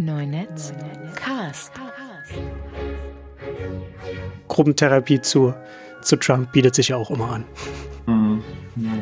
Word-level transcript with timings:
Neunetz 0.00 0.72
Cast. 1.14 1.72
Gruppentherapie 4.46 5.20
zu, 5.20 5.54
zu 6.02 6.16
Trump 6.16 6.52
bietet 6.52 6.74
sich 6.74 6.88
ja 6.88 6.96
auch 6.96 7.10
immer 7.10 7.32
an. 7.32 7.44
Mhm. 8.06 8.42
Ja, 8.76 8.92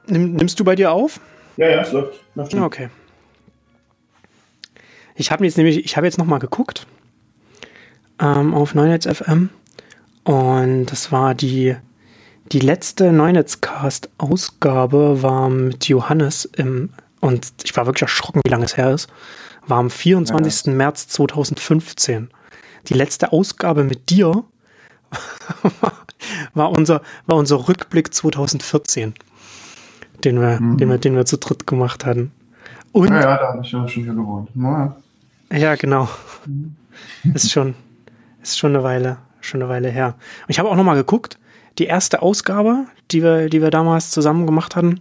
nimmst 0.06 0.58
du 0.58 0.64
bei 0.64 0.74
dir 0.74 0.90
auf? 0.92 1.20
ja, 1.56 1.68
ja, 1.68 1.82
es 1.82 1.92
läuft. 1.92 2.24
läuft 2.34 2.54
Okay. 2.54 2.88
Ich 5.14 5.30
habe 5.30 5.44
jetzt 5.44 5.56
nämlich, 5.56 5.84
ich 5.84 5.96
habe 5.96 6.06
jetzt 6.06 6.18
noch 6.18 6.26
mal 6.26 6.38
geguckt 6.38 6.86
ähm, 8.20 8.54
auf 8.54 8.74
Neunetz 8.74 9.06
FM 9.06 9.50
und 10.24 10.86
das 10.86 11.12
war 11.12 11.34
die 11.34 11.76
die 12.52 12.60
letzte 12.60 13.12
Neunetzcast-Ausgabe 13.12 15.22
war 15.22 15.48
mit 15.50 15.88
Johannes 15.88 16.44
im 16.44 16.90
und 17.20 17.52
ich 17.64 17.76
war 17.76 17.86
wirklich 17.86 18.02
erschrocken, 18.02 18.40
wie 18.44 18.50
lange 18.50 18.64
es 18.64 18.76
her 18.76 18.92
ist. 18.92 19.08
War 19.66 19.78
am 19.78 19.90
24. 19.90 20.72
März 20.74 21.08
2015. 21.08 22.30
Die 22.86 22.94
letzte 22.94 23.32
Ausgabe 23.32 23.82
mit 23.84 24.10
dir 24.10 24.44
war 26.54 26.70
unser 26.70 27.02
war 27.26 27.36
unser 27.36 27.68
Rückblick 27.68 28.14
2014, 28.14 29.14
den 30.24 30.40
wir 30.40 30.60
Mhm. 30.60 30.76
den 30.78 30.88
wir 30.88 30.98
den 30.98 31.16
wir 31.16 31.26
zu 31.26 31.36
dritt 31.38 31.66
gemacht 31.66 32.06
hatten. 32.06 32.30
Und 32.92 33.08
Ja, 33.08 33.20
ja, 33.20 33.36
da 33.36 33.48
habe 33.52 33.62
ich 33.64 33.72
ja 33.72 33.86
schon 33.88 34.04
hier 34.04 34.14
gewohnt. 34.14 34.48
Ja. 34.54 34.96
ja, 35.52 35.74
genau. 35.74 36.08
Ist 37.34 37.50
schon, 37.52 37.74
ist 38.42 38.58
schon 38.58 38.74
eine 38.74 38.82
Weile, 38.84 39.18
schon 39.40 39.60
eine 39.62 39.68
Weile 39.70 39.90
her. 39.90 40.14
Und 40.42 40.50
ich 40.50 40.58
habe 40.58 40.68
auch 40.70 40.76
noch 40.76 40.84
mal 40.84 40.94
geguckt, 40.94 41.37
die 41.78 41.86
erste 41.86 42.22
Ausgabe, 42.22 42.84
die 43.10 43.22
wir, 43.22 43.48
die 43.48 43.62
wir 43.62 43.70
damals 43.70 44.10
zusammen 44.10 44.46
gemacht 44.46 44.76
hatten, 44.76 45.00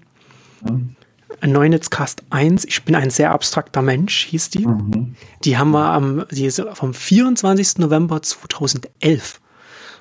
Neunetzcast 1.45 2.23
1, 2.31 2.65
ich 2.65 2.83
bin 2.83 2.95
ein 2.95 3.09
sehr 3.11 3.31
abstrakter 3.31 3.81
Mensch, 3.81 4.25
hieß 4.25 4.49
die. 4.49 4.65
Mhm. 4.67 5.15
Die 5.43 5.57
haben 5.57 5.71
wir 5.71 5.85
am, 5.91 6.25
die 6.31 6.45
ist 6.45 6.61
vom 6.73 6.93
24. 6.93 7.77
November 7.79 8.21
2011. 8.21 9.39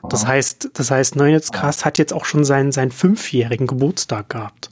Das 0.08 0.26
heißt, 0.26 0.70
das 0.74 0.90
heißt, 0.90 1.16
Neunetzcast 1.16 1.84
hat 1.84 1.98
jetzt 1.98 2.12
auch 2.12 2.24
schon 2.24 2.44
seinen, 2.44 2.72
seinen 2.72 2.92
fünfjährigen 2.92 3.66
Geburtstag 3.66 4.30
gehabt. 4.30 4.70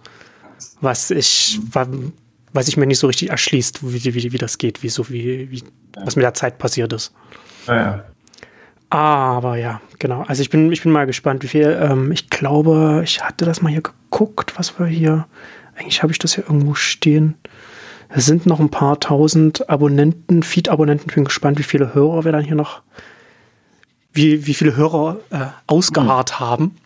Was 0.81 1.11
ich, 1.11 1.61
wa- 1.73 1.89
was 2.53 2.69
ich 2.69 2.77
mir 2.77 2.87
nicht 2.87 2.99
so 3.01 3.09
richtig 3.09 3.31
erschließt, 3.31 3.81
wie, 3.83 4.15
wie, 4.15 4.33
wie 4.33 4.39
das 4.39 4.59
geht, 4.59 4.83
wie 4.83 4.89
so, 4.89 5.09
wie, 5.11 5.51
wie, 5.51 5.65
was 5.97 6.15
mit 6.17 6.23
der 6.23 6.35
Zeit 6.35 6.59
passiert 6.59 6.93
ist. 6.93 7.13
Ja, 7.67 7.77
ja. 7.77 8.05
Aber 8.95 9.57
ja, 9.57 9.81
genau. 9.99 10.23
Also 10.29 10.41
ich 10.41 10.51
bin, 10.51 10.71
ich 10.71 10.85
bin 10.85 10.93
mal 10.93 11.05
gespannt, 11.05 11.43
wie 11.43 11.49
viel. 11.49 11.77
Ähm, 11.83 12.13
ich 12.13 12.31
glaube, 12.31 13.01
ich 13.03 13.25
hatte 13.25 13.45
das 13.45 13.61
mal 13.61 13.71
hier 13.71 13.83
geguckt, 13.83 14.57
was 14.57 14.79
wir 14.79 14.87
hier. 14.87 15.27
Eigentlich 15.75 16.05
habe 16.05 16.13
ich 16.13 16.21
das 16.21 16.37
hier 16.37 16.45
irgendwo 16.45 16.75
stehen. 16.75 17.35
Es 18.09 18.25
sind 18.25 18.47
noch 18.47 18.61
ein 18.61 18.71
paar 18.71 19.01
tausend 19.01 19.69
Abonnenten, 19.69 20.45
Feed-Abonnenten. 20.45 21.09
Ich 21.09 21.15
bin 21.17 21.25
gespannt, 21.25 21.59
wie 21.59 21.65
viele 21.65 21.93
Hörer 21.93 22.25
wir 22.25 22.31
dann 22.31 22.45
hier 22.45 22.55
noch, 22.55 22.83
wie, 24.13 24.47
wie 24.47 24.55
viele 24.55 24.77
Hörer 24.77 25.17
äh, 25.31 25.47
ausgeharrt 25.67 26.39
haben, 26.39 26.77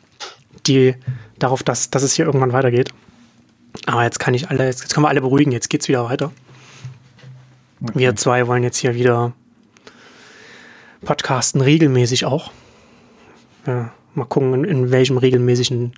die 0.67 0.95
darauf, 1.39 1.63
dass, 1.63 1.91
dass 1.91 2.03
es 2.03 2.15
hier 2.15 2.25
irgendwann 2.25 2.55
weitergeht. 2.55 2.89
Aber 3.85 4.03
jetzt 4.05 4.19
kann 4.19 4.33
ich 4.33 4.49
alle, 4.49 4.65
jetzt, 4.65 4.81
jetzt 4.81 4.95
können 4.95 5.05
wir 5.05 5.11
alle 5.11 5.21
beruhigen, 5.21 5.53
jetzt 5.53 5.69
geht's 5.69 5.89
wieder 5.89 6.07
weiter. 6.07 6.33
Wir 7.81 8.17
zwei 8.17 8.47
wollen 8.47 8.63
jetzt 8.63 8.79
hier 8.79 8.95
wieder 8.95 9.35
podcasten, 11.05 11.61
regelmäßig 11.61 12.25
auch. 12.25 12.51
Ja, 13.67 13.93
mal 14.15 14.25
gucken, 14.25 14.55
in, 14.55 14.65
in 14.65 14.91
welchem 14.91 15.19
regelmäßigen, 15.19 15.93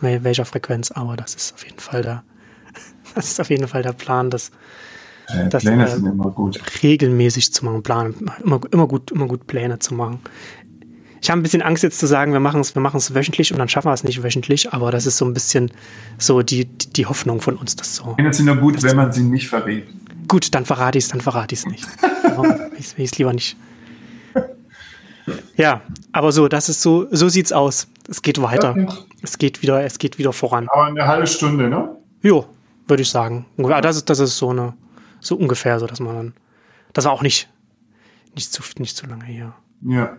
wel- 0.00 0.24
welcher 0.24 0.44
Frequenz, 0.44 0.90
aber 0.90 1.16
das 1.16 1.34
ist 1.34 1.54
auf 1.54 1.64
jeden 1.64 1.78
Fall 1.80 2.02
der, 2.02 2.22
das 3.14 3.30
ist 3.30 3.40
auf 3.40 3.50
jeden 3.50 3.68
Fall 3.68 3.82
der 3.82 3.92
Plan, 3.92 4.30
das 4.30 4.50
Äh, 5.28 5.48
Das, 5.48 5.62
Pläne 5.64 5.88
sind 5.88 6.04
immer 6.06 6.30
gut. 6.30 6.60
regelmäßig 6.82 7.52
zu 7.52 7.64
machen, 7.64 7.82
Plan, 7.82 8.14
immer, 8.44 8.60
immer 8.70 8.86
gut, 8.86 9.10
immer 9.10 9.26
gut 9.26 9.46
Pläne 9.46 9.78
zu 9.78 9.94
machen. 9.94 10.18
Ich 11.22 11.30
habe 11.30 11.40
ein 11.40 11.42
bisschen 11.42 11.62
Angst 11.62 11.82
jetzt 11.82 11.98
zu 11.98 12.06
sagen, 12.06 12.34
wir 12.34 12.40
machen 12.40 12.60
es, 12.60 12.74
wir 12.74 12.82
machen 12.82 12.98
es 12.98 13.14
wöchentlich 13.14 13.50
und 13.50 13.58
dann 13.58 13.70
schaffen 13.70 13.88
wir 13.88 13.94
es 13.94 14.04
nicht 14.04 14.22
wöchentlich, 14.22 14.74
aber 14.74 14.90
das 14.90 15.06
ist 15.06 15.16
so 15.16 15.24
ein 15.24 15.32
bisschen 15.32 15.70
so 16.18 16.42
die, 16.42 16.66
die, 16.66 16.90
die 16.92 17.06
Hoffnung 17.06 17.40
von 17.40 17.56
uns, 17.56 17.74
dass 17.76 17.96
so. 17.96 18.12
Pläne 18.12 18.34
sind 18.34 18.44
nur 18.44 18.56
gut, 18.56 18.82
wenn 18.82 18.94
man 18.96 19.10
sie 19.14 19.22
nicht 19.22 19.48
verrät. 19.48 19.86
Gut, 20.28 20.54
dann 20.54 20.66
verrate 20.66 20.98
ich 20.98 21.04
es, 21.04 21.10
dann 21.10 21.22
verrate 21.22 21.54
ich 21.54 21.60
es 21.60 21.66
nicht. 21.66 21.86
Warum 22.22 22.50
will 22.50 22.70
ich 22.76 22.98
es 22.98 23.16
lieber 23.16 23.32
nicht? 23.32 23.56
Ja, 25.56 25.80
aber 26.12 26.32
so, 26.32 26.48
das 26.48 26.68
ist 26.68 26.82
so, 26.82 27.06
so 27.10 27.28
sieht's 27.28 27.52
aus. 27.52 27.88
Es 28.08 28.20
geht 28.22 28.40
weiter. 28.42 28.74
Es 29.22 29.38
geht 29.38 29.62
wieder, 29.62 29.82
es 29.84 29.98
geht 29.98 30.18
wieder 30.18 30.32
voran. 30.32 30.68
Aber 30.70 30.84
eine 30.84 31.06
halbe 31.06 31.26
Stunde, 31.26 31.68
ne? 31.68 31.96
Jo, 32.22 32.46
würde 32.86 33.02
ich 33.02 33.08
sagen. 33.10 33.46
Ungefähr. 33.56 33.80
Das 33.80 33.96
ist, 33.96 34.10
das 34.10 34.18
ist 34.18 34.36
so 34.36 34.50
eine, 34.50 34.74
so 35.20 35.36
ungefähr, 35.36 35.78
so 35.80 35.86
dass 35.86 36.00
man 36.00 36.14
dann, 36.14 36.34
das 36.92 37.04
war 37.06 37.12
auch 37.12 37.22
nicht, 37.22 37.48
nicht 38.34 38.52
zu, 38.52 38.62
nicht 38.78 38.96
zu 38.96 39.06
lange 39.06 39.24
hier. 39.24 39.54
Ja. 39.82 40.18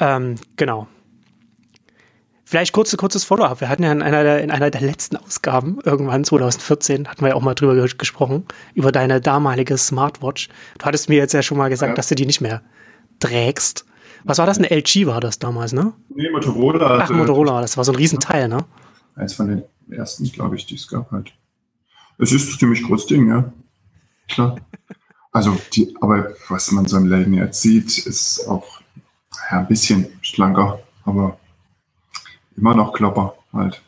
Ähm, 0.00 0.34
genau. 0.56 0.88
Vielleicht 2.46 2.72
kurze, 2.72 2.96
kurzes 2.96 3.24
Follow-up. 3.24 3.60
Wir 3.60 3.68
hatten 3.68 3.82
ja 3.84 3.90
in 3.92 4.02
einer, 4.02 4.22
der, 4.22 4.42
in 4.42 4.50
einer 4.50 4.70
der 4.70 4.82
letzten 4.82 5.16
Ausgaben, 5.16 5.78
irgendwann 5.84 6.24
2014, 6.24 7.08
hatten 7.08 7.22
wir 7.22 7.28
ja 7.30 7.34
auch 7.36 7.40
mal 7.42 7.54
drüber 7.54 7.72
ges- 7.72 7.96
gesprochen, 7.96 8.44
über 8.74 8.92
deine 8.92 9.20
damalige 9.20 9.78
Smartwatch. 9.78 10.48
Du 10.78 10.84
hattest 10.84 11.08
mir 11.08 11.16
jetzt 11.16 11.32
ja 11.32 11.42
schon 11.42 11.56
mal 11.58 11.70
gesagt, 11.70 11.90
Ja. 11.90 11.94
dass 11.94 12.08
du 12.08 12.14
die 12.14 12.26
nicht 12.26 12.40
mehr 12.42 12.60
trägst. 13.18 13.86
Was 14.24 14.38
war 14.38 14.46
das? 14.46 14.58
Eine 14.58 14.70
LG 14.70 15.06
war 15.06 15.20
das 15.20 15.38
damals, 15.38 15.72
ne? 15.72 15.92
Nee, 16.08 16.30
Motorola. 16.30 17.00
Ach, 17.02 17.10
Motorola, 17.10 17.60
das 17.60 17.76
war 17.76 17.84
so 17.84 17.92
ein 17.92 17.96
Riesenteil, 17.96 18.48
ne? 18.48 18.64
Eins 19.16 19.34
von 19.34 19.48
den 19.48 19.62
ersten, 19.90 20.24
glaube 20.32 20.56
ich, 20.56 20.66
die 20.66 20.74
es 20.74 20.88
gab 20.88 21.10
halt. 21.12 21.32
Es 22.18 22.32
ist 22.32 22.52
ein 22.52 22.58
ziemlich 22.58 22.82
großes 22.82 23.06
Ding, 23.06 23.28
ja. 23.28 23.52
Klar. 24.28 24.56
Also, 25.32 25.56
die, 25.72 25.94
aber 26.00 26.32
was 26.48 26.70
man 26.70 26.86
so 26.86 26.96
im 26.96 27.06
Läden 27.06 27.34
jetzt 27.34 27.60
sieht, 27.60 27.98
ist 27.98 28.46
auch 28.48 28.80
ja, 29.50 29.58
ein 29.58 29.68
bisschen 29.68 30.06
schlanker, 30.22 30.80
aber 31.04 31.38
immer 32.56 32.74
noch 32.74 32.92
Klopper 32.92 33.34
halt. 33.52 33.82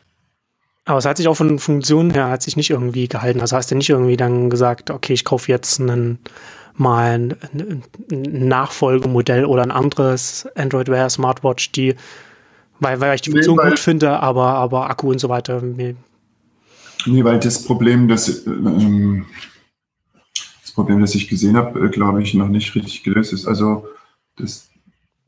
Aber 0.85 0.99
es 0.99 1.05
hat 1.05 1.17
sich 1.17 1.27
auch 1.27 1.35
von 1.35 1.59
Funktionen 1.59 2.11
her 2.11 2.29
hat 2.29 2.41
sich 2.41 2.55
nicht 2.55 2.69
irgendwie 2.69 3.07
gehalten. 3.07 3.41
Also 3.41 3.57
hast 3.57 3.71
du 3.71 3.75
nicht 3.75 3.89
irgendwie 3.89 4.15
dann 4.15 4.49
gesagt, 4.49 4.89
okay, 4.89 5.13
ich 5.13 5.25
kaufe 5.25 5.51
jetzt 5.51 5.81
einen, 5.81 6.19
mal 6.79 7.13
ein, 7.19 7.83
Nachfolgemodell 8.09 9.45
oder 9.45 9.63
ein 9.63 9.71
anderes 9.71 10.47
Android 10.55 10.87
Wear 10.89 11.09
Smartwatch, 11.09 11.71
die, 11.71 11.95
weil, 12.79 12.99
weil 13.01 13.15
ich 13.15 13.21
die 13.21 13.29
Nee, 13.31 13.35
Funktion 13.37 13.57
weil- 13.57 13.69
gut 13.71 13.79
finde, 13.79 14.19
aber, 14.19 14.45
aber 14.55 14.89
Akku 14.89 15.09
und 15.11 15.19
so 15.19 15.29
weiter. 15.29 15.61
mir- 15.61 15.95
Nee, 17.05 17.23
weil 17.23 17.39
das 17.39 17.63
Problem, 17.63 18.07
das, 18.07 18.45
ähm, 18.47 19.25
das 20.61 20.71
Problem, 20.73 20.99
das 21.01 21.15
ich 21.15 21.27
gesehen 21.27 21.55
habe, 21.57 21.79
äh, 21.85 21.89
glaube 21.89 22.21
ich, 22.21 22.33
noch 22.33 22.47
nicht 22.49 22.73
richtig 22.75 23.03
gelöst 23.03 23.33
ist. 23.33 23.47
Also, 23.47 23.87
das, 24.35 24.69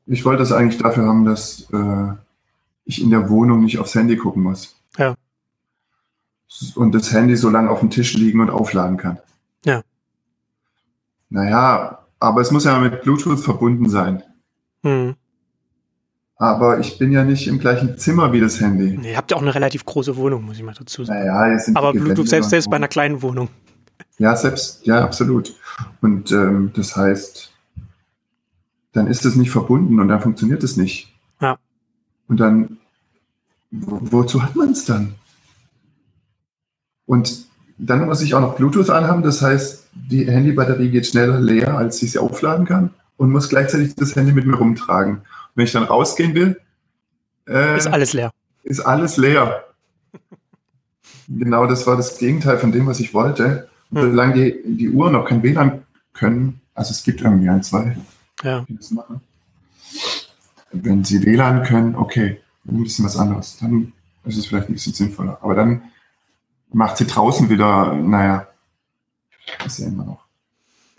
ich 0.05 0.25
wollte 0.25 0.39
das 0.39 0.51
eigentlich 0.51 0.81
dafür 0.81 1.05
haben, 1.05 1.25
dass 1.25 1.67
äh, 1.71 2.13
ich 2.85 3.01
in 3.01 3.11
der 3.11 3.29
Wohnung 3.29 3.61
nicht 3.63 3.77
aufs 3.79 3.95
Handy 3.95 4.17
gucken 4.17 4.43
muss. 4.43 4.75
Ja. 4.97 5.15
Und 6.75 6.93
das 6.93 7.13
Handy 7.13 7.35
so 7.38 7.49
lange 7.49 7.69
auf 7.69 7.79
dem 7.79 7.91
Tisch 7.91 8.13
liegen 8.15 8.41
und 8.41 8.49
aufladen 8.49 8.97
kann. 8.97 9.19
Ja. 9.63 9.83
Naja, 11.29 12.00
aber 12.19 12.41
es 12.41 12.51
muss 12.51 12.66
ja 12.66 12.79
mit 12.79 13.01
Bluetooth 13.03 13.40
verbunden 13.40 13.90
sein. 13.90 14.23
Hm. 14.84 15.16
Aber 16.35 16.79
ich 16.79 16.97
bin 16.97 17.12
ja 17.12 17.23
nicht 17.25 17.47
im 17.47 17.59
gleichen 17.59 17.97
Zimmer 17.97 18.31
wie 18.31 18.40
das 18.40 18.62
Handy. 18.62 18.97
Nee, 18.97 19.12
ihr 19.12 19.17
habt 19.17 19.29
ja 19.29 19.38
auch 19.38 19.41
eine 19.41 19.53
relativ 19.53 19.85
große 19.85 20.16
Wohnung, 20.16 20.45
muss 20.45 20.57
ich 20.57 20.63
mal 20.63 20.73
dazu 20.73 21.03
sagen. 21.03 21.19
Naja, 21.19 21.51
jetzt 21.51 21.66
sind 21.66 21.78
aber 21.78 21.91
Bluetooth, 21.91 22.29
selbst, 22.29 22.50
selbst 22.50 22.69
bei 22.69 22.78
einer 22.78 22.88
kleinen 22.88 23.22
Wohnung. 23.22 23.50
Ja, 24.18 24.35
selbst, 24.35 24.85
ja, 24.85 25.03
absolut. 25.03 25.53
Und 26.01 26.31
ähm, 26.31 26.72
das 26.73 26.95
heißt, 26.95 27.51
dann 28.94 29.07
ist 29.07 29.25
es 29.25 29.35
nicht 29.35 29.51
verbunden 29.51 30.00
und 30.00 30.07
dann 30.07 30.22
funktioniert 30.22 30.63
es 30.63 30.78
nicht. 30.78 31.13
Ja. 31.41 31.57
Und 32.28 32.39
dann, 32.39 32.78
wo, 33.72 34.00
wozu 34.01 34.42
hat 34.42 34.56
man 34.56 34.71
es 34.71 34.86
dann? 34.86 35.15
Und 37.06 37.48
dann 37.77 38.06
muss 38.06 38.21
ich 38.21 38.33
auch 38.33 38.42
noch 38.42 38.56
Bluetooth 38.56 38.89
anhaben, 38.89 39.24
das 39.24 39.42
heißt, 39.42 39.78
die 40.10 40.30
Handybatterie 40.30 40.90
geht 40.90 41.07
schneller 41.07 41.40
leer, 41.40 41.78
als 41.78 42.01
ich 42.01 42.12
sie 42.13 42.19
aufladen 42.19 42.66
kann 42.66 42.92
und 43.18 43.31
muss 43.31 43.50
gleichzeitig 43.50 43.96
das 43.96 44.16
Handy 44.16 44.31
mit 44.31 44.46
mir 44.46 44.56
rumtragen. 44.56 45.22
Wenn 45.56 45.66
ich 45.66 45.72
dann 45.72 45.84
rausgehen 45.84 46.34
will, 46.36 46.60
äh, 47.48 47.78
Ist 47.78 47.88
alles 47.88 48.13
leer. 48.13 48.31
ist 48.63 48.80
alles 48.80 49.18
leer. 49.18 49.66
genau, 51.28 51.66
das 51.66 51.86
war 51.88 51.98
das 51.98 52.18
Gegenteil 52.18 52.57
von 52.57 52.72
dem, 52.72 52.88
was 52.88 53.00
ich 53.00 53.13
wollte. 53.13 53.68
Hm. 53.92 54.01
Solange 54.01 54.34
die, 54.34 54.62
die 54.66 54.90
Uhren 54.90 55.13
noch 55.13 55.25
kein 55.25 55.42
WLAN 55.44 55.84
können, 56.13 56.62
also 56.75 56.92
es 56.92 57.04
gibt 57.04 57.22
irgendwie 57.22 57.50
ein, 57.50 57.63
zwei, 57.63 57.98
Ja. 58.44 58.66
die 58.68 58.75
das 58.78 58.92
machen. 58.92 59.22
Wenn 60.72 61.04
sie 61.04 61.25
WLAN 61.25 61.63
können, 61.63 61.96
okay, 61.96 62.40
ein 62.68 62.84
bisschen 62.84 63.06
was 63.06 63.18
anderes. 63.18 63.57
Dann 63.60 63.92
ist 64.25 64.38
es 64.38 64.46
vielleicht 64.46 64.69
ein 64.69 64.74
bisschen 64.74 64.94
sinnvoller. 64.94 65.40
Aber 65.42 65.56
dann 65.56 65.81
macht 66.72 66.98
sie 66.98 67.07
draußen 67.07 67.50
wieder, 67.50 67.94
naja, 67.96 68.48
ist 69.66 69.80
ja 69.80 69.88
immer 69.88 70.06
noch. 70.06 70.25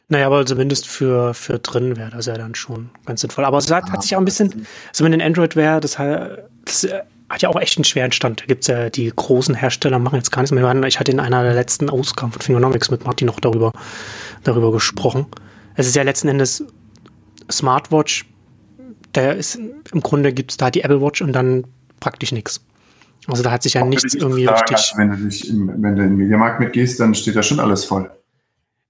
Naja, 0.09 0.27
aber 0.27 0.45
zumindest 0.45 0.89
für, 0.89 1.35
für 1.35 1.59
drin 1.61 1.97
wäre 1.97 2.11
das 2.11 2.27
ja 2.27 2.35
dann 2.37 2.55
schon 2.57 2.91
ganz 3.07 3.21
sinnvoll. 3.21 3.45
Aber 3.45 3.59
es 3.59 3.71
hat, 3.71 3.91
hat 3.93 4.03
sich 4.03 4.17
auch 4.17 4.19
ein 4.21 4.25
bisschen, 4.25 4.67
so 4.93 5.05
mit 5.05 5.13
den 5.13 5.23
Android 5.23 5.55
Wear, 5.55 5.81
das, 5.81 5.99
hat- 6.01 6.49
das 6.65 6.83
äh, 6.85 7.01
hat 7.29 7.43
ja 7.43 7.49
auch 7.49 7.61
echt 7.61 7.79
einen 7.79 7.85
schweren 7.85 8.11
Stand. 8.11 8.41
Da 8.41 8.47
gibt's 8.47 8.67
ja 8.67 8.91
die 8.91 9.13
großen 9.15 9.55
Hersteller, 9.55 10.01
machen 10.01 10.17
jetzt 10.17 10.33
gar 10.33 10.43
nichts 10.43 10.51
mehr. 10.53 10.83
Ich 10.85 10.99
hatte 10.99 11.13
in 11.13 11.21
einer 11.21 11.45
der 11.45 11.55
letzten 11.55 11.89
Ausgaben 11.89 12.33
von 12.33 12.43
Fingernomics 12.43 12.91
mit 12.91 13.05
Martin 13.05 13.27
noch 13.27 13.39
darüber, 13.39 13.73
darüber 14.43 14.73
gesprochen. 14.73 15.27
Es 15.77 15.87
ist 15.87 15.95
ja 15.95 16.03
letzten 16.03 16.27
Endes 16.27 16.65
Smartwatch, 17.51 18.27
der 19.15 19.37
ist 19.37 19.57
im 19.57 20.01
Grunde 20.01 20.33
gibt's 20.33 20.57
da 20.57 20.71
die 20.73 20.83
Apple 20.83 21.01
Watch 21.01 21.23
und 21.23 21.33
dann 21.33 21.65
praktisch 22.01 22.33
nichts. 22.33 22.61
Also 23.29 23.43
da 23.45 23.51
hat 23.53 23.63
sich 23.63 23.75
ja 23.75 23.85
nichts 23.85 24.15
irgendwie 24.15 24.45
sagen, 24.45 24.59
richtig. 24.59 24.77
Also 24.77 24.99
wenn 24.99 25.11
du 25.11 25.17
dich 25.19 25.49
im, 25.49 25.69
wenn 25.69 25.95
du 25.97 26.03
in 26.03 26.09
den 26.11 26.17
Mediamarkt 26.17 26.59
mitgehst, 26.59 26.99
dann 26.99 27.15
steht 27.15 27.37
da 27.37 27.43
schon 27.45 27.61
alles 27.61 27.85
voll. 27.85 28.11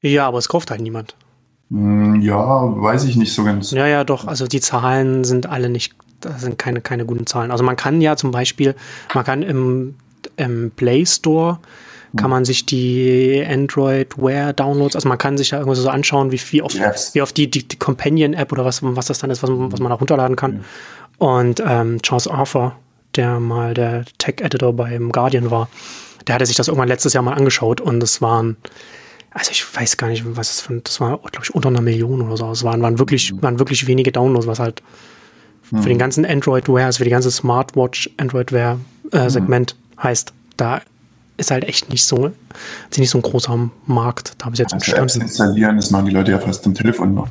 Ja, 0.02 0.26
aber 0.26 0.38
es 0.38 0.48
kauft 0.48 0.70
halt 0.70 0.80
niemand. 0.80 1.14
Hm, 1.70 2.20
ja, 2.20 2.36
weiß 2.82 3.04
ich 3.04 3.16
nicht 3.16 3.32
so 3.32 3.44
ganz. 3.44 3.70
Ja, 3.70 3.86
ja, 3.86 4.04
doch. 4.04 4.26
Also 4.26 4.46
die 4.46 4.60
Zahlen 4.60 5.24
sind 5.24 5.46
alle 5.46 5.68
nicht 5.68 5.94
das 6.20 6.42
sind 6.42 6.58
keine, 6.58 6.80
keine 6.80 7.04
guten 7.04 7.26
Zahlen. 7.26 7.50
Also 7.50 7.64
man 7.64 7.76
kann 7.76 8.00
ja 8.00 8.16
zum 8.16 8.30
Beispiel, 8.30 8.74
man 9.14 9.24
kann 9.24 9.42
im, 9.42 9.94
im 10.36 10.70
Play 10.70 11.04
Store 11.06 11.58
kann 12.16 12.28
man 12.28 12.44
sich 12.44 12.66
die 12.66 13.44
Android 13.48 14.18
Wear 14.18 14.52
Downloads, 14.52 14.96
also 14.96 15.08
man 15.08 15.16
kann 15.16 15.38
sich 15.38 15.50
da 15.50 15.58
irgendwas 15.58 15.78
so 15.78 15.88
anschauen, 15.88 16.32
wie, 16.32 16.40
wie 16.50 16.60
oft, 16.60 16.74
yes. 16.74 17.14
wie 17.14 17.22
oft 17.22 17.36
die, 17.36 17.48
die, 17.48 17.68
die 17.68 17.76
Companion 17.76 18.34
App 18.34 18.50
oder 18.50 18.64
was, 18.64 18.82
was 18.82 19.06
das 19.06 19.20
dann 19.20 19.30
ist, 19.30 19.44
was, 19.44 19.50
was 19.52 19.78
man 19.78 19.90
da 19.90 19.94
runterladen 19.94 20.34
kann. 20.34 20.54
Mhm. 20.54 20.64
Und 21.18 21.62
ähm, 21.64 22.02
Charles 22.02 22.26
Arthur, 22.26 22.74
der 23.14 23.38
mal 23.38 23.74
der 23.74 24.06
Tech-Editor 24.18 24.72
beim 24.72 25.12
Guardian 25.12 25.52
war, 25.52 25.68
der 26.26 26.34
hatte 26.34 26.46
sich 26.46 26.56
das 26.56 26.66
irgendwann 26.66 26.88
letztes 26.88 27.12
Jahr 27.12 27.22
mal 27.22 27.34
angeschaut 27.34 27.80
und 27.80 28.02
es 28.02 28.20
waren, 28.20 28.56
also 29.30 29.52
ich 29.52 29.64
weiß 29.76 29.96
gar 29.96 30.08
nicht, 30.08 30.24
was 30.36 30.50
es 30.50 30.60
für, 30.60 30.80
das 30.80 31.00
war, 31.00 31.18
glaube 31.18 31.44
ich, 31.44 31.54
unter 31.54 31.68
einer 31.68 31.80
Million 31.80 32.20
oder 32.20 32.36
so. 32.36 32.50
Es 32.50 32.64
waren, 32.64 32.82
waren 32.82 32.98
wirklich, 32.98 33.32
mhm. 33.32 33.42
waren 33.42 33.58
wirklich 33.58 33.86
wenige 33.86 34.12
Downloads, 34.12 34.46
was 34.46 34.58
halt 34.58 34.82
für 35.62 35.88
den 35.88 35.98
ganzen 35.98 36.26
Android 36.26 36.68
Wear, 36.68 36.86
also 36.86 36.98
für 36.98 37.04
die 37.04 37.10
ganze 37.10 37.30
Smartwatch 37.30 38.10
Android 38.16 38.50
Wear 38.50 38.80
äh, 39.12 39.30
Segment 39.30 39.76
mhm. 39.76 40.02
heißt, 40.02 40.32
da 40.56 40.82
ist 41.36 41.50
halt 41.50 41.64
echt 41.64 41.90
nicht 41.90 42.04
so, 42.04 42.32
ist 42.90 42.98
nicht 42.98 43.10
so 43.10 43.18
ein 43.18 43.22
großer 43.22 43.70
Markt. 43.86 44.34
Da 44.38 44.46
habe 44.46 44.54
ich 44.54 44.58
jetzt 44.58 44.74
also 44.74 44.92
Apps 44.92 45.16
installieren, 45.16 45.76
das 45.76 45.90
machen 45.90 46.06
die 46.06 46.12
Leute 46.12 46.32
ja 46.32 46.38
fast 46.38 46.66
am 46.66 46.74
Telefon 46.74 47.14
noch 47.14 47.28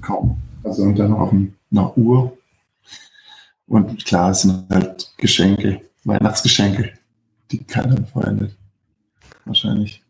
kaum. 0.00 0.40
Also 0.64 0.82
und 0.82 0.96
dann 0.98 1.10
noch 1.10 1.20
auf 1.20 1.32
einer 1.32 1.98
Uhr. 1.98 2.36
Und 3.66 4.04
klar, 4.04 4.30
es 4.30 4.42
sind 4.42 4.64
halt 4.70 5.12
Geschenke, 5.16 5.80
Weihnachtsgeschenke, 6.04 6.92
die 7.50 7.64
keiner 7.64 8.04
verwendet. 8.06 8.56
Wahrscheinlich. 9.44 10.01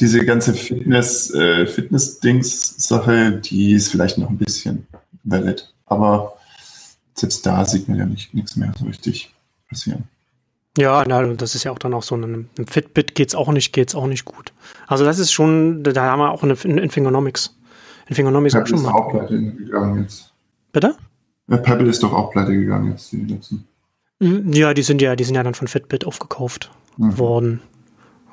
Diese 0.00 0.24
ganze 0.24 0.54
Fitness, 0.54 1.30
äh, 1.34 1.66
Fitness-Dings-Sache, 1.66 3.32
die 3.32 3.72
ist 3.72 3.88
vielleicht 3.90 4.18
noch 4.18 4.30
ein 4.30 4.38
bisschen 4.38 4.86
valid. 5.24 5.72
Aber 5.86 6.36
selbst 7.14 7.44
da 7.46 7.64
sieht 7.64 7.88
man 7.88 7.98
ja 7.98 8.06
nicht, 8.06 8.32
nichts 8.34 8.56
mehr 8.56 8.72
so 8.78 8.84
richtig 8.84 9.34
passieren. 9.68 10.04
Ja, 10.78 11.04
na, 11.06 11.22
das 11.34 11.54
ist 11.54 11.64
ja 11.64 11.72
auch 11.72 11.78
dann 11.78 11.94
auch 11.94 12.02
so, 12.02 12.14
ein 12.14 12.50
Fitbit 12.68 13.14
geht's 13.14 13.34
auch 13.34 13.50
nicht, 13.50 13.72
geht's 13.72 13.94
auch 13.94 14.06
nicht 14.06 14.26
gut. 14.26 14.52
Also 14.86 15.04
das 15.04 15.18
ist 15.18 15.32
schon, 15.32 15.82
da 15.82 15.94
haben 16.02 16.18
wir 16.20 16.30
auch 16.30 16.42
in 16.42 16.90
Fingernomics. 16.90 17.56
In 18.08 18.14
Fingernomics 18.14 18.54
Pebble 18.54 18.74
auch 18.74 18.76
schon 18.76 18.82
mal. 18.82 18.90
Ist 18.90 18.94
auch 18.94 19.10
pleite 19.10 19.42
gegangen 19.42 20.02
jetzt. 20.02 20.32
Bitte? 20.72 20.96
Ja, 21.48 21.56
Pebble 21.56 21.88
ist 21.88 22.02
doch 22.02 22.12
auch 22.12 22.30
pleite 22.30 22.52
gegangen 22.52 22.90
jetzt, 22.90 23.10
die 23.10 23.24
letzten. 23.24 23.66
Mhm, 24.20 24.52
ja, 24.52 24.74
die 24.74 24.82
sind 24.82 25.00
ja, 25.00 25.16
die 25.16 25.24
sind 25.24 25.34
ja 25.34 25.42
dann 25.42 25.54
von 25.54 25.66
Fitbit 25.66 26.04
aufgekauft 26.04 26.70
mhm. 26.98 27.18
worden. 27.18 27.62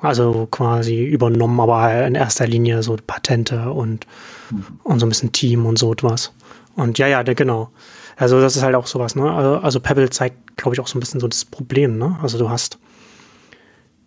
Also 0.04 0.46
quasi 0.50 1.04
übernommen, 1.04 1.58
aber 1.60 2.06
in 2.06 2.14
erster 2.14 2.46
Linie 2.46 2.82
so 2.82 2.96
Patente 3.06 3.70
und, 3.70 4.06
mhm. 4.50 4.64
und 4.82 5.00
so 5.00 5.06
ein 5.06 5.08
bisschen 5.08 5.32
Team 5.32 5.66
und 5.66 5.78
so 5.78 5.92
etwas. 5.92 6.32
Und 6.76 6.98
ja, 6.98 7.06
ja, 7.06 7.22
genau. 7.22 7.70
Also 8.16 8.40
das 8.40 8.56
ist 8.56 8.62
halt 8.62 8.74
auch 8.74 8.86
sowas, 8.86 9.16
ne? 9.16 9.30
Also, 9.30 9.56
also 9.56 9.80
Pebble 9.80 10.10
zeigt, 10.10 10.56
glaube 10.56 10.74
ich, 10.74 10.80
auch 10.80 10.86
so 10.86 10.98
ein 10.98 11.00
bisschen 11.00 11.20
so 11.20 11.28
das 11.28 11.44
Problem, 11.44 11.98
ne? 11.98 12.18
Also 12.22 12.38
du 12.38 12.48
hast, 12.48 12.78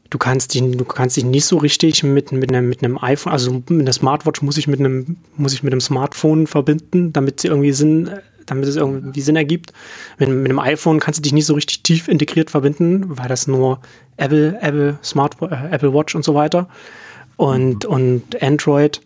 du 0.10 0.18
kannst 0.18 0.54
dich, 0.54 0.62
du 0.62 0.86
kannst 0.86 1.18
dich 1.18 1.26
nicht 1.26 1.46
so 1.46 1.58
richtig 1.58 2.04
mit, 2.04 2.32
mit, 2.32 2.50
einem, 2.50 2.70
mit 2.70 2.84
einem 2.84 2.98
iPhone, 3.02 3.34
also 3.34 3.52
mit 3.52 3.70
einer 3.72 3.94
Smartwatch 3.94 4.42
muss 4.42 4.58
ich 4.58 4.68
mit 4.68 4.80
einem, 4.80 5.18
muss 5.36 5.54
ich 5.54 5.64
mit 5.64 5.74
einem 5.74 5.82
Smartphone 5.82 6.48
verbinden, 6.48 7.12
damit 7.12 7.42
sie 7.42 7.50
irgendwie 7.50 7.74
Sinn, 7.74 8.10
damit 8.48 8.68
es 8.68 8.76
irgendwie 8.76 9.22
Sinn 9.22 9.36
ergibt. 9.36 9.74
Mit, 10.18 10.30
mit 10.30 10.50
einem 10.50 10.60
iPhone 10.60 11.00
kannst 11.00 11.20
du 11.20 11.22
dich 11.22 11.34
nicht 11.34 11.46
so 11.46 11.54
richtig 11.54 11.84
tief 11.84 12.08
integriert 12.08 12.50
verbinden, 12.50 13.06
weil 13.18 13.28
das 13.28 13.48
nur 13.48 13.80
Apple, 14.18 14.58
Apple 14.62 14.98
Smart, 15.04 15.38
äh, 15.42 15.72
Apple 15.72 15.94
Watch 15.94 16.16
und 16.16 16.26
so 16.26 16.34
weiter. 16.34 16.68
Und, 17.36 17.86
und 17.86 18.42
Android, 18.42 19.02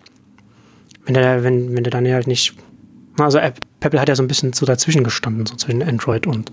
wenn 1.05 1.13
der, 1.13 1.43
wenn, 1.43 1.75
wenn 1.75 1.83
du 1.83 1.89
dann 1.89 2.07
halt 2.07 2.27
nicht 2.27 2.55
also 3.19 3.38
Apple 3.38 3.99
hat 3.99 4.09
ja 4.09 4.15
so 4.15 4.23
ein 4.23 4.27
bisschen 4.27 4.53
so 4.53 4.65
dazwischen 4.65 5.03
gestanden, 5.03 5.45
so 5.45 5.55
zwischen 5.55 5.83
Android 5.83 6.27
und, 6.27 6.51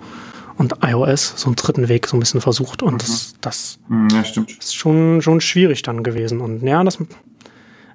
und 0.56 0.74
iOS, 0.82 1.34
so 1.36 1.46
einen 1.46 1.56
dritten 1.56 1.88
Weg 1.88 2.06
so 2.06 2.16
ein 2.16 2.20
bisschen 2.20 2.40
versucht 2.40 2.82
und 2.82 2.94
mhm. 2.94 2.98
das, 2.98 3.34
das 3.40 3.78
mhm, 3.88 4.08
ja, 4.10 4.20
ist 4.22 4.74
schon, 4.74 5.22
schon 5.22 5.40
schwierig 5.40 5.82
dann 5.82 6.02
gewesen. 6.02 6.40
Und 6.40 6.62
ja, 6.62 6.82
das, 6.82 6.98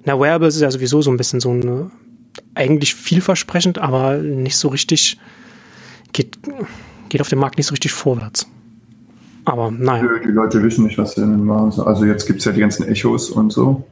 na, 0.04 0.18
Wearables 0.18 0.56
ist 0.56 0.62
ja 0.62 0.70
sowieso 0.70 1.02
so 1.02 1.10
ein 1.10 1.16
bisschen 1.16 1.40
so 1.40 1.50
eine, 1.50 1.90
eigentlich 2.54 2.94
vielversprechend, 2.94 3.78
aber 3.78 4.16
nicht 4.16 4.56
so 4.56 4.68
richtig, 4.68 5.18
geht, 6.12 6.38
geht 7.08 7.20
auf 7.20 7.28
dem 7.28 7.38
Markt 7.38 7.58
nicht 7.58 7.66
so 7.66 7.72
richtig 7.72 7.92
vorwärts. 7.92 8.48
Aber 9.44 9.70
naja. 9.70 10.08
Die 10.24 10.30
Leute 10.30 10.62
wissen 10.62 10.84
nicht, 10.84 10.96
was 10.98 11.14
sie 11.14 11.20
denn 11.20 11.44
machen. 11.44 11.80
Also 11.82 12.04
jetzt 12.04 12.26
gibt 12.26 12.38
es 12.38 12.44
ja 12.44 12.52
die 12.52 12.60
ganzen 12.60 12.88
Echos 12.88 13.30
und 13.30 13.52
so. 13.52 13.84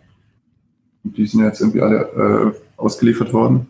Die 1.04 1.26
sind 1.26 1.42
jetzt 1.42 1.60
irgendwie 1.60 1.82
alle 1.82 2.54
äh, 2.54 2.80
ausgeliefert 2.80 3.32
worden. 3.32 3.66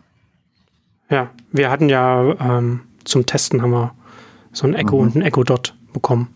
Ja, 1.09 1.29
wir 1.51 1.69
hatten 1.69 1.89
ja 1.89 2.35
ähm, 2.39 2.81
zum 3.03 3.25
Testen 3.25 3.61
haben 3.61 3.71
wir 3.71 3.93
so 4.53 4.67
ein 4.67 4.75
Echo 4.75 4.97
mhm. 4.97 5.01
und 5.01 5.15
ein 5.15 5.21
Echo 5.23 5.43
Dot 5.43 5.75
bekommen. 5.93 6.29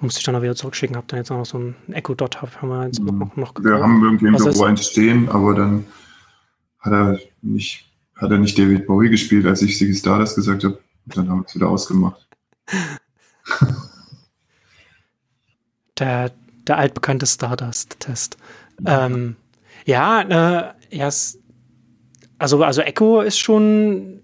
Musste 0.00 0.20
ich 0.20 0.24
dann 0.24 0.36
auch 0.36 0.42
wieder 0.42 0.54
zurückschicken, 0.54 0.96
hab 0.96 1.08
dann 1.08 1.18
jetzt 1.18 1.30
auch 1.30 1.38
noch 1.38 1.46
so 1.46 1.58
ein 1.58 1.74
Echo 1.92 2.14
Dot, 2.14 2.40
haben 2.40 2.68
wir 2.68 2.86
jetzt 2.86 3.00
mhm. 3.00 3.18
noch, 3.18 3.36
noch 3.36 3.54
Wir 3.60 3.80
haben 3.80 4.02
irgendwie 4.02 4.26
im 4.26 4.36
Büro 4.36 4.64
eins 4.64 4.86
stehen, 4.86 5.28
aber 5.28 5.54
dann 5.54 5.84
hat 6.80 6.92
er 6.92 7.18
nicht, 7.42 7.90
hat 8.16 8.30
er 8.30 8.38
nicht 8.38 8.58
David 8.58 8.86
Bowie 8.86 9.10
gespielt, 9.10 9.46
als 9.46 9.62
ich 9.62 9.78
Siggy 9.78 9.94
Stardust 9.94 10.36
gesagt 10.36 10.64
habe. 10.64 10.78
Dann 11.06 11.28
haben 11.28 11.40
wir 11.40 11.46
es 11.46 11.54
wieder 11.54 11.68
ausgemacht. 11.68 12.26
der, 15.98 16.32
der 16.66 16.76
altbekannte 16.76 17.26
Stardust-Test. 17.26 18.36
Ähm, 18.86 19.36
ja, 19.86 20.20
äh, 20.22 20.74
erst 20.90 21.38
also, 22.38 22.62
also 22.62 22.82
Echo 22.82 23.20
ist 23.20 23.38
schon, 23.38 24.20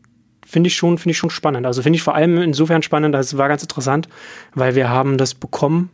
finde 0.46 0.68
ich 0.68 0.76
schon, 0.76 0.98
finde 0.98 1.12
ich 1.12 1.18
schon 1.18 1.30
spannend. 1.30 1.66
Also 1.66 1.82
finde 1.82 1.96
ich 1.96 2.02
vor 2.02 2.14
allem 2.14 2.40
insofern 2.40 2.82
spannend, 2.82 3.14
das 3.14 3.36
war 3.36 3.48
ganz 3.48 3.62
interessant, 3.62 4.08
weil 4.54 4.74
wir 4.74 4.88
haben 4.88 5.18
das 5.18 5.34
bekommen 5.34 5.90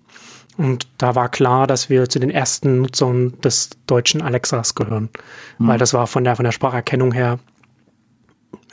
und 0.60 0.86
da 0.98 1.14
war 1.14 1.30
klar, 1.30 1.66
dass 1.66 1.88
wir 1.88 2.06
zu 2.10 2.18
den 2.18 2.28
ersten 2.28 2.82
Nutzern 2.82 3.40
des 3.40 3.70
deutschen 3.86 4.20
Alexas 4.20 4.74
gehören. 4.74 5.08
Mhm. 5.58 5.68
Weil 5.68 5.78
das 5.78 5.94
war 5.94 6.06
von 6.06 6.22
der, 6.22 6.36
von 6.36 6.44
der 6.44 6.52
Spracherkennung 6.52 7.12
her 7.12 7.38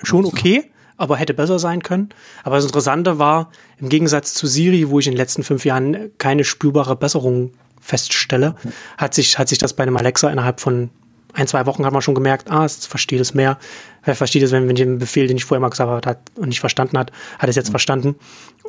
schon 0.04 0.26
okay, 0.26 0.70
aber 0.98 1.16
hätte 1.16 1.34
besser 1.34 1.60
sein 1.60 1.82
können. 1.82 2.10
Aber 2.44 2.58
das 2.58 2.66
Interessante 2.66 3.20
war, 3.20 3.52
im 3.78 3.88
Gegensatz 3.88 4.34
zu 4.34 4.48
Siri, 4.48 4.90
wo 4.90 5.00
ich 5.00 5.08
in 5.08 5.14
den 5.14 5.18
letzten 5.18 5.44
fünf 5.44 5.64
Jahren 5.64 6.12
keine 6.18 6.44
spürbare 6.44 6.98
Besserung 6.98 7.54
feststelle, 7.80 8.56
hat 8.98 9.14
sich, 9.14 9.40
hat 9.40 9.48
sich 9.48 9.58
das 9.58 9.72
bei 9.72 9.84
einem 9.84 9.96
Alexa 9.96 10.30
innerhalb 10.30 10.60
von 10.60 10.90
ein, 11.32 11.48
zwei 11.48 11.66
Wochen 11.68 11.86
hat 11.86 11.94
man 11.94 12.02
schon 12.02 12.16
gemerkt, 12.16 12.52
ah, 12.52 12.66
es 12.66 12.86
versteht 12.86 13.22
es 13.22 13.34
mehr. 13.34 13.60
Er 14.08 14.16
versteht 14.16 14.42
es, 14.42 14.52
wenn, 14.52 14.68
wenn 14.68 14.76
ich 14.76 14.82
einen 14.82 15.00
Befehl, 15.00 15.28
den 15.28 15.38
ich 15.38 15.46
vorher 15.46 15.60
mal 15.60 15.70
gesagt 15.70 16.06
habe 16.06 16.20
und 16.36 16.48
nicht 16.48 16.60
verstanden 16.60 16.98
hat, 16.98 17.12
hat 17.40 17.50
es 17.50 17.56
jetzt 17.56 17.68
mhm. 17.68 17.72
verstanden. 17.72 18.16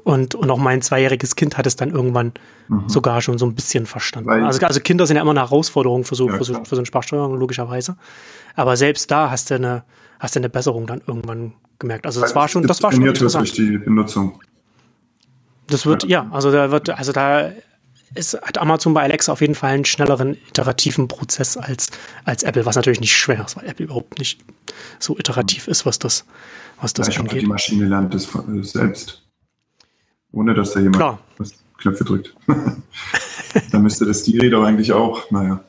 Und, 0.04 0.35
und 0.35 0.50
auch 0.50 0.59
mein 0.59 0.83
zweijähriges 0.83 1.37
Kind 1.37 1.57
hat 1.57 1.66
es 1.66 1.76
dann 1.76 1.90
irgendwann 1.90 2.33
mhm. 2.68 2.88
sogar 2.88 3.21
schon 3.23 3.38
so 3.38 3.47
ein 3.47 3.54
bisschen 3.54 3.87
verstanden. 3.87 4.30
also, 4.30 4.64
also 4.66 4.80
Kinder 4.80 5.07
sind 5.07 5.16
ja 5.16 5.23
immer 5.23 5.30
eine 5.30 5.40
Herausforderung 5.40 6.04
für 6.04 6.14
so, 6.14 6.28
ja, 6.28 6.37
für 6.37 6.45
so, 6.45 6.54
für 6.54 6.75
so 6.75 6.76
eine 6.76 6.87
Sprachsteuerung, 6.87 7.38
logischerweise. 7.38 7.97
Aber 8.57 8.76
selbst 8.76 9.11
da 9.11 9.30
hast 9.30 9.50
du 9.50 9.54
eine, 9.54 9.85
hast 10.18 10.35
du 10.35 10.40
eine 10.40 10.49
Besserung 10.49 10.87
dann 10.87 11.00
irgendwann 11.07 11.52
gemerkt. 11.78 12.07
Also 12.07 12.21
das 12.21 12.35
war 12.35 12.49
schon, 12.49 12.64
das 12.66 12.83
war 12.83 12.92
schon 12.92 13.07
interessant. 13.07 13.57
die 13.57 13.78
Benutzung. 13.78 14.40
Das 15.68 15.87
wird, 15.87 16.04
ja. 16.04 16.25
ja, 16.25 16.30
also 16.33 16.50
da 16.50 16.71
wird, 16.71 16.90
also 16.90 17.12
da 17.12 17.52
es 18.14 18.34
hat 18.34 18.58
Amazon 18.58 18.94
bei 18.94 19.02
Alexa 19.02 19.32
auf 19.32 19.40
jeden 19.40 19.54
Fall 19.54 19.72
einen 19.72 19.84
schnelleren 19.84 20.36
iterativen 20.48 21.08
Prozess 21.08 21.56
als, 21.56 21.88
als 22.24 22.42
Apple, 22.42 22.66
was 22.66 22.76
natürlich 22.76 23.00
nicht 23.00 23.16
schwer 23.16 23.44
ist, 23.44 23.56
weil 23.56 23.66
Apple 23.66 23.86
überhaupt 23.86 24.18
nicht 24.18 24.40
so 24.98 25.18
iterativ 25.18 25.68
ist, 25.68 25.86
was 25.86 25.98
das, 25.98 26.24
was 26.80 26.92
das 26.92 27.14
ja, 27.14 27.20
angeht. 27.20 27.42
Die 27.42 27.46
Maschine 27.46 27.86
lernt 27.86 28.14
das 28.14 28.28
selbst. 28.62 29.22
Ohne 30.32 30.54
dass 30.54 30.72
da 30.72 30.80
jemand 30.80 30.96
Klar. 30.96 31.18
Knöpfe 31.78 32.04
drückt. 32.04 32.34
Dann 33.70 33.82
müsste 33.82 34.04
das 34.04 34.24
Siri 34.24 34.50
doch 34.50 34.64
eigentlich 34.64 34.92
auch, 34.92 35.30
naja. 35.30 35.64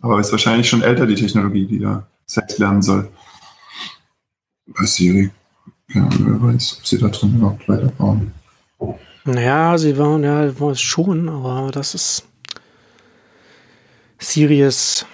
Aber 0.00 0.18
ist 0.18 0.32
wahrscheinlich 0.32 0.68
schon 0.68 0.82
älter, 0.82 1.06
die 1.06 1.14
Technologie, 1.14 1.66
die 1.66 1.78
da 1.78 2.06
selbst 2.26 2.58
lernen 2.58 2.82
soll. 2.82 3.08
Bei 4.66 4.84
Siri. 4.84 5.30
Ja, 5.88 6.08
wer 6.18 6.42
weiß, 6.42 6.78
ob 6.78 6.86
sie 6.86 6.98
da 6.98 7.08
drin 7.08 7.36
überhaupt 7.36 7.68
weiterbauen. 7.68 8.32
Naja, 9.24 9.78
sie 9.78 9.96
waren 9.98 10.24
ja 10.24 10.58
war 10.58 10.74
schon, 10.74 11.28
aber 11.28 11.70
das 11.70 11.94
ist 11.94 12.24
Siri 14.18 14.62
ist, 14.62 15.06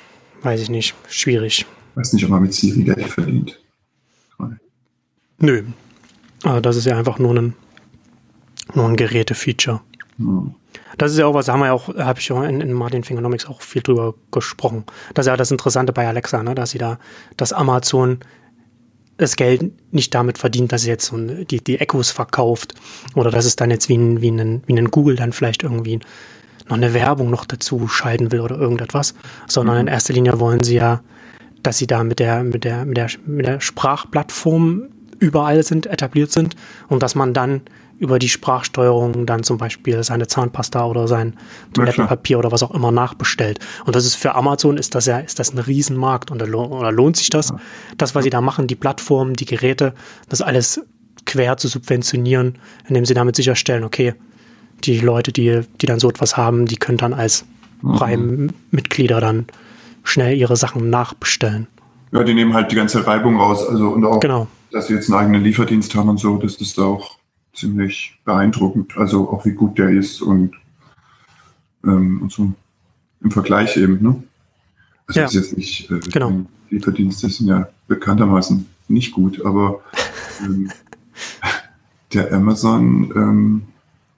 weiß 0.43 0.61
ich 0.61 0.71
nicht, 0.71 0.95
schwierig. 1.09 1.67
Weiß 1.95 2.13
nicht, 2.13 2.25
ob 2.25 2.31
man 2.31 2.43
mit 2.43 2.55
Siri 2.55 2.85
Geld 2.85 3.07
verdient. 3.07 3.59
Nö. 5.39 5.65
Also 6.43 6.61
das 6.61 6.77
ist 6.77 6.85
ja 6.87 6.97
einfach 6.97 7.19
nur 7.19 7.35
ein, 7.35 7.55
nur 8.75 8.87
ein 8.87 8.97
Gerätefeature. 8.97 9.81
Hm. 10.17 10.55
Das 10.97 11.13
ist 11.13 11.19
ja 11.19 11.27
auch 11.27 11.35
was, 11.35 11.47
da 11.47 11.53
haben 11.53 11.61
wir 11.61 11.67
ja 11.67 11.73
auch, 11.73 11.89
habe 11.97 12.19
ich 12.19 12.29
ja 12.29 12.45
in, 12.45 12.61
in 12.61 12.73
Martin 12.73 13.05
Fingernomics 13.05 13.47
auch 13.47 13.63
viel 13.63 13.83
drüber 13.83 14.15
gesprochen. 14.33 14.85
Das 15.15 15.27
ist 15.27 15.29
ja 15.29 15.37
das 15.37 15.51
Interessante 15.51 15.93
bei 15.93 16.07
Alexa, 16.07 16.43
ne? 16.43 16.55
dass 16.55 16.71
sie 16.71 16.79
da, 16.79 16.99
dass 17.37 17.53
Amazon 17.53 18.19
das 19.19 19.37
Geld 19.37 19.73
nicht 19.93 20.15
damit 20.15 20.39
verdient, 20.39 20.73
dass 20.73 20.83
es 20.83 20.87
jetzt 20.87 21.07
so 21.07 21.19
die, 21.19 21.63
die 21.63 21.79
Echos 21.79 22.11
verkauft 22.11 22.75
oder 23.15 23.31
dass 23.31 23.45
es 23.45 23.57
dann 23.57 23.71
jetzt 23.71 23.89
wie 23.89 23.99
ein, 23.99 24.23
wie 24.23 24.31
ein, 24.31 24.63
wie 24.67 24.79
ein 24.79 24.91
Google 24.91 25.17
dann 25.17 25.33
vielleicht 25.33 25.65
irgendwie 25.65 25.99
noch 26.69 26.77
eine 26.77 26.95
Werbung 26.95 27.29
noch 27.29 27.45
dazu 27.45 27.89
schalten 27.89 28.31
will 28.33 28.41
oder 28.41 28.57
irgendetwas, 28.59 29.15
sondern 29.47 29.77
mhm. 29.77 29.81
in 29.83 29.87
erster 29.89 30.15
Linie 30.15 30.41
wollen 30.41 30.63
sie 30.63 30.77
ja, 30.77 31.03
dass 31.63 31.79
sie 31.79 31.87
da 31.87 32.05
mit 32.05 32.21
der, 32.21 32.45
mit 32.45 32.65
der, 32.65 32.85
mit 32.85 32.97
der, 32.97 33.11
mit 33.27 33.47
der 33.47 33.61
Sprachplattform 33.61 34.85
überall 35.19 35.65
sind, 35.65 35.87
etabliert 35.87 36.31
sind 36.31 36.55
und 36.89 37.03
dass 37.03 37.17
man 37.17 37.35
dann 37.35 37.63
über 37.99 38.19
die 38.19 38.29
Sprachsteuerung 38.29 39.27
dann 39.27 39.43
zum 39.43 39.59
Beispiel 39.59 40.03
seine 40.05 40.27
Zahnpasta 40.27 40.85
oder 40.85 41.09
sein 41.09 41.35
Toilettenpapier 41.75 42.39
oder 42.39 42.53
was 42.53 42.63
auch 42.63 42.71
immer 42.71 42.93
nachbestellt. 42.93 43.59
Und 43.85 43.97
das 43.97 44.07
ist 44.07 44.15
für 44.15 44.35
Amazon 44.35 44.77
ist 44.77 44.95
das 44.95 45.07
ja, 45.07 45.19
ist 45.19 45.39
das 45.39 45.53
ein 45.53 45.59
Riesenmarkt 45.59 46.31
und 46.31 46.41
da 46.41 46.47
oder 46.47 46.93
lohnt 46.93 47.17
sich 47.17 47.31
das, 47.31 47.53
das, 47.97 48.15
was 48.15 48.25
sie 48.25 48.31
da 48.31 48.41
machen, 48.41 48.67
die 48.67 48.77
Plattformen, 48.77 49.35
die 49.35 49.47
Geräte, 49.47 49.95
das 50.29 50.43
alles 50.43 50.81
quer 51.27 51.57
zu 51.57 51.69
subventionieren, 51.69 52.59
indem 52.89 53.05
sie 53.05 53.15
damit 53.15 53.37
sicherstellen, 53.37 53.85
okay, 53.85 54.15
die 54.85 55.01
Leute, 55.01 55.33
die, 55.33 55.63
die 55.81 55.87
dann 55.87 55.99
so 55.99 56.09
etwas 56.09 56.37
haben, 56.37 56.67
die 56.67 56.77
können 56.77 56.99
dann 56.99 57.13
als 57.13 57.45
mhm. 57.83 57.93
Prime-Mitglieder 57.95 59.21
dann 59.21 59.47
schnell 60.05 60.37
ihre 60.37 60.57
Sachen 60.57 60.89
nachbestellen. 60.89 61.67
Ja, 62.13 62.23
die 62.23 62.33
nehmen 62.33 62.55
halt 62.55 62.71
die 62.71 62.77
ganze 62.77 63.07
Reibung 63.07 63.37
raus, 63.37 63.67
also 63.69 63.89
und 63.91 64.05
auch, 64.05 64.21
genau. 64.21 64.47
dass 64.71 64.87
sie 64.87 64.95
jetzt 64.95 65.11
einen 65.11 65.21
eigenen 65.21 65.43
Lieferdienst 65.43 65.95
haben 65.95 66.09
und 66.09 66.19
so, 66.19 66.39
das 66.39 66.55
ist 66.55 66.79
auch 66.79 67.18
ziemlich 67.55 68.19
beeindruckend. 68.25 68.97
Also 68.97 69.31
auch 69.31 69.45
wie 69.45 69.53
gut 69.53 69.79
der 69.79 69.91
ist 69.91 70.23
und, 70.23 70.55
ähm, 71.85 72.23
und 72.23 72.33
so 72.33 72.53
im 73.21 73.31
Vergleich 73.31 73.77
eben. 73.77 74.03
Ne? 74.03 74.23
Also 75.07 75.21
ja. 75.21 75.27
ist 75.27 75.35
jetzt 75.35 75.57
nicht, 75.57 75.91
äh, 75.91 76.01
genau. 76.01 76.47
Lieferdienste 76.71 77.29
sind 77.29 77.49
ja 77.49 77.69
bekanntermaßen 77.87 78.67
nicht 78.89 79.13
gut, 79.13 79.45
aber 79.45 79.81
ähm, 80.45 80.71
der 82.13 82.33
Amazon, 82.33 83.13
ähm, 83.15 83.63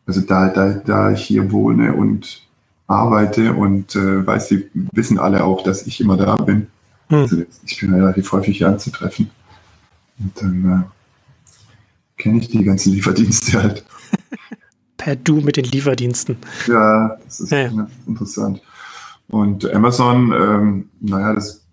also 0.06 0.20
da, 0.20 0.48
da, 0.48 0.72
da 0.72 1.12
ich 1.12 1.24
hier 1.24 1.52
wohne 1.52 1.94
und 1.94 2.42
arbeite 2.86 3.54
und 3.54 3.94
äh, 3.94 4.26
weiß, 4.26 4.48
die 4.48 4.68
wissen 4.92 5.18
alle 5.18 5.44
auch, 5.44 5.62
dass 5.62 5.86
ich 5.86 6.00
immer 6.00 6.16
da 6.16 6.36
bin. 6.36 6.66
Hm. 7.08 7.18
Also 7.18 7.42
ich 7.64 7.80
bin 7.80 7.94
relativ 7.94 8.30
häufig 8.32 8.58
hier 8.58 8.68
anzutreffen. 8.68 9.30
Und 10.18 10.42
dann 10.42 10.64
äh, 10.64 10.99
kenne 12.20 12.38
ich 12.38 12.48
die 12.48 12.62
ganzen 12.62 12.92
Lieferdienste 12.92 13.62
halt. 13.62 13.84
per 14.96 15.16
Du 15.16 15.40
mit 15.40 15.56
den 15.56 15.64
Lieferdiensten. 15.64 16.36
Ja, 16.66 17.16
das 17.24 17.40
ist 17.40 17.50
ja, 17.50 17.88
interessant. 18.06 18.60
Und 19.28 19.72
Amazon, 19.72 20.32
ähm, 20.32 20.90
naja, 21.00 21.34
das, 21.34 21.66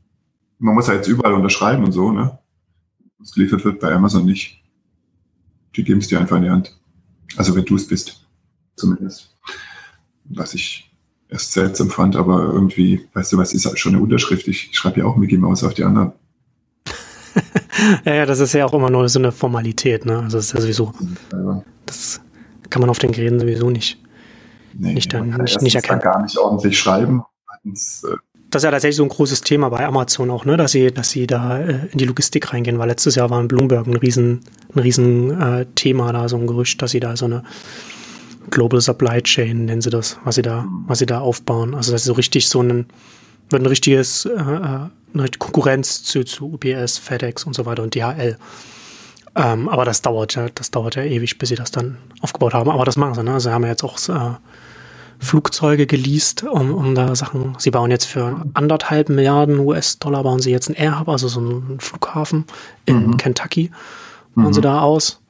man 0.59 0.73
muss 0.73 0.87
ja 0.87 0.93
jetzt 0.93 1.07
überall 1.07 1.33
unterschreiben 1.33 1.83
und 1.83 1.91
so, 1.91 2.11
ne? 2.11 2.39
Was 3.19 3.33
geliefert 3.33 3.65
wird 3.65 3.79
bei 3.79 3.91
Amazon 3.91 4.25
nicht. 4.25 4.63
Die 5.75 5.83
geben 5.83 5.99
es 5.99 6.07
dir 6.07 6.19
einfach 6.19 6.37
in 6.37 6.43
die 6.43 6.49
Hand. 6.49 6.79
Also 7.35 7.55
wenn 7.55 7.65
du 7.65 7.75
es 7.75 7.87
bist, 7.87 8.25
zumindest. 8.75 9.35
Was 10.25 10.53
ich 10.53 10.89
erst 11.29 11.51
seltsam 11.51 11.89
fand, 11.89 12.15
aber 12.15 12.43
irgendwie, 12.53 13.07
weißt 13.13 13.33
du 13.33 13.37
was, 13.37 13.53
ist 13.53 13.65
halt 13.65 13.79
schon 13.79 13.95
eine 13.95 14.03
Unterschrift. 14.03 14.47
Ich 14.47 14.69
schreibe 14.71 15.01
ja 15.01 15.05
auch 15.05 15.17
Mickey 15.17 15.37
Mouse 15.37 15.63
auf 15.63 15.73
die 15.73 15.83
anderen. 15.83 16.13
Ja, 18.05 18.13
ja, 18.13 18.25
das 18.25 18.39
ist 18.39 18.53
ja 18.53 18.65
auch 18.65 18.73
immer 18.73 18.89
nur 18.89 19.07
so 19.09 19.19
eine 19.19 19.31
Formalität, 19.31 20.05
ne? 20.05 20.19
Also 20.19 20.37
das 20.37 20.47
ist 20.47 20.53
ja 20.53 20.61
sowieso. 20.61 20.93
Das 21.85 22.21
kann 22.69 22.81
man 22.81 22.89
auf 22.89 22.99
den 22.99 23.11
Geräten 23.11 23.39
sowieso 23.39 23.69
nicht, 23.69 24.01
nee, 24.73 24.93
nicht, 24.93 25.13
dann, 25.13 25.29
nicht, 25.29 25.61
nicht 25.61 25.75
erkennen. 25.75 26.01
gar 26.01 26.21
nicht 26.21 26.37
ordentlich 26.37 26.77
schreiben. 26.77 27.23
Äh, 27.65 27.69
das 28.49 28.61
ist 28.61 28.63
ja 28.63 28.71
tatsächlich 28.71 28.95
so 28.95 29.03
ein 29.03 29.09
großes 29.09 29.41
Thema 29.41 29.69
bei 29.69 29.85
Amazon 29.85 30.29
auch, 30.29 30.45
ne, 30.45 30.55
dass 30.55 30.71
sie, 30.71 30.91
dass 30.91 31.09
sie 31.09 31.27
da 31.27 31.59
äh, 31.59 31.87
in 31.91 31.97
die 31.97 32.05
Logistik 32.05 32.53
reingehen, 32.53 32.79
weil 32.79 32.87
letztes 32.87 33.15
Jahr 33.15 33.29
war 33.29 33.41
in 33.41 33.47
Bloomberg 33.47 33.87
ein 33.87 33.95
riesen, 33.95 34.41
ein 34.73 34.79
riesen 34.79 35.39
äh, 35.39 35.65
Thema 35.75 36.13
da, 36.13 36.29
so 36.29 36.37
ein 36.37 36.47
Gerücht, 36.47 36.81
dass 36.81 36.91
sie 36.91 36.99
da 36.99 37.15
so 37.17 37.25
eine 37.25 37.43
Global 38.49 38.79
Supply 38.79 39.21
Chain 39.21 39.65
nennen 39.65 39.81
sie 39.81 39.89
das, 39.89 40.17
was 40.23 40.35
sie 40.35 40.41
da, 40.41 40.65
was 40.85 40.99
sie 40.99 41.05
da 41.05 41.19
aufbauen. 41.19 41.75
Also 41.75 41.91
dass 41.91 42.03
sie 42.03 42.07
so 42.07 42.13
richtig 42.13 42.47
so 42.47 42.61
ein, 42.61 42.85
wird 43.49 43.61
ein 43.61 43.67
richtiges 43.67 44.25
äh, 44.25 44.31
äh 44.31 44.79
eine 45.13 45.29
Konkurrenz 45.29 46.03
zu, 46.03 46.23
zu 46.23 46.53
UPS, 46.53 46.97
FedEx 46.97 47.45
und 47.45 47.53
so 47.53 47.65
weiter 47.65 47.83
und 47.83 47.95
DHL. 47.95 48.37
Ähm, 49.35 49.69
aber 49.69 49.85
das 49.85 50.01
dauert 50.01 50.35
ja, 50.35 50.47
das 50.53 50.71
dauert 50.71 50.95
ja 50.95 51.03
ewig, 51.03 51.37
bis 51.37 51.49
sie 51.49 51.55
das 51.55 51.71
dann 51.71 51.97
aufgebaut 52.21 52.53
haben. 52.53 52.69
Aber 52.69 52.85
das 52.85 52.97
machen 52.97 53.13
sie, 53.13 53.23
ne? 53.23 53.33
Also 53.33 53.51
haben 53.51 53.63
ja 53.63 53.69
jetzt 53.69 53.83
auch 53.83 53.97
äh, 54.09 54.35
Flugzeuge 55.19 55.85
geleast, 55.85 56.43
um, 56.43 56.73
um 56.73 56.95
da 56.95 57.15
Sachen. 57.15 57.55
Sie 57.59 57.71
bauen 57.71 57.91
jetzt 57.91 58.05
für 58.05 58.45
anderthalb 58.53 59.09
Milliarden 59.09 59.59
US-Dollar 59.59 60.23
bauen 60.23 60.39
sie 60.39 60.51
jetzt 60.51 60.69
einen 60.69 60.77
Airhub, 60.77 61.07
also 61.09 61.27
so 61.27 61.39
einen 61.39 61.79
Flughafen 61.79 62.45
in 62.85 63.07
mhm. 63.07 63.17
Kentucky, 63.17 63.71
bauen 64.35 64.47
mhm. 64.47 64.53
sie 64.53 64.61
da 64.61 64.81
aus. 64.81 65.21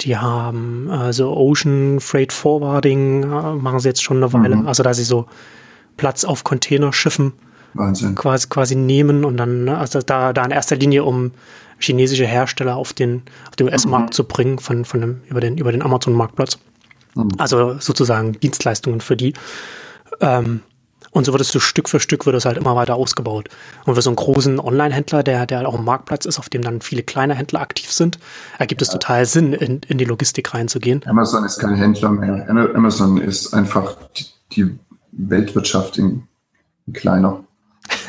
Die 0.00 0.16
haben 0.16 0.90
also 0.90 1.34
Ocean 1.34 2.00
Freight 2.00 2.32
Forwarding, 2.32 3.22
äh, 3.22 3.54
machen 3.54 3.80
sie 3.80 3.88
jetzt 3.88 4.02
schon 4.02 4.18
eine 4.18 4.32
Weile. 4.32 4.56
Mhm. 4.56 4.68
Also 4.68 4.82
da 4.82 4.92
sie 4.92 5.04
so 5.04 5.26
Platz 5.96 6.24
auf 6.24 6.44
Containerschiffen 6.44 7.32
Wahnsinn. 7.74 8.14
Quasi, 8.14 8.48
quasi 8.48 8.74
nehmen 8.76 9.24
und 9.24 9.36
dann, 9.36 9.64
ne, 9.64 9.78
also 9.78 10.00
da, 10.00 10.32
da 10.32 10.44
in 10.44 10.50
erster 10.50 10.76
Linie, 10.76 11.04
um 11.04 11.32
chinesische 11.78 12.26
Hersteller 12.26 12.76
auf 12.76 12.92
den, 12.92 13.22
auf 13.48 13.56
den 13.56 13.68
US-Markt 13.68 14.10
mhm. 14.10 14.12
zu 14.12 14.24
bringen, 14.24 14.58
von, 14.58 14.84
von 14.84 15.00
dem, 15.00 15.20
über 15.28 15.40
den, 15.40 15.58
über 15.58 15.72
den 15.72 15.82
Amazon-Marktplatz. 15.82 16.58
Mhm. 17.14 17.32
Also 17.38 17.76
sozusagen 17.78 18.32
Dienstleistungen 18.32 19.00
für 19.00 19.16
die. 19.16 19.34
Ähm, 20.20 20.60
und 21.10 21.24
so 21.24 21.32
wird 21.32 21.42
es 21.42 21.48
so 21.48 21.60
Stück 21.60 21.88
für 21.88 22.00
Stück 22.00 22.26
wird 22.26 22.34
es 22.34 22.44
halt 22.44 22.56
immer 22.56 22.74
weiter 22.74 22.96
ausgebaut. 22.96 23.48
Und 23.84 23.94
für 23.94 24.02
so 24.02 24.10
einen 24.10 24.16
großen 24.16 24.58
Online-Händler, 24.58 25.22
der, 25.22 25.46
der 25.46 25.58
halt 25.58 25.66
auch 25.68 25.78
ein 25.78 25.84
Marktplatz 25.84 26.26
ist, 26.26 26.40
auf 26.40 26.48
dem 26.48 26.62
dann 26.62 26.80
viele 26.80 27.04
kleine 27.04 27.34
Händler 27.34 27.60
aktiv 27.60 27.92
sind, 27.92 28.18
ergibt 28.58 28.80
ja. 28.80 28.86
es 28.86 28.90
total 28.90 29.24
Sinn, 29.24 29.52
in, 29.52 29.80
in 29.86 29.98
die 29.98 30.04
Logistik 30.04 30.52
reinzugehen. 30.54 31.02
Amazon 31.06 31.44
ist 31.44 31.60
kein 31.60 31.76
Händler 31.76 32.10
mehr. 32.10 32.48
Amazon 32.74 33.18
ist 33.18 33.54
einfach 33.54 33.96
die, 34.16 34.26
die 34.52 34.78
Weltwirtschaft 35.12 35.98
in, 35.98 36.24
in 36.88 36.92
kleiner. 36.92 37.44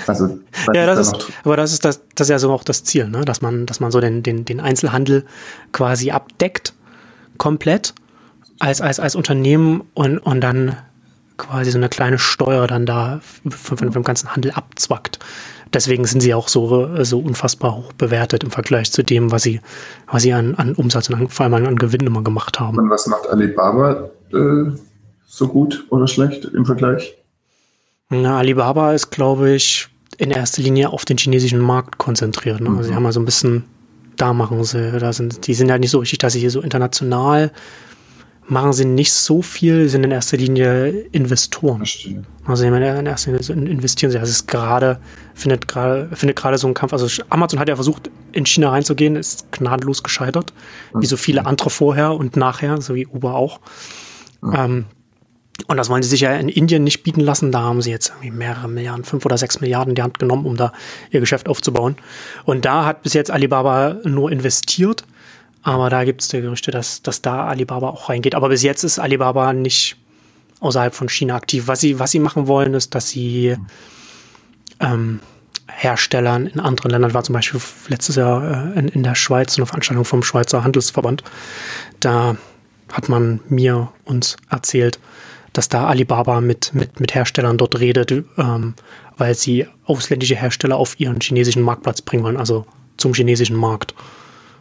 Also, 0.08 0.40
ja, 0.74 0.86
das 0.86 1.00
ist, 1.00 1.16
aber 1.44 1.58
das 1.58 1.74
ist 1.74 1.86
das, 1.86 2.02
das 2.16 2.28
ist 2.28 2.32
ja 2.32 2.40
so 2.40 2.52
auch 2.52 2.64
das 2.64 2.84
Ziel, 2.84 3.08
ne? 3.08 3.22
dass 3.26 3.42
man, 3.42 3.66
dass 3.66 3.80
man 3.80 3.92
so 3.92 4.00
den, 4.00 4.24
den, 4.24 4.46
den 4.46 4.60
Einzelhandel 4.60 5.26
quasi 5.72 6.12
abdeckt, 6.12 6.74
komplett 7.38 7.94
als, 8.60 8.82
als, 8.82 9.00
als 9.00 9.16
Unternehmen 9.16 9.84
und, 9.94 10.20
und 10.20 10.42
dann 10.42 10.78
quasi 11.38 11.72
so 11.72 11.78
eine 11.78 11.90
kleine 11.90 12.18
Steuer 12.18 12.68
dann 12.68 12.86
da 12.86 13.20
von, 13.50 13.92
vom 13.92 14.04
ganzen 14.04 14.34
Handel 14.34 14.52
abzwackt. 14.52 15.20
Deswegen 15.74 16.06
sind 16.06 16.22
sie 16.22 16.34
auch 16.34 16.48
so, 16.48 17.04
so 17.04 17.20
unfassbar 17.20 17.76
hoch 17.76 17.92
bewertet 17.94 18.44
im 18.44 18.52
Vergleich 18.52 18.92
zu 18.92 19.04
dem, 19.04 19.32
was 19.32 19.44
sie, 19.44 19.60
was 20.10 20.24
sie 20.24 20.32
an, 20.32 20.56
an 20.56 20.74
Umsatz 20.76 21.10
und 21.10 21.16
an, 21.16 21.28
vor 21.28 21.46
allem 21.46 21.66
an 21.66 21.76
Gewinn 21.76 22.08
immer 22.08 22.24
gemacht 22.24 22.60
haben. 22.60 22.78
Und 22.78 22.90
was 22.90 23.08
macht 23.08 23.28
Alibaba 23.28 24.10
äh, 24.32 24.72
so 25.26 25.48
gut 25.48 25.86
oder 25.90 26.08
schlecht 26.08 26.46
im 26.46 26.66
Vergleich? 26.66 27.18
Na, 28.10 28.38
Alibaba 28.38 28.94
ist, 28.94 29.10
glaube 29.10 29.52
ich, 29.52 29.88
in 30.18 30.32
erster 30.32 30.62
Linie 30.62 30.90
auf 30.90 31.06
den 31.06 31.18
chinesischen 31.18 31.60
Markt 31.60 31.98
konzentriert. 31.98 32.62
Ne? 32.62 32.70
Also 32.70 32.84
sie 32.84 32.92
mhm. 32.92 32.96
haben 32.96 33.04
mal 33.04 33.12
so 33.12 33.20
ein 33.20 33.26
bisschen, 33.26 33.64
da 34.16 34.34
machen 34.34 34.64
sie, 34.64 34.98
da 35.00 35.12
sind, 35.12 35.48
die 35.48 35.54
sind 35.54 35.70
ja 35.70 35.78
nicht 35.78 35.92
so 35.92 36.00
richtig, 36.00 36.20
dass 36.20 36.34
sie 36.34 36.40
hier 36.40 36.52
so 36.52 36.62
international 36.62 37.52
machen 38.48 38.74
sie 38.74 38.86
nicht 38.86 39.12
so 39.12 39.42
viel, 39.42 39.90
sind 39.90 40.04
in 40.04 40.12
erster 40.12 40.38
Linie 40.38 40.90
Investoren. 41.12 41.78
Verstehe. 41.78 42.24
Also 42.46 42.66
in 42.66 42.74
erster 43.06 43.32
Linie 43.32 43.72
investieren 43.72 44.12
sie. 44.12 44.20
Also 44.20 44.30
es 44.30 44.38
ist 44.38 44.48
gerade, 44.48 45.00
findet 45.34 45.68
gerade, 45.68 46.10
findet 46.16 46.38
gerade 46.38 46.58
so 46.58 46.68
ein 46.68 46.74
Kampf. 46.74 46.94
Also 46.94 47.24
Amazon 47.30 47.60
hat 47.60 47.70
ja 47.70 47.76
versucht, 47.76 48.10
in 48.32 48.46
China 48.46 48.70
reinzugehen, 48.70 49.16
ist 49.16 49.52
gnadenlos 49.52 50.04
gescheitert. 50.04 50.54
Wie 50.94 51.06
so 51.06 51.18
viele 51.18 51.46
andere 51.46 51.70
vorher 51.70 52.14
und 52.14 52.38
nachher, 52.38 52.80
so 52.82 52.96
wie 52.96 53.08
Uber 53.08 53.36
auch. 53.36 53.60
Ja. 54.44 54.66
Ähm, 54.66 54.86
und 55.68 55.78
das 55.78 55.90
wollen 55.90 56.04
sie 56.04 56.10
sich 56.10 56.22
ja 56.22 56.36
in 56.36 56.50
Indien 56.50 56.84
nicht 56.84 57.04
bieten 57.04 57.22
lassen. 57.22 57.52
Da 57.52 57.62
haben 57.62 57.82
sie 57.82 57.90
jetzt 57.90 58.14
mehrere 58.22 58.68
Milliarden, 58.68 59.04
fünf 59.04 59.26
oder 59.26 59.38
sechs 59.38 59.62
Milliarden 59.62 59.92
in 59.92 59.96
die 59.96 60.04
Hand 60.04 60.20
genommen, 60.20 60.46
um 60.46 60.58
da 60.58 60.74
ihr 61.12 61.22
Geschäft 61.22 61.48
aufzubauen. 61.48 61.96
Und 62.44 62.66
da 62.66 62.86
hat 62.86 63.04
bis 63.04 63.14
jetzt 63.14 63.32
Alibaba 63.32 63.98
nur 64.04 64.32
investiert. 64.32 65.06
Aber 65.64 65.90
da 65.90 66.04
gibt 66.04 66.22
es 66.22 66.30
Gerüchte, 66.30 66.72
dass, 66.72 67.02
dass 67.02 67.22
da 67.22 67.48
Alibaba 67.48 67.90
auch 67.90 68.10
reingeht. 68.10 68.36
Aber 68.36 68.50
bis 68.50 68.62
jetzt 68.62 68.84
ist 68.84 69.00
Alibaba 69.00 69.54
nicht 69.54 69.96
außerhalb 70.60 70.94
von 70.94 71.10
China 71.10 71.36
aktiv. 71.36 71.68
Was 71.68 71.80
sie, 71.80 71.98
was 72.00 72.12
sie 72.12 72.20
machen 72.20 72.48
wollen, 72.48 72.74
ist, 72.76 72.94
dass 72.94 73.10
sie 73.10 73.56
ähm, 74.80 75.22
Herstellern 75.68 76.48
in 76.48 76.60
anderen 76.60 76.92
Ländern, 76.92 77.14
war 77.14 77.24
zum 77.24 77.34
Beispiel 77.34 77.62
letztes 77.88 78.18
Jahr 78.18 78.76
äh, 78.76 78.80
in, 78.80 78.90
in 78.90 79.04
der 79.04 79.16
Schweiz 79.16 79.58
eine 79.58 79.66
Veranstaltung 79.66 80.06
vom 80.06 80.22
Schweizer 80.22 80.64
Handelsverband. 80.64 81.24
Da 82.00 82.36
hat 82.92 83.10
man 83.10 83.40
mir 83.50 83.92
uns 84.04 84.38
erzählt, 84.50 85.00
dass 85.58 85.70
da 85.70 85.88
Alibaba 85.88 86.42
mit, 86.42 86.74
mit, 86.74 87.00
mit 87.00 87.16
Herstellern 87.16 87.58
dort 87.58 87.80
redet, 87.80 88.12
ähm, 88.12 88.74
weil 89.18 89.36
sie 89.36 89.68
ausländische 89.86 90.36
Hersteller 90.36 90.76
auf 90.76 91.00
ihren 91.00 91.22
chinesischen 91.22 91.62
Marktplatz 91.62 92.02
bringen 92.02 92.24
wollen, 92.24 92.38
also 92.38 92.66
zum 92.98 93.14
chinesischen 93.14 93.56
Markt. 93.56 93.96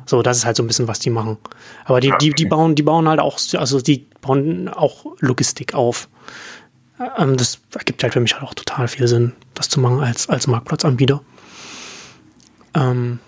So, 0.07 0.23
das 0.23 0.39
ist 0.39 0.45
halt 0.45 0.57
so 0.57 0.63
ein 0.63 0.69
bisschen, 0.69 0.87
was 0.87 1.01
die 1.01 1.11
machen. 1.11 1.39
Aber 1.85 1.99
die, 2.01 2.13
die, 2.21 2.31
die 2.31 2.45
bauen, 2.45 2.77
die 2.77 2.83
bauen 2.83 3.09
halt 3.09 3.19
auch, 3.19 3.39
also 3.55 3.81
die 3.81 4.07
bauen 4.21 4.69
auch 4.69 5.07
Logistik 5.19 5.75
auf. 5.75 6.09
Ähm, 7.19 7.37
das 7.37 7.61
ergibt 7.77 8.03
halt 8.03 8.13
für 8.13 8.21
mich 8.21 8.35
halt 8.35 8.45
auch 8.45 8.55
total 8.55 8.87
viel 8.87 9.09
Sinn, 9.09 9.33
das 9.55 9.69
zu 9.69 9.81
machen 9.81 10.01
als, 10.01 10.29
als 10.29 10.47
Marktplatzanbieter. 10.47 11.23
Ähm, 12.75 13.19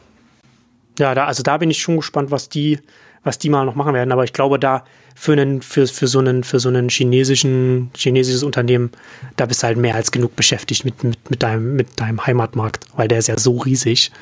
ja, 0.98 1.14
da, 1.14 1.26
also 1.26 1.42
da 1.42 1.56
bin 1.56 1.70
ich 1.70 1.80
schon 1.80 1.96
gespannt, 1.96 2.30
was 2.30 2.48
die, 2.48 2.78
was 3.26 3.38
die 3.38 3.50
mal 3.50 3.66
noch 3.66 3.74
machen 3.74 3.92
werden. 3.92 4.12
Aber 4.12 4.22
ich 4.22 4.32
glaube, 4.32 4.58
da 4.58 4.84
für 5.16 5.32
einen, 5.32 5.60
für, 5.60 5.88
für 5.88 6.06
so 6.06 6.20
einen, 6.20 6.44
für 6.44 6.60
so 6.60 6.68
einen 6.68 6.88
chinesischen, 6.88 7.90
chinesisches 7.96 8.44
Unternehmen, 8.44 8.90
da 9.36 9.46
bist 9.46 9.62
du 9.62 9.66
halt 9.66 9.78
mehr 9.78 9.96
als 9.96 10.12
genug 10.12 10.36
beschäftigt 10.36 10.84
mit, 10.84 11.02
mit, 11.02 11.30
mit 11.30 11.42
deinem, 11.42 11.74
mit 11.74 12.00
deinem 12.00 12.24
Heimatmarkt, 12.24 12.86
weil 12.94 13.08
der 13.08 13.18
ist 13.18 13.26
ja 13.26 13.36
so 13.36 13.58
riesig 13.58 14.12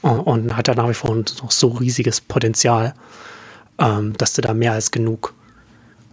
und, 0.00 0.20
und 0.20 0.56
hat 0.56 0.68
da 0.68 0.74
nach 0.74 0.88
wie 0.88 0.94
vor 0.94 1.14
noch 1.14 1.50
so 1.50 1.68
riesiges 1.68 2.22
Potenzial, 2.22 2.94
ähm, 3.78 4.14
dass 4.16 4.32
du 4.32 4.40
da 4.40 4.54
mehr 4.54 4.72
als 4.72 4.90
genug 4.90 5.34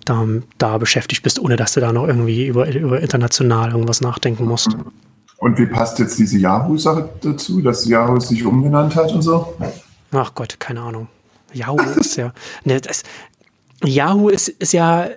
da, 0.04 0.28
da 0.58 0.78
beschäftigt 0.78 1.24
bist, 1.24 1.40
ohne 1.40 1.56
dass 1.56 1.74
du 1.74 1.80
da 1.80 1.94
noch 1.94 2.06
irgendwie 2.06 2.48
über, 2.48 2.70
über 2.70 3.00
international 3.00 3.72
irgendwas 3.72 4.02
nachdenken 4.02 4.46
musst. 4.46 4.76
Und 5.38 5.58
wie 5.58 5.68
passt 5.68 6.00
jetzt 6.00 6.20
diese 6.20 6.38
Yahoo-Sache 6.38 7.10
dazu, 7.22 7.62
dass 7.62 7.86
Yahoo 7.86 8.20
sich 8.20 8.46
umbenannt 8.46 8.94
hat 8.94 9.14
und 9.14 9.22
so? 9.22 9.54
Ach 10.12 10.36
Gott, 10.36 10.60
keine 10.60 10.82
Ahnung. 10.82 11.08
Yahoo 11.54 11.80
ist 12.00 12.16
ja. 12.16 12.34
Ne, 12.64 12.82
das, 12.82 13.04
Yahoo 13.84 14.30
ist, 14.30 14.48
ist 14.50 14.74
ja. 14.74 15.08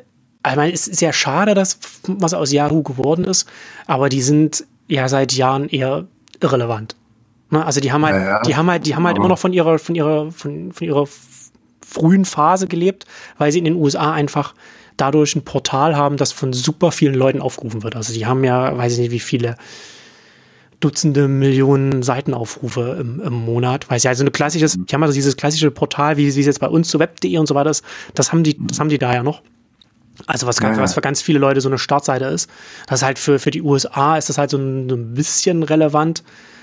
Ich 0.48 0.54
meine, 0.54 0.72
es 0.72 0.86
ist 0.86 1.00
ja 1.00 1.12
schade, 1.12 1.54
dass 1.54 1.78
was 2.06 2.32
aus 2.32 2.52
Yahoo 2.52 2.82
geworden 2.82 3.24
ist, 3.24 3.48
aber 3.86 4.08
die 4.08 4.22
sind 4.22 4.64
ja 4.86 5.08
seit 5.08 5.32
Jahren 5.32 5.68
eher 5.68 6.06
irrelevant. 6.40 6.94
Ne? 7.50 7.64
Also 7.64 7.80
die 7.80 7.90
haben 7.90 8.06
halt, 8.06 8.14
ja, 8.14 8.42
die 8.42 8.54
haben 8.54 8.70
halt, 8.70 8.86
die 8.86 8.94
haben 8.94 9.06
halt 9.06 9.16
immer 9.16 9.28
noch 9.28 9.38
von 9.38 9.52
ihrer, 9.52 9.80
von 9.80 9.96
ihrer, 9.96 10.30
von, 10.30 10.70
von 10.70 10.86
ihrer 10.86 11.08
frühen 11.84 12.24
Phase 12.24 12.68
gelebt, 12.68 13.06
weil 13.38 13.50
sie 13.50 13.58
in 13.58 13.64
den 13.64 13.74
USA 13.74 14.12
einfach 14.12 14.54
dadurch 14.96 15.34
ein 15.34 15.44
Portal 15.44 15.96
haben, 15.96 16.16
das 16.16 16.32
von 16.32 16.52
super 16.52 16.92
vielen 16.92 17.14
Leuten 17.14 17.40
aufgerufen 17.40 17.82
wird. 17.82 17.96
Also 17.96 18.12
die 18.12 18.26
haben 18.26 18.44
ja, 18.44 18.76
weiß 18.76 18.94
ich 18.94 18.98
nicht, 18.98 19.10
wie 19.10 19.20
viele 19.20 19.56
Dutzende 20.80 21.26
Millionen 21.28 22.02
Seitenaufrufe 22.02 22.98
im, 23.00 23.20
im 23.20 23.32
Monat, 23.32 23.88
weil 23.88 23.98
sie 23.98 24.08
also 24.08 24.24
ein 24.24 24.32
klassisches, 24.32 24.76
die 24.78 24.94
haben 24.94 25.02
also 25.02 25.14
dieses 25.14 25.36
klassische 25.36 25.70
Portal, 25.70 26.16
wie, 26.16 26.34
wie 26.34 26.40
es 26.40 26.46
jetzt 26.46 26.60
bei 26.60 26.68
uns 26.68 26.88
zu 26.88 26.98
web.de 26.98 27.38
und 27.38 27.46
so 27.46 27.54
weiter 27.54 27.70
ist, 27.70 27.84
das 28.14 28.32
haben 28.32 28.42
die, 28.42 28.58
das 28.66 28.78
haben 28.78 28.88
die 28.88 28.98
da 28.98 29.14
ja 29.14 29.22
noch. 29.22 29.42
Also 30.26 30.46
was, 30.46 30.58
ganz, 30.60 30.76
ja, 30.76 30.78
ja. 30.78 30.82
was 30.84 30.94
für 30.94 31.00
ganz 31.00 31.20
viele 31.22 31.38
Leute 31.38 31.60
so 31.60 31.68
eine 31.68 31.78
Startseite 31.78 32.26
ist. 32.26 32.50
Das 32.86 33.00
ist 33.00 33.06
halt 33.06 33.18
für, 33.18 33.38
für 33.38 33.50
die 33.50 33.62
USA 33.62 34.16
ist 34.16 34.28
das 34.28 34.38
halt 34.38 34.50
so 34.50 34.56
ein, 34.56 34.88
so 34.88 34.96
ein 34.96 35.14
bisschen 35.14 35.62
relevant. 35.62 36.22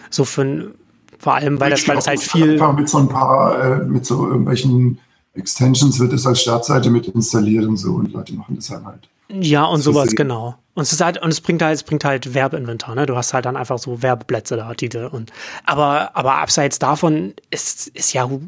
So 0.10 0.26
für 0.26 0.74
vor 1.20 1.36
allem, 1.36 1.60
weil 1.60 1.70
das, 1.70 1.88
weil 1.88 1.96
das 1.96 2.08
halt 2.08 2.20
viel. 2.20 2.54
Einfach 2.54 2.76
mit 2.76 2.90
so 2.90 2.98
ein 2.98 3.08
paar, 3.08 3.82
äh, 3.82 3.86
mit 3.86 4.06
so 4.06 4.28
irgendwelchen 4.28 5.00
Extensions 5.34 6.00
wird 6.00 6.14
es 6.14 6.28
als 6.28 6.42
Startseite 6.42 6.90
mit 6.90 7.08
installiert 7.08 7.66
und 7.66 7.78
so 7.78 7.94
und 7.94 8.12
Leute 8.12 8.34
machen 8.34 8.56
das 8.56 8.70
halt. 8.70 8.86
halt. 8.86 9.10
Ja, 9.42 9.66
und 9.66 9.82
sowas, 9.82 10.16
genau. 10.16 10.56
Und 10.76 10.84
es 10.84 10.94
ist 10.94 11.02
halt, 11.02 11.22
und 11.22 11.30
es 11.30 11.42
bringt 11.42 11.62
halt, 11.62 11.76
es 11.76 11.84
bringt 11.84 12.04
halt 12.04 12.34
Werbeinventar, 12.34 12.96
ne? 12.96 13.06
Du 13.06 13.16
hast 13.16 13.34
halt 13.34 13.46
dann 13.46 13.56
einfach 13.56 13.78
so 13.78 14.02
Werbeplätze 14.02 14.56
da, 14.56 14.74
die 14.74 14.90
und, 14.98 15.32
aber, 15.66 16.16
aber 16.16 16.36
abseits 16.36 16.80
davon 16.80 17.34
ist, 17.52 17.88
ist 17.90 18.14
Yahoo 18.14 18.42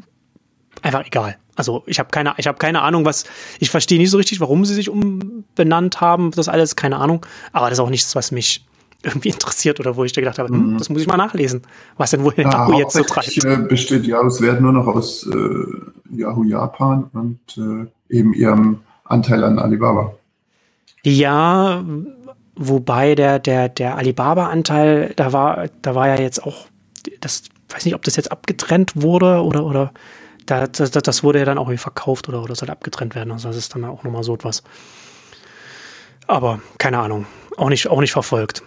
einfach 0.82 1.06
egal. 1.06 1.36
Also 1.54 1.82
ich 1.86 1.98
habe 1.98 2.10
keine, 2.10 2.34
ich 2.36 2.46
habe 2.46 2.58
keine 2.58 2.82
Ahnung, 2.82 3.04
was, 3.04 3.24
ich 3.60 3.70
verstehe 3.70 3.98
nicht 3.98 4.10
so 4.10 4.18
richtig, 4.18 4.40
warum 4.40 4.64
sie 4.64 4.74
sich 4.74 4.90
umbenannt 4.90 6.00
haben, 6.00 6.30
das 6.32 6.48
alles, 6.48 6.76
keine 6.76 6.96
Ahnung. 6.96 7.24
Aber 7.52 7.70
das 7.70 7.78
ist 7.78 7.84
auch 7.84 7.90
nichts, 7.90 8.14
was 8.14 8.30
mich 8.30 8.64
irgendwie 9.02 9.28
interessiert 9.30 9.80
oder 9.80 9.96
wo 9.96 10.04
ich 10.04 10.12
da 10.12 10.20
gedacht 10.20 10.38
habe, 10.38 10.50
hm, 10.50 10.72
mhm. 10.72 10.78
das 10.78 10.88
muss 10.88 11.00
ich 11.00 11.06
mal 11.06 11.16
nachlesen, 11.16 11.62
was 11.96 12.10
denn 12.10 12.24
wohl 12.24 12.34
Yahoo 12.36 12.72
ja, 12.72 12.78
jetzt 12.80 12.94
so 12.94 13.02
treibt. 13.02 13.44
Äh, 13.44 13.56
besteht 13.68 14.04
Yahoo 14.04 14.40
werden 14.40 14.62
nur 14.62 14.72
noch 14.72 14.86
aus 14.86 15.26
äh, 15.26 16.16
Yahoo 16.16 16.44
Japan 16.44 17.04
und 17.12 17.40
äh, 17.56 18.14
eben 18.14 18.34
ihrem 18.34 18.80
Anteil 19.04 19.44
an 19.44 19.58
Alibaba. 19.58 20.14
Ja, 21.08 21.84
wobei 22.56 23.14
der, 23.14 23.38
der, 23.38 23.68
der 23.68 23.96
Alibaba-Anteil, 23.96 25.12
da 25.14 25.32
war, 25.32 25.68
da 25.80 25.94
war 25.94 26.08
ja 26.08 26.20
jetzt 26.20 26.42
auch, 26.42 26.66
das 27.20 27.44
weiß 27.68 27.84
nicht, 27.84 27.94
ob 27.94 28.02
das 28.02 28.16
jetzt 28.16 28.32
abgetrennt 28.32 29.00
wurde 29.00 29.40
oder, 29.44 29.64
oder 29.64 29.92
da, 30.46 30.66
das, 30.66 30.90
das 30.90 31.22
wurde 31.22 31.38
ja 31.38 31.44
dann 31.44 31.58
auch 31.58 31.72
verkauft 31.74 32.28
oder, 32.28 32.42
oder 32.42 32.56
soll 32.56 32.70
abgetrennt 32.70 33.14
werden. 33.14 33.30
Also 33.30 33.46
das 33.46 33.56
ist 33.56 33.72
dann 33.76 33.84
auch 33.84 34.02
nochmal 34.02 34.24
so 34.24 34.34
etwas. 34.34 34.64
Aber 36.26 36.60
keine 36.78 36.98
Ahnung, 36.98 37.26
auch 37.56 37.68
nicht, 37.68 37.86
auch 37.86 38.00
nicht 38.00 38.12
verfolgt. 38.12 38.64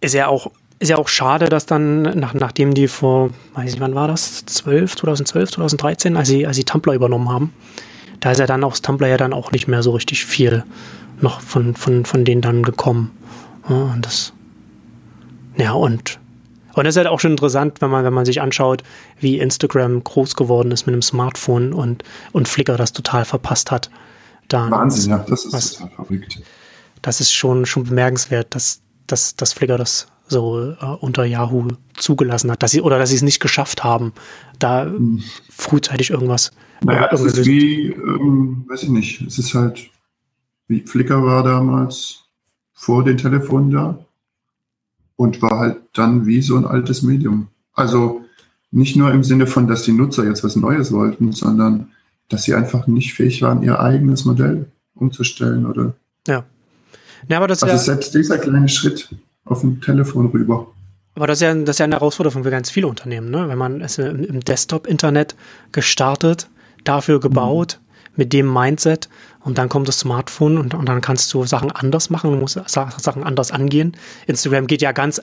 Ist 0.00 0.14
ja 0.14 0.28
auch, 0.28 0.50
ist 0.78 0.88
ja 0.88 0.96
auch 0.96 1.08
schade, 1.08 1.50
dass 1.50 1.66
dann, 1.66 2.00
nach, 2.18 2.32
nachdem 2.32 2.72
die 2.72 2.88
vor, 2.88 3.32
weiß 3.52 3.74
ich, 3.74 3.80
wann 3.80 3.94
war 3.94 4.08
das? 4.08 4.46
12, 4.46 4.96
2012, 4.96 5.50
2013, 5.50 6.16
als 6.16 6.28
sie, 6.28 6.46
als 6.46 6.56
sie 6.56 6.64
Tumblr 6.64 6.94
übernommen 6.94 7.28
haben, 7.28 7.52
da 8.20 8.32
ist 8.32 8.38
ja 8.38 8.46
dann 8.46 8.64
aus 8.64 8.82
Tumblr 8.82 9.08
ja 9.08 9.16
dann 9.16 9.32
auch 9.32 9.50
nicht 9.52 9.66
mehr 9.66 9.82
so 9.82 9.92
richtig 9.92 10.24
viel 10.24 10.64
noch 11.20 11.40
von, 11.40 11.74
von, 11.74 12.04
von 12.04 12.24
denen 12.24 12.40
dann 12.42 12.62
gekommen. 12.62 13.10
Ja, 13.68 13.76
und 13.76 14.06
das, 14.06 14.32
ja, 15.56 15.72
und, 15.72 16.18
und 16.74 16.84
das 16.84 16.94
ist 16.94 16.96
halt 16.96 17.08
auch 17.08 17.20
schon 17.20 17.32
interessant, 17.32 17.80
wenn 17.80 17.90
man, 17.90 18.04
wenn 18.04 18.12
man 18.12 18.24
sich 18.24 18.40
anschaut, 18.40 18.82
wie 19.18 19.38
Instagram 19.38 20.02
groß 20.02 20.36
geworden 20.36 20.70
ist 20.70 20.86
mit 20.86 20.94
einem 20.94 21.02
Smartphone 21.02 21.72
und, 21.72 22.04
und 22.32 22.48
Flickr 22.48 22.76
das 22.76 22.92
total 22.92 23.24
verpasst 23.24 23.70
hat. 23.70 23.90
Da, 24.48 24.70
Wahnsinn, 24.70 25.10
ja, 25.10 25.18
das 25.28 25.44
ist 25.44 25.52
was, 25.52 25.72
total 25.72 25.90
verrückt. 25.90 26.40
Das 27.02 27.20
ist 27.20 27.32
schon, 27.32 27.66
schon 27.66 27.84
bemerkenswert, 27.84 28.54
dass, 28.54 28.80
dass, 29.06 29.36
dass 29.36 29.52
Flickr 29.52 29.78
das 29.78 30.06
so 30.30 30.72
äh, 30.80 30.84
unter 31.00 31.24
Yahoo 31.24 31.68
zugelassen 31.94 32.50
hat, 32.50 32.62
dass 32.62 32.70
sie 32.70 32.80
oder 32.80 32.98
dass 32.98 33.10
sie 33.10 33.16
es 33.16 33.22
nicht 33.22 33.40
geschafft 33.40 33.84
haben, 33.84 34.12
da 34.58 34.84
hm. 34.84 35.22
frühzeitig 35.50 36.10
irgendwas. 36.10 36.52
Naja, 36.82 37.10
es 37.12 37.20
ist 37.20 37.44
wie, 37.44 37.88
ähm, 37.88 38.64
weiß 38.68 38.84
ich 38.84 38.88
nicht, 38.88 39.20
es 39.22 39.38
ist 39.38 39.54
halt 39.54 39.90
wie 40.70 40.80
Flickr 40.86 41.22
war 41.24 41.42
damals 41.42 42.20
vor 42.72 43.04
den 43.04 43.18
Telefonen 43.18 43.70
da 43.72 43.98
und 45.16 45.42
war 45.42 45.58
halt 45.58 45.78
dann 45.92 46.26
wie 46.26 46.40
so 46.40 46.56
ein 46.56 46.64
altes 46.64 47.02
Medium. 47.02 47.48
Also 47.74 48.24
nicht 48.70 48.94
nur 48.94 49.10
im 49.10 49.24
Sinne 49.24 49.48
von, 49.48 49.66
dass 49.66 49.82
die 49.82 49.92
Nutzer 49.92 50.24
jetzt 50.24 50.44
was 50.44 50.54
Neues 50.54 50.92
wollten, 50.92 51.32
sondern 51.32 51.90
dass 52.28 52.44
sie 52.44 52.54
einfach 52.54 52.86
nicht 52.86 53.14
fähig 53.14 53.42
waren, 53.42 53.64
ihr 53.64 53.80
eigenes 53.80 54.24
Modell 54.24 54.70
umzustellen 54.94 55.66
oder. 55.66 55.94
Ja. 56.28 56.44
ja 57.28 57.36
aber 57.36 57.48
das 57.48 57.64
also 57.64 57.74
ja, 57.74 57.78
selbst 57.78 58.14
dieser 58.14 58.38
kleine 58.38 58.68
Schritt 58.68 59.08
auf 59.50 59.60
dem 59.60 59.80
Telefon 59.80 60.30
rüber. 60.30 60.68
Aber 61.14 61.26
das 61.26 61.38
ist 61.38 61.42
ja, 61.42 61.54
das 61.54 61.76
ist 61.76 61.78
ja 61.78 61.84
eine 61.84 61.96
Herausforderung 61.96 62.44
für 62.44 62.50
ganz 62.50 62.70
viele 62.70 62.86
Unternehmen, 62.86 63.30
ne? 63.30 63.48
Wenn 63.48 63.58
man 63.58 63.80
es 63.80 63.98
im 63.98 64.40
Desktop-Internet 64.40 65.34
gestartet, 65.72 66.48
dafür 66.84 67.20
gebaut, 67.20 67.78
mhm. 67.80 68.12
mit 68.16 68.32
dem 68.32 68.52
Mindset, 68.52 69.08
und 69.40 69.58
dann 69.58 69.68
kommt 69.68 69.88
das 69.88 69.98
Smartphone 69.98 70.58
und, 70.58 70.74
und 70.74 70.86
dann 70.88 71.00
kannst 71.00 71.32
du 71.32 71.44
Sachen 71.44 71.70
anders 71.72 72.10
machen, 72.10 72.30
du 72.30 72.36
musst 72.36 72.60
Sachen 72.66 73.24
anders 73.24 73.50
angehen. 73.50 73.96
Instagram 74.26 74.66
geht 74.66 74.82
ja 74.82 74.92
ganz, 74.92 75.20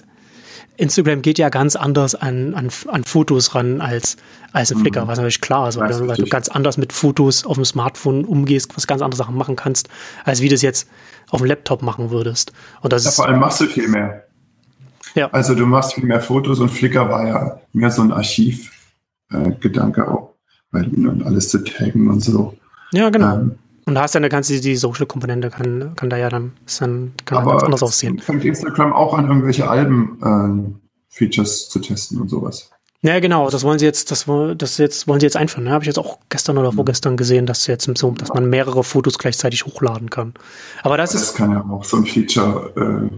Instagram 0.78 1.22
geht 1.22 1.40
ja 1.40 1.50
ganz 1.50 1.76
anders 1.76 2.16
an, 2.16 2.54
an, 2.54 2.70
an 2.88 3.04
Fotos 3.04 3.56
ran 3.56 3.82
als, 3.82 4.18
als 4.54 4.72
ein 4.72 4.80
Flickr, 4.80 5.04
mhm. 5.04 5.08
was 5.08 5.18
natürlich 5.18 5.42
klar 5.42 5.68
ist, 5.68 5.78
weil, 5.78 5.90
du, 5.90 6.08
weil 6.08 6.18
du 6.18 6.26
ganz 6.28 6.50
anders 6.50 6.78
mit 6.78 6.94
Fotos 6.94 7.46
auf 7.46 7.56
dem 7.56 7.66
Smartphone 7.66 8.26
umgehst, 8.26 8.76
was 8.76 8.88
ganz 8.88 9.02
andere 9.02 9.18
Sachen 9.18 9.36
machen 9.36 9.56
kannst, 9.56 9.90
als 10.24 10.42
wie 10.42 10.50
du 10.50 10.56
es 10.56 10.62
jetzt 10.62 10.88
auf 11.30 11.42
dem 11.42 11.48
Laptop 11.48 11.82
machen 11.82 12.12
würdest. 12.12 12.54
Und 12.82 12.94
das 12.94 13.04
ja, 13.04 13.10
ist, 13.10 13.16
vor 13.16 13.28
allem 13.28 13.40
machst 13.40 13.60
du 13.60 13.66
viel 13.66 13.88
mehr. 13.88 14.24
Ja. 15.16 15.30
Also 15.32 15.56
du 15.56 15.66
machst 15.66 15.96
viel 15.96 16.06
mehr 16.06 16.22
Fotos 16.22 16.60
und 16.60 16.70
Flickr 16.70 17.10
war 17.10 17.28
ja 17.28 17.60
mehr 17.74 17.90
so 17.90 18.04
ein 18.04 18.12
Archivgedanke 18.12 20.02
äh, 20.02 20.08
auch, 20.08 20.36
weil 20.72 20.88
und 20.88 21.24
alles 21.26 21.50
zu 21.50 21.63
taggen 21.63 22.08
und 22.08 22.20
so. 22.20 22.56
Ja, 22.92 23.10
genau. 23.10 23.36
Ähm, 23.36 23.58
und 23.88 23.95
da 23.95 24.02
hast 24.02 24.15
du 24.15 24.19
eine 24.19 24.28
ganze, 24.28 24.60
die 24.60 24.76
Social-Komponente 24.76 25.50
kann, 25.50 25.93
kann 25.95 26.10
da 26.10 26.17
ja 26.17 26.28
dann, 26.28 26.52
ist 26.65 26.82
dann 26.82 27.13
kann 27.23 27.39
Aber 27.39 27.52
ganz 27.52 27.63
anders 27.63 27.84
aussehen. 27.84 28.19
Fängt 28.19 28.43
Instagram 28.43 28.91
auch 28.91 29.13
an, 29.13 29.28
irgendwelche 29.28 29.69
Alben-Features 29.69 31.65
äh, 31.65 31.69
zu 31.69 31.80
testen 31.80 32.19
und 32.19 32.28
sowas. 32.28 32.69
Ja, 33.02 33.19
genau, 33.21 33.50
das 33.50 33.63
wollen 33.63 33.80
sie 33.80 33.86
jetzt, 33.86 34.12
das, 34.12 34.26
das 34.58 34.78
jetzt 34.78 35.08
wollen 35.08 35.21
sie 35.21 35.26
jetzt 35.26 35.38
einführen. 35.38 35.63
Ne? 35.63 35.71
Habe 35.71 35.84
ich 35.84 35.88
jetzt 35.88 36.00
auch 36.00 36.19
gestern 36.28 36.58
oder 36.58 36.73
mhm. 36.73 36.76
vorgestern 36.76 37.15
gesehen, 37.15 37.45
dass 37.45 37.65
jetzt 37.67 37.89
so, 37.97 38.12
dass 38.12 38.34
man 38.34 38.50
mehrere 38.50 38.84
Fotos 38.84 39.17
gleichzeitig 39.17 39.65
hochladen 39.65 40.10
kann. 40.10 40.34
Aber 40.84 40.97
das, 40.97 41.13
das 41.13 41.21
ist. 41.21 41.30
Das 41.30 41.38
kann 41.38 41.52
ja 41.52 41.65
auch 41.69 41.86
so 41.86 41.95
ein 41.95 42.06
Feature 42.06 42.73
äh, 42.76 43.17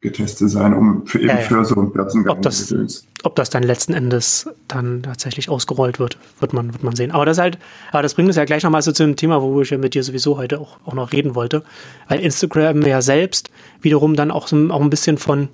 getestet 0.00 0.50
sein, 0.50 0.74
um 0.74 1.06
für, 1.06 1.18
eben 1.18 1.28
ja, 1.28 1.36
ja. 1.36 1.40
für 1.40 1.64
so 1.64 1.74
ein 1.76 1.90
Börsengang 1.90 2.36
ob 2.36 2.42
das, 2.42 2.74
ob 3.22 3.34
das 3.34 3.50
dann 3.50 3.62
letzten 3.62 3.94
Endes 3.94 4.48
dann 4.68 5.02
tatsächlich 5.02 5.48
ausgerollt 5.48 5.98
wird, 5.98 6.18
wird 6.38 6.52
man, 6.52 6.72
wird 6.72 6.82
man 6.82 6.94
sehen. 6.94 7.10
Aber 7.10 7.24
das 7.24 7.38
halt, 7.38 7.58
aber 7.92 8.02
das 8.02 8.14
bringt 8.14 8.28
uns 8.28 8.36
ja 8.36 8.44
gleich 8.44 8.62
nochmal 8.62 8.82
so 8.82 8.92
zu 8.92 9.02
einem 9.02 9.16
Thema, 9.16 9.40
wo 9.42 9.60
ich 9.62 9.70
ja 9.70 9.78
mit 9.78 9.94
dir 9.94 10.02
sowieso 10.02 10.36
heute 10.36 10.60
auch, 10.60 10.78
auch 10.84 10.94
noch 10.94 11.12
reden 11.12 11.34
wollte. 11.34 11.62
Weil 12.08 12.20
Instagram 12.20 12.82
ja 12.82 13.00
selbst 13.00 13.50
wiederum 13.80 14.16
dann 14.16 14.30
auch, 14.30 14.48
so, 14.48 14.56
auch 14.70 14.82
ein 14.82 14.90
bisschen 14.90 15.16
von, 15.16 15.48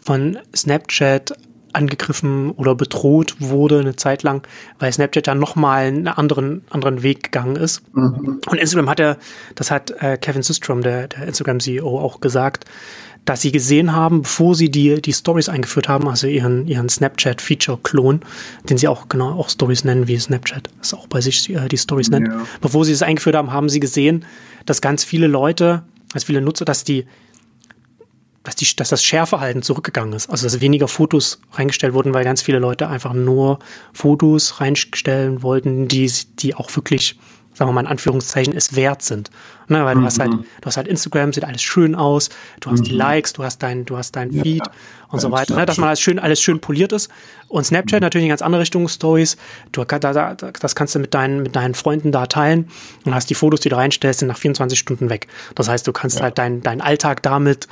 von 0.00 0.38
Snapchat 0.54 1.36
angegriffen 1.72 2.50
oder 2.52 2.74
bedroht 2.74 3.36
wurde 3.38 3.80
eine 3.80 3.96
Zeit 3.96 4.22
lang, 4.22 4.46
weil 4.78 4.92
Snapchat 4.92 5.26
dann 5.26 5.38
nochmal 5.38 5.86
einen 5.86 6.08
anderen, 6.08 6.62
anderen 6.70 7.02
Weg 7.02 7.24
gegangen 7.24 7.56
ist. 7.56 7.82
Mhm. 7.94 8.40
Und 8.46 8.58
Instagram 8.58 8.88
hat 8.88 9.00
ja, 9.00 9.16
das 9.54 9.70
hat 9.70 9.90
äh, 10.02 10.16
Kevin 10.16 10.42
Systrom, 10.42 10.82
der, 10.82 11.08
der 11.08 11.26
Instagram-CEO, 11.26 11.98
auch 11.98 12.20
gesagt, 12.20 12.64
dass 13.24 13.40
sie 13.40 13.52
gesehen 13.52 13.92
haben, 13.92 14.22
bevor 14.22 14.54
sie 14.54 14.70
die, 14.70 15.00
die 15.00 15.12
Stories 15.12 15.48
eingeführt 15.48 15.88
haben, 15.88 16.08
also 16.08 16.26
ihren, 16.26 16.66
ihren 16.66 16.88
Snapchat-Feature-Klon, 16.88 18.20
den 18.68 18.78
sie 18.78 18.88
auch 18.88 19.08
genau 19.08 19.32
auch 19.32 19.48
Stories 19.48 19.84
nennen, 19.84 20.08
wie 20.08 20.18
Snapchat 20.18 20.68
es 20.80 20.92
auch 20.92 21.06
bei 21.06 21.20
sich 21.20 21.48
äh, 21.50 21.68
die 21.68 21.78
Stories 21.78 22.10
nennt. 22.10 22.28
Ja. 22.28 22.46
Bevor 22.60 22.84
sie 22.84 22.92
es 22.92 23.02
eingeführt 23.02 23.36
haben, 23.36 23.52
haben 23.52 23.68
sie 23.68 23.80
gesehen, 23.80 24.24
dass 24.66 24.80
ganz 24.80 25.04
viele 25.04 25.28
Leute, 25.28 25.84
als 26.12 26.24
viele 26.24 26.40
Nutzer, 26.40 26.64
dass 26.64 26.82
die 26.82 27.06
dass, 28.44 28.56
die, 28.56 28.66
dass 28.76 28.88
das 28.88 29.04
Scherverhalten 29.04 29.62
zurückgegangen 29.62 30.12
ist. 30.14 30.28
Also 30.28 30.46
dass 30.46 30.60
weniger 30.60 30.88
Fotos 30.88 31.40
reingestellt 31.52 31.94
wurden, 31.94 32.12
weil 32.14 32.24
ganz 32.24 32.42
viele 32.42 32.58
Leute 32.58 32.88
einfach 32.88 33.12
nur 33.12 33.58
Fotos 33.92 34.60
reinstellen 34.60 35.42
wollten, 35.42 35.88
die, 35.88 36.10
die 36.38 36.54
auch 36.54 36.74
wirklich, 36.74 37.18
sagen 37.54 37.68
wir 37.68 37.72
mal 37.72 37.82
in 37.82 37.86
Anführungszeichen, 37.86 38.54
es 38.56 38.74
wert 38.74 39.02
sind. 39.02 39.30
Ne, 39.68 39.84
weil 39.84 39.94
mhm. 39.94 40.00
du 40.00 40.06
hast 40.06 40.18
halt, 40.18 40.32
mhm. 40.32 40.44
du 40.60 40.66
hast 40.66 40.76
halt 40.76 40.88
Instagram, 40.88 41.32
sieht 41.32 41.44
alles 41.44 41.62
schön 41.62 41.94
aus, 41.94 42.30
du 42.60 42.70
hast 42.70 42.80
mhm. 42.80 42.84
die 42.84 42.90
Likes, 42.90 43.32
du 43.32 43.44
hast 43.44 43.62
dein, 43.62 43.84
du 43.84 43.96
hast 43.96 44.16
dein 44.16 44.30
ja, 44.32 44.42
Feed 44.42 44.62
und 45.08 45.20
so 45.20 45.30
weiter, 45.30 45.54
ne, 45.54 45.64
dass 45.64 45.78
man 45.78 45.88
alles 45.88 46.00
schön, 46.00 46.18
alles 46.18 46.42
schön 46.42 46.60
poliert 46.60 46.92
ist. 46.92 47.10
Und 47.46 47.64
Snapchat 47.64 48.00
mhm. 48.00 48.04
natürlich 48.04 48.24
in 48.24 48.30
ganz 48.30 48.42
andere 48.42 48.62
Richtung, 48.62 48.88
Stories. 48.88 49.36
Du, 49.70 49.84
da, 49.84 49.98
da, 49.98 50.34
das 50.34 50.74
kannst 50.74 50.96
du 50.96 50.98
mit 50.98 51.14
deinen, 51.14 51.42
mit 51.44 51.54
deinen 51.54 51.74
Freunden 51.74 52.10
da 52.10 52.26
teilen 52.26 52.68
und 53.04 53.14
hast 53.14 53.30
die 53.30 53.34
Fotos, 53.34 53.60
die 53.60 53.68
du 53.68 53.76
reinstellst, 53.76 54.18
sind 54.18 54.28
nach 54.28 54.36
24 54.36 54.78
Stunden 54.78 55.10
weg. 55.10 55.28
Das 55.54 55.68
heißt, 55.68 55.86
du 55.86 55.92
kannst 55.92 56.16
ja. 56.18 56.24
halt 56.24 56.38
deinen 56.38 56.62
dein 56.62 56.80
Alltag 56.80 57.22
damit 57.22 57.68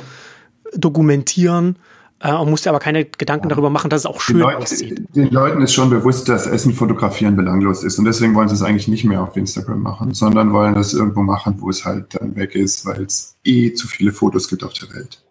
dokumentieren 0.74 1.76
äh, 2.20 2.32
und 2.32 2.50
musst 2.50 2.64
dir 2.64 2.70
aber 2.70 2.78
keine 2.78 3.04
Gedanken 3.04 3.46
ja. 3.46 3.50
darüber 3.50 3.70
machen, 3.70 3.90
dass 3.90 4.02
es 4.02 4.06
auch 4.06 4.20
schön 4.20 4.38
Leute, 4.38 4.58
aussieht. 4.58 5.02
Den 5.14 5.30
Leuten 5.30 5.62
ist 5.62 5.72
schon 5.72 5.90
bewusst, 5.90 6.28
dass 6.28 6.46
Essen 6.46 6.74
fotografieren 6.74 7.36
belanglos 7.36 7.82
ist 7.82 7.98
und 7.98 8.04
deswegen 8.04 8.34
wollen 8.34 8.48
sie 8.48 8.54
es 8.54 8.62
eigentlich 8.62 8.88
nicht 8.88 9.04
mehr 9.04 9.22
auf 9.22 9.36
Instagram 9.36 9.80
machen, 9.80 10.14
sondern 10.14 10.52
wollen 10.52 10.74
das 10.74 10.94
irgendwo 10.94 11.22
machen, 11.22 11.56
wo 11.58 11.70
es 11.70 11.84
halt 11.84 12.14
dann 12.14 12.36
weg 12.36 12.54
ist, 12.54 12.86
weil 12.86 13.02
es 13.02 13.36
eh 13.44 13.72
zu 13.72 13.88
viele 13.88 14.12
Fotos 14.12 14.48
gibt 14.48 14.64
auf 14.64 14.74
der 14.74 14.94
Welt. 14.94 15.24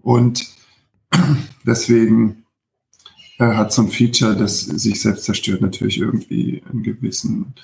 Und 0.00 0.46
deswegen 1.66 2.44
äh, 3.38 3.54
hat 3.54 3.72
so 3.72 3.82
ein 3.82 3.88
Feature, 3.88 4.36
das 4.36 4.60
sich 4.60 5.00
selbst 5.00 5.24
zerstört, 5.24 5.60
natürlich 5.62 5.98
irgendwie 5.98 6.62
einen 6.70 6.82
gewissen 6.82 7.54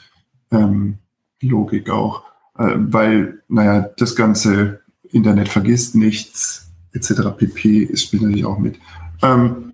ähm, 0.50 0.98
Logik 1.40 1.90
auch, 1.90 2.22
äh, 2.58 2.74
weil, 2.76 3.42
naja, 3.48 3.90
das 3.96 4.16
ganze 4.16 4.80
Internet 5.10 5.48
vergisst 5.48 5.94
nichts, 5.94 6.66
etc. 6.96 7.36
pp. 7.36 7.96
spielt 7.96 8.22
natürlich 8.22 8.44
auch 8.44 8.58
mit. 8.58 8.78
Ähm, 9.22 9.72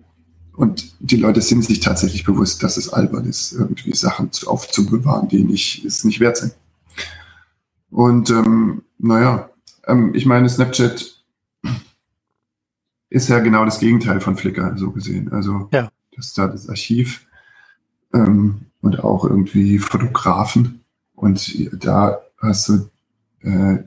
und 0.55 0.93
die 0.99 1.17
Leute 1.17 1.41
sind 1.41 1.65
sich 1.65 1.79
tatsächlich 1.79 2.23
bewusst, 2.23 2.61
dass 2.61 2.77
es 2.77 2.89
albern 2.89 3.25
ist, 3.25 3.53
irgendwie 3.53 3.95
Sachen 3.95 4.29
aufzubewahren, 4.45 5.27
die 5.27 5.43
nicht, 5.43 5.83
es 5.83 6.03
nicht 6.03 6.19
wert 6.19 6.37
sind. 6.37 6.53
Und 7.89 8.29
ähm, 8.29 8.83
naja, 8.99 9.49
ähm, 9.87 10.13
ich 10.13 10.25
meine, 10.25 10.47
Snapchat 10.49 11.23
ist 13.09 13.29
ja 13.29 13.39
genau 13.39 13.65
das 13.65 13.79
Gegenteil 13.79 14.21
von 14.21 14.35
Flickr, 14.35 14.75
so 14.77 14.91
gesehen. 14.91 15.31
Also 15.31 15.69
ja. 15.71 15.91
das 16.15 16.27
ist 16.27 16.37
da 16.37 16.47
das 16.47 16.69
Archiv 16.69 17.27
ähm, 18.13 18.65
und 18.81 19.03
auch 19.03 19.25
irgendwie 19.25 19.79
Fotografen. 19.79 20.81
Und 21.15 21.69
da 21.83 22.19
hast 22.39 22.69
du 22.69 22.89
äh, 23.41 23.83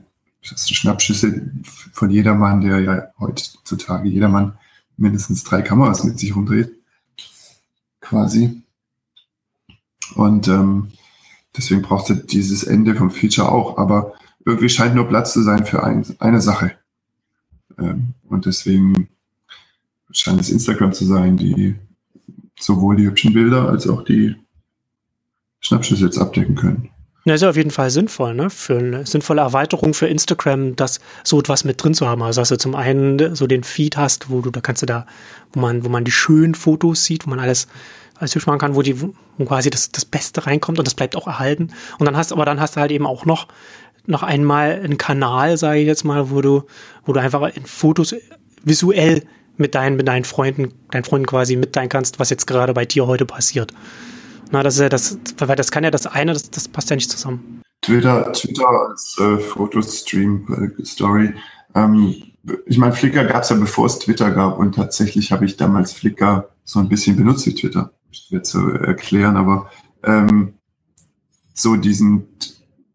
das 0.49 0.65
sind 0.65 0.75
Schnappschüsse 0.75 1.51
von 1.93 2.09
jedermann, 2.09 2.61
der 2.61 2.79
ja 2.79 3.03
heutzutage 3.19 4.09
jedermann 4.09 4.57
mindestens 4.97 5.43
drei 5.43 5.61
Kameras 5.61 6.03
mit 6.03 6.19
sich 6.19 6.35
rumdreht. 6.35 6.71
Quasi. 8.01 8.61
Und 10.15 10.47
ähm, 10.47 10.91
deswegen 11.55 11.81
braucht 11.81 12.09
es 12.09 12.25
dieses 12.25 12.63
Ende 12.63 12.95
vom 12.95 13.11
Feature 13.11 13.51
auch. 13.51 13.77
Aber 13.77 14.13
irgendwie 14.45 14.69
scheint 14.69 14.95
nur 14.95 15.07
Platz 15.07 15.33
zu 15.33 15.41
sein 15.43 15.65
für 15.65 15.83
ein, 15.83 16.05
eine 16.19 16.41
Sache. 16.41 16.71
Ähm, 17.77 18.13
und 18.29 18.45
deswegen 18.45 19.09
scheint 20.11 20.41
es 20.41 20.49
Instagram 20.49 20.93
zu 20.93 21.05
sein, 21.05 21.37
die 21.37 21.75
sowohl 22.59 22.95
die 22.95 23.05
hübschen 23.05 23.33
Bilder 23.33 23.69
als 23.69 23.87
auch 23.87 24.03
die 24.03 24.35
Schnappschüsse 25.59 26.05
jetzt 26.05 26.17
abdecken 26.17 26.55
können. 26.55 26.89
Ja, 27.27 27.33
ist 27.33 27.41
ja 27.41 27.49
auf 27.49 27.57
jeden 27.57 27.71
Fall 27.71 27.89
sinnvoll, 27.89 28.33
ne? 28.33 28.49
Für 28.49 28.77
eine 28.77 29.05
sinnvolle 29.05 29.41
Erweiterung 29.41 29.93
für 29.93 30.07
Instagram, 30.07 30.77
das 30.77 31.01
so 31.25 31.37
etwas 31.37 31.65
mit 31.65 31.83
drin 31.83 31.93
zu 31.93 32.07
haben. 32.07 32.23
Also 32.23 32.39
dass 32.39 32.47
du 32.47 32.57
zum 32.57 32.73
einen 32.73 33.35
so 33.35 33.47
den 33.47 33.65
Feed 33.65 33.97
hast, 33.97 34.29
wo 34.29 34.39
du, 34.39 34.49
da 34.49 34.61
kannst 34.61 34.81
du 34.81 34.85
da, 34.85 35.05
wo 35.51 35.59
man, 35.59 35.83
wo 35.83 35.89
man 35.89 36.05
die 36.05 36.11
schönen 36.11 36.55
Fotos 36.55 37.03
sieht, 37.03 37.25
wo 37.25 37.29
man 37.29 37.41
alles, 37.41 37.67
alles 38.15 38.33
hübsch 38.33 38.47
machen 38.47 38.59
kann, 38.59 38.75
wo 38.75 38.81
die, 38.81 39.01
wo 39.01 39.43
quasi 39.43 39.69
das, 39.69 39.91
das 39.91 40.05
Beste 40.05 40.47
reinkommt 40.47 40.79
und 40.79 40.87
das 40.87 40.95
bleibt 40.95 41.17
auch 41.17 41.27
erhalten. 41.27 41.73
Und 41.99 42.05
dann 42.05 42.15
hast, 42.15 42.31
aber 42.31 42.45
dann 42.45 42.61
hast 42.61 42.77
du 42.77 42.79
halt 42.79 42.91
eben 42.91 43.05
auch 43.05 43.25
noch, 43.25 43.49
noch 44.05 44.23
einmal 44.23 44.79
einen 44.81 44.97
Kanal, 44.97 45.57
sage 45.57 45.81
ich 45.81 45.85
jetzt 45.85 46.05
mal, 46.05 46.31
wo 46.31 46.39
du, 46.39 46.63
wo 47.05 47.11
du 47.11 47.19
einfach 47.19 47.53
in 47.53 47.65
Fotos 47.65 48.15
visuell 48.63 49.23
mit 49.57 49.75
deinen, 49.75 49.97
mit 49.97 50.07
deinen 50.07 50.23
Freunden, 50.23 50.71
deinen 50.91 51.03
Freunden 51.03 51.27
quasi 51.27 51.57
mitteilen 51.57 51.89
kannst, 51.89 52.19
was 52.19 52.29
jetzt 52.29 52.47
gerade 52.47 52.73
bei 52.73 52.85
dir 52.85 53.05
heute 53.05 53.25
passiert. 53.25 53.73
Na, 54.51 54.63
das 54.63 54.75
ist 54.75 54.81
ja 54.81 54.89
das, 54.89 55.17
weil 55.37 55.55
das 55.55 55.71
kann 55.71 55.83
ja 55.83 55.91
das 55.91 56.07
eine, 56.07 56.33
das, 56.33 56.49
das 56.49 56.67
passt 56.67 56.89
ja 56.89 56.95
nicht 56.95 57.11
zusammen. 57.11 57.61
Twitter, 57.81 58.31
Twitter 58.33 58.67
als 58.67 59.17
äh, 59.19 59.37
Fotostream-Story. 59.37 61.33
Äh, 61.73 61.79
ähm, 61.79 62.15
ich 62.65 62.77
meine, 62.77 62.93
Flickr 62.93 63.25
gab 63.25 63.43
es 63.43 63.49
ja 63.49 63.55
bevor 63.55 63.85
es 63.85 63.99
Twitter 63.99 64.31
gab 64.31 64.57
und 64.57 64.75
tatsächlich 64.75 65.31
habe 65.31 65.45
ich 65.45 65.57
damals 65.57 65.93
Flickr 65.93 66.49
so 66.63 66.79
ein 66.79 66.89
bisschen 66.89 67.15
benutzt 67.15 67.45
wie 67.45 67.55
Twitter. 67.55 67.91
Schwer 68.11 68.43
zu 68.43 68.71
erklären, 68.71 69.35
aber 69.35 69.69
ähm, 70.03 70.53
so 71.53 71.75
diesen, 71.75 72.27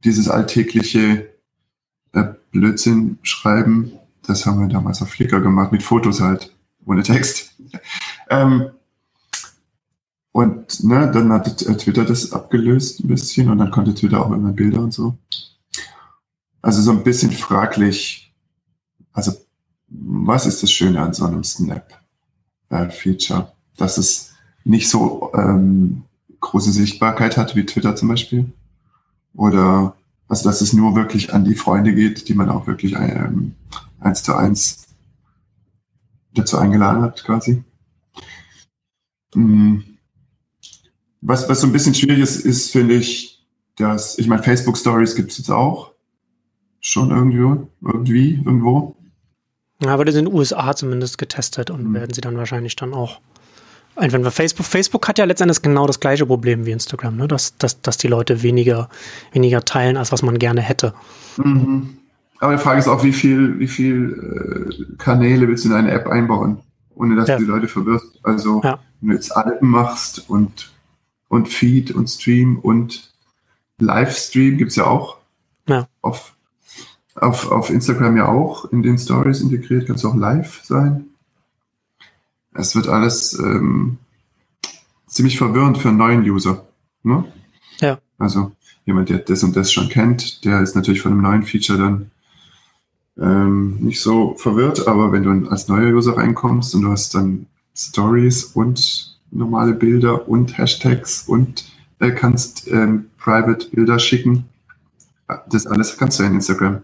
dieses 0.05 0.29
alltägliche 0.29 1.29
äh, 2.13 2.25
Blödsinn 2.51 3.19
schreiben, 3.23 3.93
das 4.27 4.47
haben 4.47 4.61
wir 4.61 4.69
damals 4.69 5.03
auf 5.03 5.11
Flickr 5.11 5.41
gemacht, 5.41 5.73
mit 5.73 5.83
Fotos 5.83 6.21
halt, 6.21 6.55
ohne 6.87 7.03
Text. 7.03 7.55
ähm, 8.31 8.71
und 10.33 10.83
ne, 10.83 11.11
dann 11.13 11.31
hat 11.31 11.59
Twitter 11.59 12.05
das 12.07 12.33
abgelöst 12.33 13.01
ein 13.01 13.09
bisschen 13.09 13.51
und 13.51 13.59
dann 13.59 13.71
konnte 13.71 13.95
Twitter 13.95 14.25
auch 14.25 14.33
immer 14.33 14.53
Bilder 14.53 14.81
und 14.81 14.93
so. 14.93 15.17
Also 16.63 16.81
so 16.81 16.91
ein 16.93 17.05
bisschen 17.05 17.31
fraglich. 17.31 18.33
Also 19.13 19.33
was 19.89 20.47
ist 20.47 20.63
das 20.63 20.73
Schöne 20.73 21.03
an 21.03 21.13
so 21.13 21.27
einem 21.27 21.45
Snap-Feature? 21.45 23.41
Äh, 23.41 23.77
Dass 23.77 23.99
es 23.99 24.33
nicht 24.65 24.89
so 24.89 25.31
ähm, 25.35 26.05
große 26.41 26.73
Sichtbarkeit 26.73 27.37
hat 27.37 27.55
wie 27.55 27.67
Twitter 27.67 27.95
zum 27.95 28.09
Beispiel. 28.09 28.51
Oder 29.35 29.95
also 30.29 30.49
dass 30.49 30.63
es 30.63 30.73
nur 30.73 30.95
wirklich 30.95 31.35
an 31.35 31.45
die 31.45 31.57
Freunde 31.57 31.95
geht, 31.95 32.27
die 32.29 32.35
man 32.35 32.49
auch 32.49 32.67
wirklich 32.67 32.95
ähm, 32.95 33.55
eins 34.01 34.23
zu 34.23 34.35
eins 34.35 34.87
dazu 36.33 36.57
eingeladen 36.57 37.03
hat, 37.03 37.23
quasi. 37.23 37.63
Mhm 39.35 39.92
was, 41.23 41.49
was 41.49 41.61
so 41.61 41.67
ein 41.67 41.73
bisschen 41.73 41.95
schwierig 41.95 42.19
ist, 42.19 42.45
ist, 42.45 42.73
finde 42.73 42.95
ich, 42.95 43.43
dass, 43.77 44.19
ich 44.19 44.27
meine, 44.27 44.43
Facebook 44.43 44.77
Stories 44.77 45.15
gibt 45.15 45.31
es 45.31 45.39
jetzt 45.39 45.51
auch. 45.51 45.93
Schon 46.81 47.11
irgendwie, 47.11 47.65
irgendwie, 47.81 48.35
irgendwo. 48.45 48.97
Ja, 49.81 49.95
aber 49.95 50.05
das 50.05 50.17
in 50.17 50.27
den 50.27 50.35
USA 50.35 50.75
zumindest 50.75 51.17
getestet 51.17 51.71
und 51.71 51.89
mhm. 51.89 51.95
werden 51.95 52.13
sie 52.13 52.21
dann 52.21 52.37
wahrscheinlich 52.37 52.77
dann 52.77 52.93
auch 52.93 53.21
einwenden. 53.95 54.31
Facebook, 54.31 54.67
Facebook 54.67 55.07
hat 55.09 55.19
ja 55.19 55.25
letztendlich 55.25 55.63
genau 55.63 55.87
das 55.87 56.01
gleiche 56.01 56.27
Problem 56.27 56.67
wie 56.67 56.73
Instagram, 56.73 57.17
ne? 57.17 57.29
dass, 57.29 57.57
dass, 57.57 57.81
dass 57.81 57.99
die 57.99 58.09
Leute 58.09 58.43
weniger, 58.43 58.89
weniger 59.33 59.65
teilen, 59.65 59.97
als 59.97 60.11
was 60.11 60.23
man 60.23 60.39
gerne 60.39 60.61
hätte. 60.61 60.93
Mhm. 61.37 61.99
Aber 62.41 62.57
die 62.57 62.63
Frage 62.63 62.81
ist 62.81 62.89
auch, 62.89 63.05
wie 63.05 63.13
viel, 63.13 63.61
wie 63.61 63.69
viel 63.69 64.91
äh, 64.91 64.97
Kanäle 64.99 65.47
willst 65.47 65.65
du 65.65 65.69
in 65.69 65.75
eine 65.75 65.93
App 65.93 66.09
einbauen, 66.09 66.59
ohne 66.97 67.15
dass 67.15 67.29
ja. 67.29 67.37
du 67.37 67.45
die 67.45 67.49
Leute 67.49 67.69
verwirrst? 67.69 68.19
Also, 68.25 68.61
ja. 68.65 68.81
wenn 69.01 69.11
du 69.11 69.15
jetzt 69.15 69.31
Alben 69.37 69.69
machst 69.69 70.29
und 70.29 70.72
und 71.33 71.49
Feed 71.49 71.93
und 71.93 72.09
Stream 72.09 72.59
und 72.59 73.11
Livestream 73.79 74.59
gibt 74.59 74.73
es 74.73 74.77
ja 74.77 74.85
auch. 74.85 75.17
Ja. 75.67 75.89
Auf, 76.03 76.37
auf, 77.15 77.51
auf 77.51 77.71
Instagram 77.71 78.19
ja 78.19 78.29
auch 78.29 78.67
in 78.67 78.83
den 78.83 78.99
Stories 78.99 79.41
integriert, 79.41 79.87
kannst 79.87 80.05
du 80.05 80.11
auch 80.11 80.15
live 80.15 80.61
sein. 80.63 81.07
Es 82.53 82.77
wird 82.77 82.87
alles 82.87 83.33
ähm, 83.39 83.97
ziemlich 85.07 85.39
verwirrend 85.39 85.79
für 85.79 85.89
einen 85.89 85.97
neuen 85.97 86.23
User. 86.23 86.67
Ne? 87.03 87.25
Ja. 87.81 87.99
Also 88.19 88.53
jemand, 88.85 89.09
der 89.09 89.21
das 89.21 89.43
und 89.43 89.57
das 89.57 89.73
schon 89.73 89.89
kennt, 89.89 90.45
der 90.45 90.61
ist 90.61 90.77
natürlich 90.77 91.01
von 91.01 91.13
einem 91.13 91.23
neuen 91.23 91.45
Feature 91.45 91.79
dann 91.79 92.11
ähm, 93.19 93.79
nicht 93.81 94.03
so 94.03 94.35
verwirrt, 94.35 94.87
aber 94.87 95.13
wenn 95.13 95.23
du 95.23 95.49
als 95.49 95.67
neuer 95.67 95.95
User 95.95 96.15
reinkommst 96.15 96.75
und 96.75 96.83
du 96.83 96.91
hast 96.91 97.15
dann 97.15 97.47
Stories 97.75 98.45
und 98.45 99.12
normale 99.33 99.73
Bilder 99.73 100.29
und 100.29 100.57
Hashtags 100.57 101.25
und 101.27 101.65
äh, 101.99 102.11
kannst 102.11 102.69
ähm, 102.69 103.11
Private 103.19 103.69
Bilder 103.71 103.99
schicken. 103.99 104.49
Das 105.49 105.67
alles 105.67 105.97
kannst 105.97 106.21
du 106.21 106.25
in 106.25 106.35
Instagram. 106.35 106.83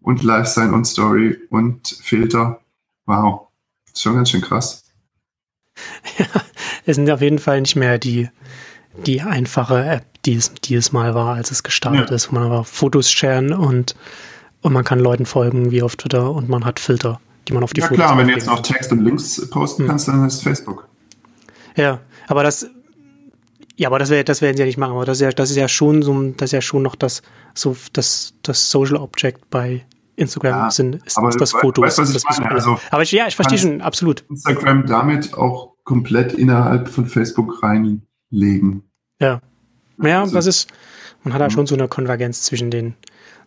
Und 0.00 0.22
Live 0.22 0.48
sein 0.48 0.74
und 0.74 0.84
Story 0.84 1.38
und 1.48 1.86
Filter. 2.02 2.60
Wow. 3.06 3.48
Schon 3.96 4.16
ganz 4.16 4.30
schön 4.30 4.40
krass. 4.40 4.84
ja, 6.18 6.26
es 6.86 6.96
sind 6.96 7.10
auf 7.10 7.20
jeden 7.20 7.38
Fall 7.38 7.60
nicht 7.60 7.76
mehr 7.76 7.98
die, 7.98 8.28
die 9.06 9.22
einfache 9.22 9.84
App, 9.84 10.04
die 10.24 10.34
es, 10.34 10.52
die 10.54 10.74
es 10.74 10.92
mal 10.92 11.14
war, 11.14 11.34
als 11.34 11.50
es 11.50 11.62
gestartet 11.62 12.10
ja. 12.10 12.16
ist, 12.16 12.30
wo 12.30 12.34
man 12.34 12.44
aber 12.44 12.64
Fotos 12.64 13.10
sharen 13.10 13.52
und, 13.52 13.94
und 14.60 14.72
man 14.72 14.84
kann 14.84 14.98
Leuten 14.98 15.26
folgen 15.26 15.70
wie 15.70 15.82
auf 15.82 15.96
Twitter 15.96 16.30
und 16.30 16.48
man 16.48 16.64
hat 16.64 16.80
Filter, 16.80 17.20
die 17.46 17.52
man 17.52 17.62
auf 17.62 17.72
die 17.72 17.80
ja, 17.80 17.86
Fotos 17.86 18.00
Ja 18.00 18.06
klar, 18.06 18.18
wenn 18.18 18.28
du 18.28 18.34
jetzt 18.34 18.46
noch 18.46 18.60
Text 18.60 18.90
und 18.92 19.04
Links 19.04 19.48
posten 19.50 19.82
hm. 19.82 19.88
kannst, 19.88 20.08
dann 20.08 20.26
ist 20.26 20.42
Facebook. 20.42 20.88
Ja, 21.76 22.00
aber 22.28 22.42
das, 22.42 22.66
ja, 23.76 23.88
aber 23.88 23.98
das, 23.98 24.10
wär, 24.10 24.24
das 24.24 24.42
werden 24.42 24.56
sie 24.56 24.62
ja 24.62 24.66
nicht 24.66 24.78
machen, 24.78 24.92
aber 24.92 25.04
das 25.04 25.18
ist 25.18 25.22
ja, 25.22 25.30
das 25.30 25.50
ist 25.50 25.56
ja 25.56 25.68
schon 25.68 26.02
so, 26.02 26.30
das 26.32 26.48
ist 26.48 26.52
ja 26.52 26.60
schon 26.60 26.82
noch 26.82 26.94
das, 26.94 27.22
so, 27.54 27.76
das, 27.92 28.34
das 28.42 28.70
Social 28.70 28.96
Object 28.96 29.48
bei 29.50 29.84
Instagram 30.16 30.50
ja, 30.50 30.70
sind, 30.70 30.96
ist, 30.96 31.18
ist 31.18 31.40
das 31.40 31.52
Foto. 31.52 31.82
Weißt, 31.82 31.98
was 31.98 32.14
ich 32.14 32.24
meine? 32.24 32.50
Also, 32.50 32.78
aber 32.90 33.02
ich, 33.02 33.12
ja, 33.12 33.26
ich 33.26 33.36
verstehe 33.36 33.58
schon, 33.58 33.80
absolut. 33.80 34.24
Instagram 34.28 34.86
damit 34.86 35.34
auch 35.34 35.74
komplett 35.84 36.32
innerhalb 36.34 36.88
von 36.88 37.06
Facebook 37.06 37.62
reinlegen. 37.62 38.82
Ja. 39.20 39.40
Ja, 40.02 40.22
also, 40.22 40.34
das 40.34 40.46
ist, 40.46 40.70
man 41.22 41.32
hat 41.32 41.40
da 41.40 41.50
schon 41.50 41.66
so 41.66 41.74
eine 41.74 41.88
Konvergenz 41.88 42.42
zwischen 42.42 42.70
den, 42.70 42.94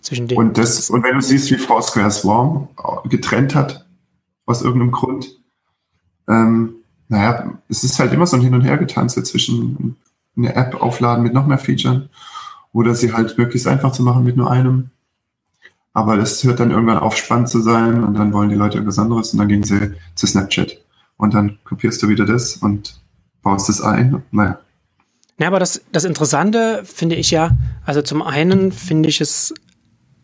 zwischen 0.02 0.28
den. 0.28 0.38
Und 0.38 0.58
das, 0.58 0.90
und 0.90 1.04
wenn 1.04 1.16
du 1.16 1.22
siehst, 1.22 1.52
wie 1.52 1.56
Foursquare 1.56 2.12
Swarm 2.12 2.70
getrennt 3.06 3.56
hat, 3.56 3.86
aus 4.46 4.62
irgendeinem 4.62 4.92
Grund, 4.92 5.40
ähm, 6.28 6.76
naja, 7.08 7.54
es 7.70 7.84
ist 7.84 8.00
halt 8.00 8.14
immer 8.14 8.26
so 8.26 8.38
ein 8.38 8.42
Hin- 8.42 8.56
und 8.56 8.62
Hergetanze 8.62 9.24
zwischen 9.24 9.96
eine 10.38 10.56
App 10.56 10.82
aufladen 10.82 11.24
mit 11.24 11.34
noch 11.34 11.46
mehr 11.46 11.58
Features 11.58 12.04
oder 12.74 12.94
sie 12.94 13.14
halt 13.14 13.38
möglichst 13.38 13.68
einfach 13.68 13.92
zu 13.92 14.04
machen 14.04 14.24
mit 14.24 14.36
nur 14.36 14.52
einem. 14.52 14.90
Aber 15.94 16.18
das 16.18 16.44
hört 16.44 16.60
dann 16.60 16.72
irgendwann 16.72 16.98
auf, 16.98 17.16
spannend 17.16 17.48
zu 17.48 17.62
sein 17.62 18.04
und 18.04 18.16
dann 18.16 18.34
wollen 18.34 18.50
die 18.50 18.56
Leute 18.56 18.76
irgendwas 18.76 19.00
anderes 19.00 19.32
und 19.32 19.40
dann 19.40 19.48
gehen 19.48 19.64
sie 19.64 19.94
zu 20.16 20.28
Snapchat. 20.28 20.78
Und 21.16 21.34
dann 21.34 21.58
kopierst 21.64 22.04
du 22.04 22.10
wieder 22.10 22.26
das 22.26 22.58
und 22.58 23.00
baust 23.42 23.70
es 23.70 23.80
ein. 23.80 24.22
Naja. 24.32 24.60
Ja, 25.40 25.48
aber 25.48 25.60
das, 25.60 25.82
das 25.94 26.04
Interessante 26.04 26.84
finde 26.84 27.16
ich 27.16 27.32
ja, 27.32 27.56
also 27.86 28.02
zum 28.02 28.22
einen 28.22 28.74
finde 28.74 29.08
ich 29.08 29.22
es, 29.22 29.54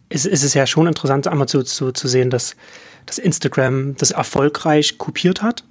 ist, 0.09 0.25
ist 0.25 0.43
es 0.43 0.53
ja 0.53 0.67
schon 0.67 0.87
interessant, 0.87 1.27
einmal 1.27 1.47
zu, 1.47 1.63
zu, 1.63 1.93
zu 1.93 2.07
sehen, 2.09 2.29
dass, 2.29 2.57
dass 3.05 3.17
Instagram 3.17 3.95
das 3.95 4.11
erfolgreich 4.11 4.97
kopiert 4.97 5.41
hat. 5.41 5.63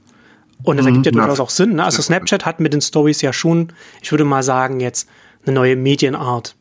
Und 0.63 0.77
das 0.77 0.87
ergibt 0.87 1.07
ja 1.07 1.13
mhm, 1.13 1.17
durchaus 1.17 1.41
auch 1.41 1.51
Sinn. 1.51 1.75
Ne? 1.75 1.85
Also 1.85 2.03
Snapchat 2.03 2.45
hat 2.45 2.61
mit 2.61 2.73
den 2.73 2.81
Stories 2.81 3.23
ja 3.23 3.33
schon, 3.33 3.73
ich 4.03 4.11
würde 4.11 4.25
mal 4.25 4.43
sagen, 4.43 4.81
jetzt 4.81 5.09
eine 5.45 5.55
neue 5.55 5.77
Medienart 5.77 6.57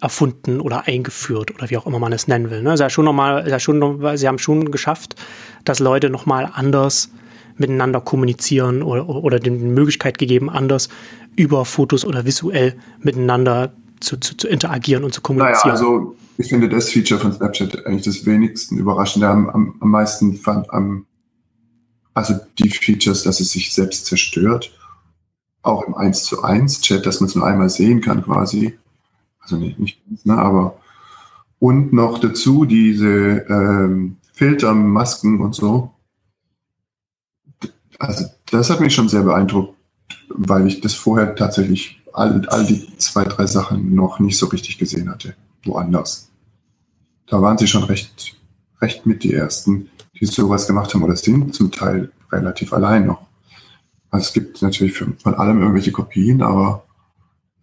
erfunden 0.00 0.60
oder 0.60 0.86
eingeführt 0.86 1.54
oder 1.54 1.70
wie 1.70 1.78
auch 1.78 1.86
immer 1.86 1.98
man 1.98 2.12
es 2.12 2.28
nennen 2.28 2.50
will. 2.50 2.62
Ne? 2.62 2.74
Ist 2.74 2.80
ja 2.80 2.90
schon 2.90 3.06
nochmal, 3.06 3.44
ist 3.44 3.50
ja 3.50 3.58
schon, 3.58 3.78
noch, 3.78 4.16
sie 4.16 4.28
haben 4.28 4.38
schon 4.38 4.70
geschafft, 4.70 5.16
dass 5.64 5.80
Leute 5.80 6.10
nochmal 6.10 6.50
anders 6.52 7.10
miteinander 7.56 8.00
kommunizieren 8.00 8.82
oder, 8.82 9.08
oder 9.08 9.38
die 9.38 9.50
Möglichkeit 9.50 10.18
gegeben, 10.18 10.50
anders 10.50 10.88
über 11.36 11.64
Fotos 11.64 12.04
oder 12.04 12.24
visuell 12.24 12.74
miteinander 13.00 13.72
zu, 14.00 14.18
zu, 14.18 14.36
zu 14.36 14.48
interagieren 14.48 15.04
und 15.04 15.14
zu 15.14 15.20
kommunizieren. 15.20 15.74
Naja, 15.74 15.86
also 15.86 16.16
ich 16.36 16.48
finde 16.48 16.68
das 16.68 16.90
Feature 16.90 17.20
von 17.20 17.32
Snapchat 17.32 17.86
eigentlich 17.86 18.04
das 18.04 18.26
wenigsten 18.26 18.76
überraschende, 18.76 19.28
am, 19.28 19.48
am, 19.48 19.74
am 19.80 19.90
meisten 19.90 20.34
fand, 20.36 20.70
am, 20.70 21.06
also 22.14 22.34
die 22.58 22.70
Features, 22.70 23.24
dass 23.24 23.40
es 23.40 23.50
sich 23.50 23.74
selbst 23.74 24.06
zerstört, 24.06 24.72
auch 25.62 25.82
im 25.82 25.94
1 25.94 26.24
zu 26.24 26.42
1 26.42 26.80
Chat, 26.80 27.04
dass 27.06 27.20
man 27.20 27.28
es 27.28 27.34
nur 27.34 27.46
einmal 27.46 27.70
sehen 27.70 28.00
kann 28.00 28.22
quasi. 28.22 28.78
Also 29.40 29.56
nicht, 29.56 29.78
nicht 29.78 29.98
ne, 30.24 30.36
aber 30.36 30.78
und 31.58 31.92
noch 31.92 32.18
dazu 32.18 32.64
diese 32.64 33.44
ähm, 33.48 34.16
Filter, 34.32 34.74
Masken 34.74 35.40
und 35.40 35.54
so. 35.54 35.90
Also 37.98 38.26
das 38.50 38.70
hat 38.70 38.80
mich 38.80 38.94
schon 38.94 39.08
sehr 39.08 39.22
beeindruckt, 39.22 39.76
weil 40.28 40.66
ich 40.66 40.80
das 40.80 40.94
vorher 40.94 41.34
tatsächlich 41.34 42.02
all, 42.12 42.46
all 42.48 42.66
die 42.66 42.96
zwei, 42.98 43.24
drei 43.24 43.46
Sachen 43.46 43.94
noch 43.94 44.18
nicht 44.18 44.38
so 44.38 44.46
richtig 44.46 44.78
gesehen 44.78 45.10
hatte. 45.10 45.34
Woanders. 45.64 46.30
Da 47.26 47.40
waren 47.40 47.56
sie 47.56 47.66
schon 47.66 47.84
recht, 47.84 48.36
recht 48.80 49.06
mit 49.06 49.24
die 49.24 49.32
ersten, 49.32 49.88
die 50.18 50.26
sowas 50.26 50.66
gemacht 50.66 50.94
haben 50.94 51.02
oder 51.02 51.16
sind 51.16 51.54
zum 51.54 51.70
Teil 51.70 52.10
relativ 52.30 52.72
allein 52.72 53.06
noch. 53.06 53.26
Also 54.10 54.26
es 54.26 54.32
gibt 54.32 54.62
natürlich 54.62 54.96
von 54.96 55.34
allem 55.34 55.60
irgendwelche 55.60 55.92
Kopien, 55.92 56.42
aber 56.42 56.84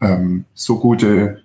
ähm, 0.02 0.46
so 0.54 0.80
gute 0.80 1.42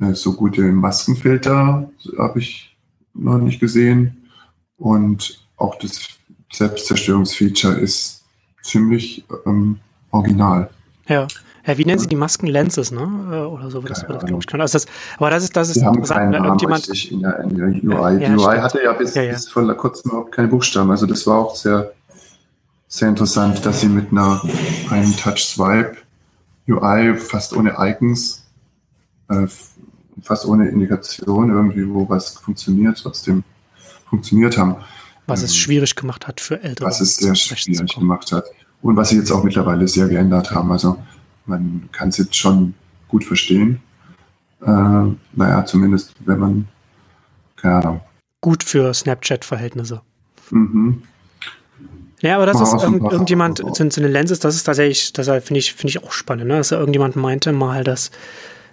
äh, 0.00 0.14
so 0.14 0.34
gute 0.34 0.62
Maskenfilter 0.62 1.90
habe 2.18 2.38
ich 2.38 2.76
noch 3.14 3.38
nicht 3.38 3.60
gesehen. 3.60 4.28
Und 4.76 5.46
auch 5.56 5.78
das 5.78 6.08
Selbstzerstörungsfeature 6.52 7.74
ist 7.74 8.24
ziemlich 8.62 9.24
ähm, 9.46 9.78
original. 10.10 10.70
Ja. 11.08 11.26
Ja, 11.66 11.78
wie 11.78 11.84
nennen 11.84 11.98
sie 11.98 12.06
die 12.06 12.16
Masken 12.16 12.46
Lenses, 12.46 12.92
ne? 12.92 13.00
Äh, 13.00 13.36
oder 13.46 13.70
so 13.70 13.80
das, 13.80 14.04
das 14.06 14.24
glaube 14.24 14.38
ich, 14.40 14.46
kann. 14.46 14.60
Also 14.60 14.78
das, 14.78 14.86
aber 15.18 15.30
das 15.30 15.44
ist, 15.44 15.56
das 15.56 15.70
ist 15.70 15.78
interessant, 15.78 16.32
wenn 16.32 16.44
irgendjemand. 16.44 16.88
In 16.88 17.20
der, 17.20 17.40
in 17.40 17.56
der 17.56 17.66
UI. 17.66 18.22
Ja, 18.22 18.28
die 18.28 18.36
UI 18.36 18.58
hatte 18.58 18.82
ja 18.82 18.92
bis, 18.92 19.14
ja, 19.14 19.22
ja. 19.22 19.32
bis 19.32 19.48
vor 19.48 19.74
kurzem 19.74 20.10
überhaupt 20.10 20.32
keine 20.32 20.48
Buchstaben. 20.48 20.90
Also 20.90 21.06
das 21.06 21.26
war 21.26 21.38
auch 21.38 21.56
sehr, 21.56 21.92
sehr 22.86 23.08
interessant, 23.08 23.66
dass 23.66 23.80
sie 23.80 23.88
mit 23.88 24.12
einer 24.12 24.40
einem 24.90 25.16
Touch 25.16 25.44
Swipe 25.44 25.96
UI 26.68 27.16
fast 27.16 27.56
ohne 27.56 27.74
Icons 27.78 28.44
äh, 29.28 29.46
fast 30.22 30.46
ohne 30.46 30.68
Indikation 30.68 31.50
irgendwie, 31.50 31.88
wo 31.88 32.08
was 32.08 32.30
funktioniert, 32.38 32.98
trotzdem 33.02 33.44
funktioniert 34.08 34.56
haben. 34.56 34.76
Was 35.26 35.42
es 35.42 35.50
ähm, 35.50 35.56
schwierig 35.56 35.96
gemacht 35.96 36.26
hat 36.26 36.40
für 36.40 36.62
Ältere. 36.62 36.86
Was 36.86 37.00
es 37.00 37.16
sehr 37.16 37.34
schwierig 37.34 37.94
gemacht 37.94 38.32
hat. 38.32 38.44
Und 38.82 38.96
was 38.96 39.08
sie 39.08 39.16
jetzt 39.16 39.32
auch 39.32 39.42
mittlerweile 39.42 39.88
sehr 39.88 40.08
geändert 40.08 40.52
haben. 40.52 40.70
Also 40.70 40.98
man 41.46 41.88
kann 41.92 42.08
es 42.08 42.18
jetzt 42.18 42.36
schon 42.36 42.74
gut 43.08 43.24
verstehen. 43.24 43.80
Äh, 44.62 44.66
naja, 45.32 45.64
zumindest 45.64 46.12
wenn 46.24 46.38
man, 46.38 46.68
keine 47.56 47.74
Ahnung. 47.76 48.00
Gut 48.40 48.62
für 48.62 48.92
Snapchat-Verhältnisse. 48.92 50.02
Mhm. 50.50 51.02
Ja, 52.20 52.36
aber 52.36 52.46
das 52.46 52.60
ist 52.60 52.82
irgend, 52.82 53.12
irgendjemand, 53.12 53.58
zu, 53.58 53.88
zu 53.88 54.00
den 54.00 54.10
Lenses, 54.10 54.40
das 54.40 54.54
ist 54.54 54.64
tatsächlich, 54.64 55.12
das 55.12 55.26
finde 55.44 55.58
ich, 55.58 55.74
finde 55.74 55.90
ich 55.90 56.02
auch 56.02 56.12
spannend, 56.12 56.48
ne? 56.48 56.56
dass 56.56 56.70
irgendjemand 56.70 57.14
meinte 57.14 57.52
mal, 57.52 57.84
dass 57.84 58.10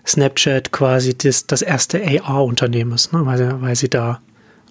Snapchat 0.07 0.71
quasi 0.71 1.17
das, 1.17 1.45
das 1.45 1.61
erste 1.61 2.01
AR-Unternehmen 2.01 2.93
ist, 2.93 3.11
ne? 3.11 3.25
weil, 3.25 3.37
sie, 3.37 3.61
weil 3.61 3.75
sie 3.75 3.89
da 3.89 4.21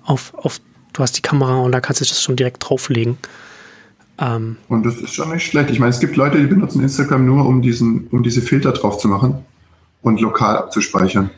auf, 0.04 0.32
auf, 0.34 0.60
du 0.94 1.02
hast 1.02 1.18
die 1.18 1.22
Kamera 1.22 1.58
und 1.58 1.72
da 1.72 1.80
kannst 1.80 2.00
du 2.00 2.04
das 2.06 2.22
schon 2.22 2.36
direkt 2.36 2.66
drauflegen. 2.66 3.18
Ähm, 4.22 4.56
und 4.68 4.86
das 4.86 4.98
ist 4.98 5.12
schon 5.12 5.30
nicht 5.30 5.44
schlecht. 5.44 5.70
Ich 5.70 5.80
meine, 5.80 5.90
es 5.90 5.98
gibt 5.98 6.14
Leute, 6.14 6.38
die 6.38 6.46
benutzen 6.46 6.80
Instagram 6.80 7.26
nur, 7.26 7.44
um, 7.44 7.60
diesen, 7.60 8.06
um 8.12 8.22
diese 8.22 8.40
Filter 8.40 8.70
drauf 8.70 8.98
zu 8.98 9.08
machen 9.08 9.44
und 10.00 10.20
lokal 10.20 10.56
abzuspeichern. 10.56 11.30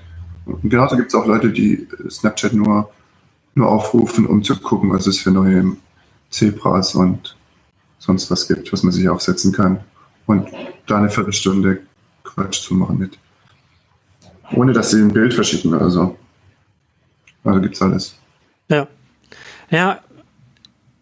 Und 0.45 0.69
genauso 0.71 0.97
gibt 0.97 1.09
es 1.09 1.15
auch 1.15 1.25
Leute, 1.27 1.51
die 1.51 1.89
Snapchat 2.11 2.53
nur, 2.53 2.91
nur 3.55 3.69
aufrufen, 3.69 4.27
um 4.27 4.43
zu 4.45 4.61
gucken, 4.61 4.93
was 4.93 5.07
es 5.07 5.19
für 5.19 5.31
neue 5.31 5.77
Zebras 6.29 6.95
und 6.95 7.37
sonst 7.99 8.31
was 8.31 8.47
gibt, 8.47 8.71
was 8.71 8.83
man 8.83 8.93
sich 8.93 9.09
aufsetzen 9.09 9.53
kann. 9.53 9.81
Und 10.27 10.49
da 10.87 10.99
eine 10.99 11.09
Viertelstunde 11.09 11.81
Quatsch 12.23 12.61
zu 12.61 12.75
machen 12.75 12.99
mit. 12.99 13.19
Ohne 14.53 14.75
dass 14.75 14.91
sie 14.91 15.01
ein 15.01 15.13
Bild 15.13 15.33
verschicken 15.33 15.73
oder 15.73 15.89
so. 15.89 16.19
Also 17.45 17.61
gibt's 17.63 17.81
alles. 17.81 18.17
Ja. 18.69 18.89
Ja, 19.71 20.01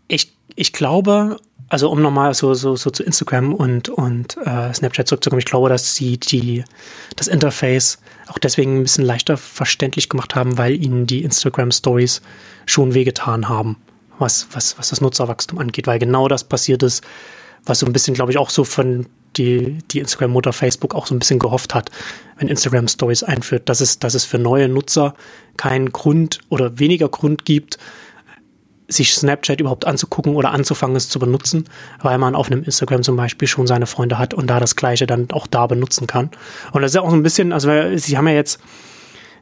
ich, 0.06 0.32
ich 0.54 0.72
glaube, 0.72 1.38
also 1.68 1.90
um 1.90 2.02
nochmal 2.02 2.34
so, 2.34 2.54
so, 2.54 2.76
so 2.76 2.90
zu 2.90 3.02
Instagram 3.02 3.54
und, 3.54 3.88
und 3.88 4.36
äh, 4.44 4.72
Snapchat 4.72 5.08
zurückzukommen, 5.08 5.40
ich 5.40 5.46
glaube, 5.46 5.68
dass 5.68 5.94
sie 5.94 6.18
die, 6.18 6.64
das 7.16 7.28
Interface 7.28 7.98
auch 8.28 8.38
deswegen 8.38 8.78
ein 8.78 8.82
bisschen 8.82 9.04
leichter 9.04 9.36
verständlich 9.36 10.08
gemacht 10.08 10.34
haben, 10.34 10.58
weil 10.58 10.74
ihnen 10.74 11.06
die 11.06 11.22
Instagram 11.22 11.70
Stories 11.70 12.22
schon 12.66 12.94
wehgetan 12.94 13.48
haben, 13.48 13.76
was, 14.18 14.48
was, 14.52 14.78
was 14.78 14.90
das 14.90 15.00
Nutzerwachstum 15.00 15.58
angeht, 15.58 15.86
weil 15.86 15.98
genau 15.98 16.28
das 16.28 16.44
passiert 16.44 16.82
ist, 16.82 17.02
was 17.64 17.78
so 17.78 17.86
ein 17.86 17.92
bisschen, 17.92 18.14
glaube 18.14 18.32
ich, 18.32 18.38
auch 18.38 18.50
so 18.50 18.64
von 18.64 19.06
die, 19.36 19.78
die 19.90 20.00
Instagram-Mutter 20.00 20.52
Facebook 20.52 20.94
auch 20.94 21.06
so 21.06 21.14
ein 21.14 21.18
bisschen 21.18 21.38
gehofft 21.38 21.74
hat, 21.74 21.90
wenn 22.36 22.48
Instagram 22.48 22.88
Stories 22.88 23.22
einführt, 23.22 23.68
dass 23.68 23.80
es, 23.80 23.98
dass 23.98 24.14
es 24.14 24.24
für 24.24 24.38
neue 24.38 24.68
Nutzer 24.68 25.14
keinen 25.56 25.92
Grund 25.92 26.40
oder 26.48 26.78
weniger 26.78 27.08
Grund 27.08 27.44
gibt, 27.44 27.78
sich 28.88 29.14
Snapchat 29.14 29.60
überhaupt 29.60 29.86
anzugucken 29.86 30.34
oder 30.34 30.50
anzufangen, 30.50 30.96
es 30.96 31.08
zu 31.08 31.18
benutzen, 31.18 31.64
weil 32.00 32.18
man 32.18 32.34
auf 32.34 32.50
einem 32.50 32.62
Instagram 32.62 33.02
zum 33.02 33.16
Beispiel 33.16 33.48
schon 33.48 33.66
seine 33.66 33.86
Freunde 33.86 34.18
hat 34.18 34.34
und 34.34 34.48
da 34.48 34.60
das 34.60 34.76
Gleiche 34.76 35.06
dann 35.06 35.30
auch 35.30 35.46
da 35.46 35.66
benutzen 35.66 36.06
kann. 36.06 36.30
Und 36.72 36.82
das 36.82 36.90
ist 36.90 36.94
ja 36.96 37.02
auch 37.02 37.10
so 37.10 37.16
ein 37.16 37.22
bisschen, 37.22 37.52
also 37.52 37.70
sie 37.96 38.16
haben 38.16 38.28
ja 38.28 38.34
jetzt, 38.34 38.60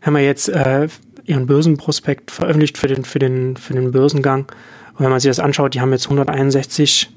haben 0.03 0.17
ja 0.17 0.23
jetzt 0.23 0.49
äh, 0.49 0.89
ihren 1.25 1.47
Börsenprospekt 1.47 2.31
veröffentlicht 2.31 2.79
für 2.79 2.89
den, 2.89 3.05
für 3.05 3.19
den, 3.19 3.57
für 3.57 3.75
den 3.75 3.93
Börsengang. 3.93 4.47
Und 4.95 5.05
wenn 5.05 5.11
man 5.11 5.21
sich 5.21 5.31
das 5.31 5.41
anschaut, 5.41 5.75
die 5.75 5.81
haben 5.81 5.93
jetzt 5.93 6.07
161 6.07 7.11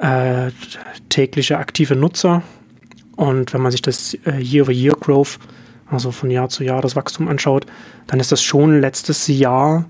äh, 0.00 0.50
tägliche 1.08 1.58
aktive 1.58 1.96
Nutzer. 1.96 2.42
Und 3.16 3.54
wenn 3.54 3.62
man 3.62 3.72
sich 3.72 3.82
das 3.82 4.14
äh, 4.26 4.38
Year-over-Year-Growth, 4.38 5.38
also 5.90 6.10
von 6.10 6.30
Jahr 6.30 6.48
zu 6.48 6.64
Jahr 6.64 6.82
das 6.82 6.96
Wachstum 6.96 7.28
anschaut, 7.28 7.66
dann 8.06 8.20
ist 8.20 8.32
das 8.32 8.42
schon 8.42 8.80
letztes 8.80 9.26
Jahr, 9.28 9.86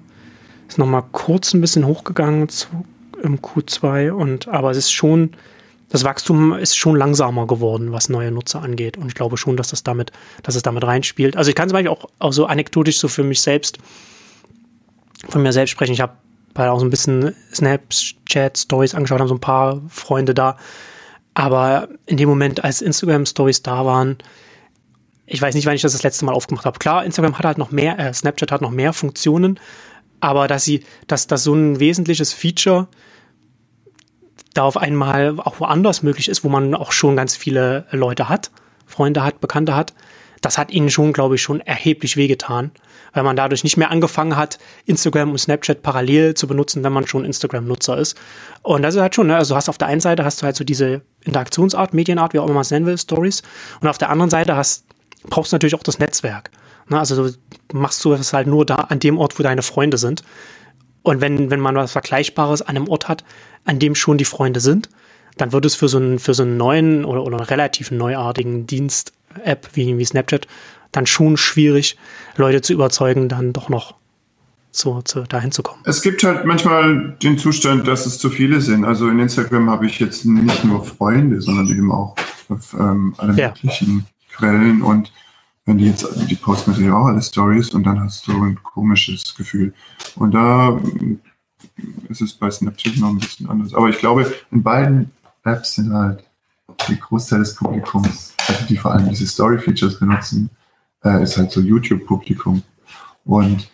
ist 0.68 0.79
nochmal 0.79 1.05
kurz 1.12 1.55
ein 1.55 1.61
bisschen 1.61 1.87
hochgegangen 1.87 2.48
zu, 2.48 2.68
im 3.22 3.40
Q2, 3.40 4.11
und, 4.11 4.48
aber 4.48 4.70
es 4.70 4.77
ist 4.77 4.92
schon 4.92 5.31
das 5.94 6.03
Wachstum 6.03 6.55
ist 6.55 6.77
schon 6.77 6.96
langsamer 6.96 7.46
geworden, 7.46 7.92
was 7.92 8.09
neue 8.09 8.33
Nutzer 8.33 8.61
angeht. 8.61 8.96
Und 8.96 9.07
ich 9.07 9.14
glaube 9.14 9.37
schon, 9.37 9.57
dass 9.57 9.68
das 9.68 9.85
damit, 9.85 10.11
dass 10.42 10.57
es 10.57 10.64
damit 10.64 10.83
reinspielt. 10.83 11.37
Also 11.37 11.50
ich 11.50 11.55
kann 11.55 11.68
zum 11.68 11.74
Beispiel 11.74 11.90
auch, 11.90 12.07
auch 12.18 12.33
so 12.33 12.46
anekdotisch 12.46 12.98
so 12.98 13.07
für 13.07 13.22
mich 13.22 13.40
selbst, 13.40 13.79
von 15.29 15.40
mir 15.40 15.53
selbst 15.53 15.70
sprechen. 15.70 15.92
Ich 15.92 16.00
habe 16.00 16.14
halt 16.57 16.70
auch 16.70 16.81
so 16.81 16.85
ein 16.85 16.90
bisschen 16.90 17.33
Snapchat-Stories 17.55 18.96
angeschaut, 18.96 19.20
haben 19.20 19.29
so 19.29 19.37
ein 19.37 19.40
paar 19.40 19.83
Freunde 19.88 20.35
da. 20.35 20.57
Aber 21.35 21.87
in 22.07 22.16
dem 22.16 22.29
Moment, 22.29 22.64
als 22.64 22.83
Instagram-Stories 22.83 23.62
da 23.62 23.87
waren, 23.87 24.18
ich 25.27 25.40
weiß 25.40 25.55
nicht, 25.55 25.66
wann 25.66 25.77
ich 25.77 25.83
das 25.83 25.92
das 25.92 26.03
letzte 26.03 26.24
Mal 26.24 26.33
aufgemacht 26.33 26.64
habe. 26.64 26.81
Klar, 26.81 27.05
Instagram 27.05 27.38
hat 27.38 27.44
halt 27.44 27.59
noch 27.59 27.70
mehr, 27.70 28.00
äh, 28.00 28.12
Snapchat 28.12 28.50
hat 28.50 28.62
noch 28.62 28.72
mehr 28.72 28.92
Funktionen, 28.92 29.61
aber 30.25 30.49
dass 30.49 30.65
sie, 30.65 30.85
dass 31.07 31.27
das 31.27 31.45
so 31.45 31.55
ein 31.55 31.81
wesentliches 31.81 32.33
Feature 32.33 32.89
da 34.55 34.63
auf 34.63 34.77
einmal 34.77 35.39
auch 35.39 35.61
woanders 35.61 36.03
möglich 36.03 36.29
ist, 36.29 36.45
wo 36.45 36.49
man 36.49 36.75
auch 36.75 36.93
schon 36.93 37.17
ganz 37.17 37.37
viele 37.37 37.87
Leute 37.91 38.29
hat, 38.29 38.51
Freunde 38.87 39.23
hat, 39.23 39.41
Bekannte 39.41 39.75
hat, 39.75 39.93
das 40.41 40.59
hat 40.59 40.71
ihnen 40.71 40.91
schon, 40.91 41.13
glaube 41.13 41.37
ich, 41.37 41.43
schon 41.43 41.61
erheblich 41.61 42.17
wehgetan, 42.17 42.71
weil 43.15 43.23
man 43.23 43.35
dadurch 43.35 43.65
nicht 43.65 43.77
mehr 43.77 43.91
angefangen 43.91 44.37
hat, 44.37 44.59
Instagram 44.85 45.31
und 45.31 45.39
Snapchat 45.39 45.83
parallel 45.83 46.35
zu 46.35 46.47
benutzen, 46.47 46.85
wenn 46.85 46.93
man 46.93 47.07
schon 47.07 47.25
Instagram-Nutzer 47.25 47.97
ist. 47.97 48.17
Und 48.63 48.83
das 48.83 48.95
ist 48.95 49.01
halt 49.01 49.15
schon, 49.15 49.29
ne? 49.29 49.37
also 49.37 49.57
hast 49.57 49.69
auf 49.69 49.79
der 49.79 49.89
einen 49.89 50.03
Seite 50.03 50.25
hast 50.25 50.43
du 50.43 50.47
halt 50.47 50.57
so 50.57 50.65
diese 50.65 51.01
Interaktionsart, 51.23 51.95
Medienart, 51.95 52.35
wie 52.35 52.39
auch 52.39 52.45
immer 52.45 52.55
man 52.55 52.61
es 52.63 52.71
nennen 52.71 52.87
will, 52.87 52.99
Stories, 52.99 53.43
und 53.81 53.89
auf 53.89 53.99
der 53.99 54.11
anderen 54.11 54.31
Seite 54.31 54.55
hast, 54.55 54.85
brauchst 55.25 55.53
du 55.53 55.57
natürlich 55.57 55.75
auch 55.75 55.83
das 55.83 55.99
Netzwerk. 55.99 56.51
Ne? 56.88 56.99
Also 56.99 57.29
du 57.29 57.35
machst 57.73 58.05
du 58.05 58.12
es 58.12 58.33
halt 58.33 58.47
nur 58.47 58.64
da 58.66 58.77
an 58.77 58.99
dem 58.99 59.18
Ort, 59.18 59.38
wo 59.38 59.42
deine 59.42 59.62
Freunde 59.62 59.99
sind. 59.99 60.23
Und 61.03 61.20
wenn, 61.20 61.51
wenn 61.51 61.61
man 61.61 61.75
was 61.75 61.92
Vergleichbares 61.92 62.62
an 62.62 62.77
einem 62.77 62.88
Ort 62.88 63.09
hat, 63.09 63.25
an 63.64 63.79
dem 63.79 63.94
schon 63.94 64.18
die 64.18 64.25
Freunde 64.25 64.61
sind, 64.61 64.88
dann 65.37 65.53
wird 65.53 65.66
es 65.66 65.75
für 65.75 65.88
so 65.88 65.99
einen, 65.99 66.18
für 66.18 66.35
so 66.35 66.42
einen 66.42 66.57
neuen 66.57 67.05
oder, 67.05 67.23
oder 67.25 67.38
einen 67.38 67.47
relativ 67.47 67.90
neuartigen 67.90 68.66
Dienst, 68.66 69.12
App 69.42 69.68
wie, 69.75 69.99
wie 69.99 70.05
Snapchat, 70.05 70.47
dann 70.92 71.07
schon 71.07 71.37
schwierig, 71.37 71.97
Leute 72.37 72.62
zu 72.62 72.73
überzeugen, 72.73 73.29
dann 73.29 73.53
doch 73.53 73.68
noch 73.68 73.94
so, 74.70 75.03
zu, 75.03 75.23
dahin 75.23 75.53
zu 75.53 75.62
kommen. 75.62 75.81
Es 75.85 76.03
gibt 76.03 76.23
halt 76.25 76.44
manchmal 76.47 77.16
den 77.23 77.38
Zustand, 77.38 77.87
dass 77.87 78.07
es 78.07 78.18
zu 78.18 78.31
viele 78.31 78.61
sind. 78.61 78.85
Also 78.85 79.09
in 79.09 79.18
Instagram 79.18 79.70
habe 79.70 79.87
ich 79.87 79.99
jetzt 80.01 80.25
nicht 80.25 80.64
nur 80.64 80.85
Freunde, 80.85 81.40
sondern 81.40 81.68
eben 81.68 81.92
auch 81.92 82.16
auf 82.49 82.75
ähm, 82.75 83.14
alle 83.18 83.35
ja. 83.35 83.49
möglichen 83.49 84.07
Quellen 84.33 84.83
und 84.83 85.12
wenn 85.66 85.79
die 85.79 85.87
jetzt, 85.87 86.07
die 86.29 86.35
posten 86.35 86.70
natürlich 86.70 86.92
auch 86.92 87.07
alle 87.07 87.22
Stories 87.22 87.70
und 87.70 87.85
dann 87.85 88.00
hast 88.00 88.27
du 88.27 88.33
ein 88.33 88.62
komisches 88.62 89.35
Gefühl. 89.35 89.72
Und 90.16 90.33
da 90.33 90.79
ist 92.09 92.20
es 92.20 92.35
bei 92.35 92.50
Snapchat 92.50 92.98
noch 92.98 93.09
ein 93.09 93.18
bisschen 93.18 93.48
anders. 93.48 93.74
Aber 93.74 93.88
ich 93.88 93.98
glaube, 93.98 94.33
in 94.50 94.62
beiden 94.62 95.11
Apps 95.44 95.74
sind 95.74 95.92
halt 95.92 96.24
die 96.88 96.98
Großteil 96.98 97.40
des 97.40 97.55
Publikums, 97.55 98.35
also 98.46 98.64
die 98.66 98.77
vor 98.77 98.92
allem 98.92 99.09
diese 99.09 99.27
Story-Features 99.27 99.98
benutzen, 99.98 100.50
äh, 101.05 101.22
ist 101.22 101.37
halt 101.37 101.50
so 101.50 101.61
YouTube-Publikum. 101.61 102.62
Und 103.24 103.70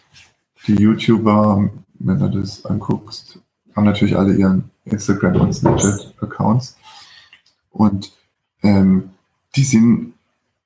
die 0.66 0.74
YouTuber, 0.74 1.70
wenn 1.98 2.18
du 2.18 2.28
das 2.28 2.64
anguckst, 2.66 3.38
haben 3.74 3.84
natürlich 3.84 4.16
alle 4.16 4.34
ihren 4.34 4.70
Instagram- 4.84 5.40
und 5.40 5.52
Snapchat-Accounts. 5.52 6.76
Und 7.70 8.12
ähm, 8.62 9.10
die 9.56 9.64
sind 9.64 10.14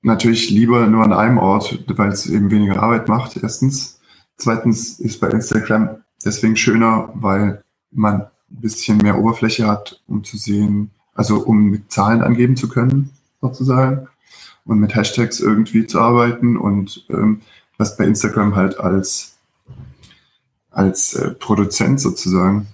natürlich 0.04 0.50
lieber 0.50 0.86
nur 0.86 1.02
an 1.02 1.12
einem 1.12 1.38
Ort, 1.38 1.82
weil 1.88 2.10
es 2.10 2.26
eben 2.26 2.50
weniger 2.50 2.82
Arbeit 2.82 3.08
macht, 3.08 3.36
erstens. 3.36 4.00
Zweitens 4.36 5.00
ist 5.00 5.20
bei 5.20 5.28
Instagram 5.28 6.02
deswegen 6.24 6.56
schöner, 6.56 7.10
weil 7.14 7.62
man 7.90 8.22
ein 8.22 8.30
bisschen 8.48 8.98
mehr 8.98 9.18
Oberfläche 9.18 9.66
hat, 9.66 10.02
um 10.06 10.24
zu 10.24 10.36
sehen, 10.36 10.90
also 11.14 11.38
um 11.38 11.70
mit 11.70 11.90
Zahlen 11.90 12.22
angeben 12.22 12.56
zu 12.56 12.68
können, 12.68 13.10
sozusagen, 13.40 14.08
und 14.64 14.78
mit 14.78 14.94
Hashtags 14.94 15.40
irgendwie 15.40 15.86
zu 15.86 16.00
arbeiten 16.00 16.56
und 16.56 17.06
ähm, 17.10 17.42
was 17.76 17.96
bei 17.96 18.04
Instagram 18.04 18.56
halt 18.56 18.80
als, 18.80 19.36
als 20.70 21.14
äh, 21.14 21.30
Produzent 21.30 22.00
sozusagen 22.00 22.68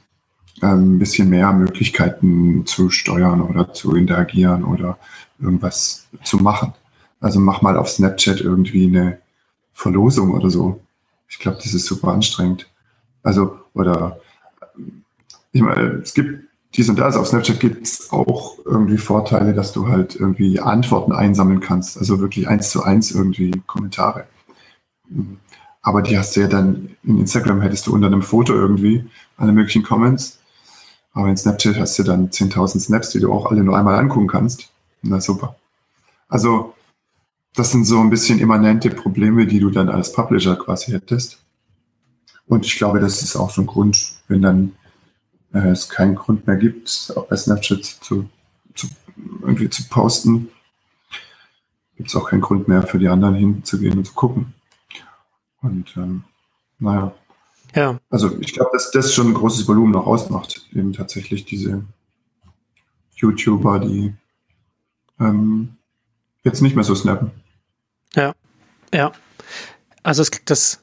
ähm, 0.63 0.95
ein 0.95 0.99
bisschen 0.99 1.29
mehr 1.29 1.53
Möglichkeiten 1.53 2.65
zu 2.67 2.91
steuern 2.91 3.41
oder 3.41 3.73
zu 3.73 3.95
interagieren 3.95 4.65
oder 4.65 4.99
irgendwas 5.41 6.07
zu 6.23 6.39
machen. 6.39 6.75
Also 7.21 7.39
mach 7.39 7.63
mal 7.63 7.77
auf 7.77 7.89
Snapchat 7.89 8.41
irgendwie 8.41 8.87
eine 8.87 9.19
Verlosung 9.73 10.33
oder 10.33 10.51
so. 10.51 10.81
Ich 11.29 11.39
glaube, 11.39 11.59
das 11.63 11.75
ist 11.75 11.87
super 11.87 12.09
anstrengend. 12.09 12.67
Also, 13.23 13.59
oder 13.75 14.19
ich 15.53 15.61
meine, 15.61 16.01
es 16.03 16.15
gibt 16.15 16.45
dies 16.75 16.89
und 16.89 16.99
das. 16.99 17.17
Auf 17.17 17.29
Snapchat 17.29 17.61
gibt 17.61 17.87
es 17.87 18.11
auch 18.11 18.59
irgendwie 18.65 18.99
Vorteile, 18.99 19.55
dass 19.55 19.73
du 19.73 19.89
halt 19.89 20.17
irgendwie 20.17 20.61
Antworten 20.61 21.13
einsammeln 21.13 21.61
kannst. 21.61 21.99
Also 21.99 22.21
wirklich 22.21 22.49
eins 22.49 22.71
zu 22.71 22.83
eins 22.83 23.11
irgendwie 23.11 23.51
Kommentare. 23.67 24.27
Aber 25.83 26.03
die 26.03 26.19
hast 26.19 26.37
du 26.37 26.41
ja 26.41 26.47
dann 26.47 26.97
in 27.05 27.19
Instagram 27.19 27.61
hättest 27.63 27.87
du 27.87 27.95
unter 27.95 28.07
einem 28.07 28.23
Foto 28.23 28.55
irgendwie 28.55 29.05
alle 29.37 29.53
möglichen 29.53 29.83
Comments. 29.83 30.39
Aber 31.13 31.29
in 31.29 31.37
Snapchat 31.37 31.77
hast 31.77 31.99
du 31.99 32.05
dann 32.05 32.31
10.000 32.31 32.81
Snaps, 32.81 33.11
die 33.11 33.21
du 33.21 33.33
auch 33.33 33.51
alle 33.51 33.65
nur 33.65 33.77
einmal 33.77 33.97
angucken 33.97 34.29
kannst. 34.29 34.71
Na 35.03 35.21
super. 35.21 35.57
Also, 36.29 36.75
das 37.55 37.73
sind 37.73 37.85
so 37.85 38.01
ein 38.01 38.11
bisschen 38.11 38.39
immanente 38.39 38.91
Probleme, 38.91 39.47
die 39.47 39.61
du 39.61 39.71
dann 39.71 39.89
als 39.89 40.13
Publisher 40.13 40.57
quasi 40.57 40.93
hättest. 40.93 41.39
Und 42.47 42.67
ich 42.67 42.77
glaube, 42.77 43.01
das 43.01 43.23
ist 43.23 43.37
auch 43.37 43.51
so 43.51 43.63
ein 43.63 43.67
Grund, 43.67 44.13
wenn 44.29 44.43
dann 44.43 44.73
äh, 45.53 45.69
es 45.69 45.89
keinen 45.89 46.15
Grund 46.15 46.47
mehr 46.47 46.57
gibt, 46.57 47.13
auch 47.17 47.27
bei 47.27 47.37
Snapchat 47.37 47.85
zu, 47.85 48.29
zu 48.75 48.89
irgendwie 49.43 49.71
zu 49.71 49.89
posten, 49.89 50.49
gibt 51.97 52.09
es 52.09 52.17
auch 52.17 52.31
keinen 52.31 52.41
Grund 52.41 52.69
mehr 52.69 52.83
für 52.83 52.99
die 52.99 53.09
anderen 53.09 53.35
hinzugehen 53.35 53.99
und 53.99 54.07
zu 54.07 54.15
gucken. 54.15 54.55
Und 55.61 55.95
ähm, 55.97 56.25
naja. 56.79 57.15
Ja. 57.75 58.01
Also 58.09 58.39
ich 58.41 58.53
glaube, 58.53 58.71
dass 58.73 58.91
das 58.91 59.15
schon 59.15 59.29
ein 59.29 59.35
großes 59.35 59.69
Volumen 59.69 59.93
noch 59.93 60.07
ausmacht. 60.07 60.67
Eben 60.75 60.93
tatsächlich 60.93 61.45
diese 61.45 61.85
YouTuber, 63.15 63.81
die 63.81 64.15
ähm, 65.21 65.77
jetzt 66.43 66.63
nicht 66.63 66.75
mehr 66.75 66.85
so 66.85 66.95
snappen. 66.95 67.31
Ja, 68.15 68.35
ja. 68.93 69.13
Also 70.03 70.23
das, 70.23 70.31
das 70.45 70.81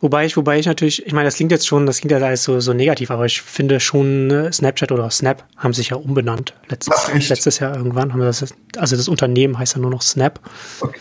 Wobei 0.00 0.26
ich, 0.26 0.36
wobei 0.36 0.60
ich 0.60 0.66
natürlich, 0.66 1.04
ich 1.04 1.12
meine, 1.12 1.24
das 1.24 1.34
klingt 1.34 1.50
jetzt 1.50 1.66
schon, 1.66 1.84
das 1.84 1.98
klingt 1.98 2.12
ja 2.12 2.18
alles 2.18 2.44
so, 2.44 2.60
so 2.60 2.72
negativ, 2.72 3.10
aber 3.10 3.26
ich 3.26 3.42
finde 3.42 3.80
schon, 3.80 4.28
ne, 4.28 4.52
Snapchat 4.52 4.92
oder 4.92 5.10
Snap 5.10 5.44
haben 5.56 5.72
sich 5.72 5.88
ja 5.88 5.96
umbenannt. 5.96 6.54
Letztes, 6.68 6.94
Ach, 6.96 7.12
letztes 7.12 7.58
Jahr 7.58 7.76
irgendwann 7.76 8.12
haben 8.12 8.20
wir 8.20 8.26
das, 8.26 8.54
also 8.76 8.96
das 8.96 9.08
Unternehmen 9.08 9.58
heißt 9.58 9.74
ja 9.74 9.80
nur 9.80 9.90
noch 9.90 10.02
Snap. 10.02 10.38
Okay. 10.80 11.00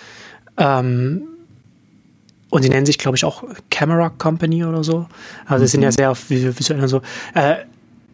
Ähm, 0.57 1.27
und 2.49 2.63
die 2.63 2.69
nennen 2.69 2.87
sich, 2.87 2.97
glaube 2.97 3.17
ich, 3.17 3.25
auch 3.25 3.43
Camera 3.69 4.09
Company 4.09 4.65
oder 4.65 4.83
so. 4.83 5.07
Also 5.45 5.63
mhm. 5.63 5.67
sind 5.67 5.81
ja 5.83 5.89
mhm. 5.89 5.93
sehr 5.93 6.17
visuell 6.29 6.87
so. 6.87 7.01
Äh, 7.35 7.57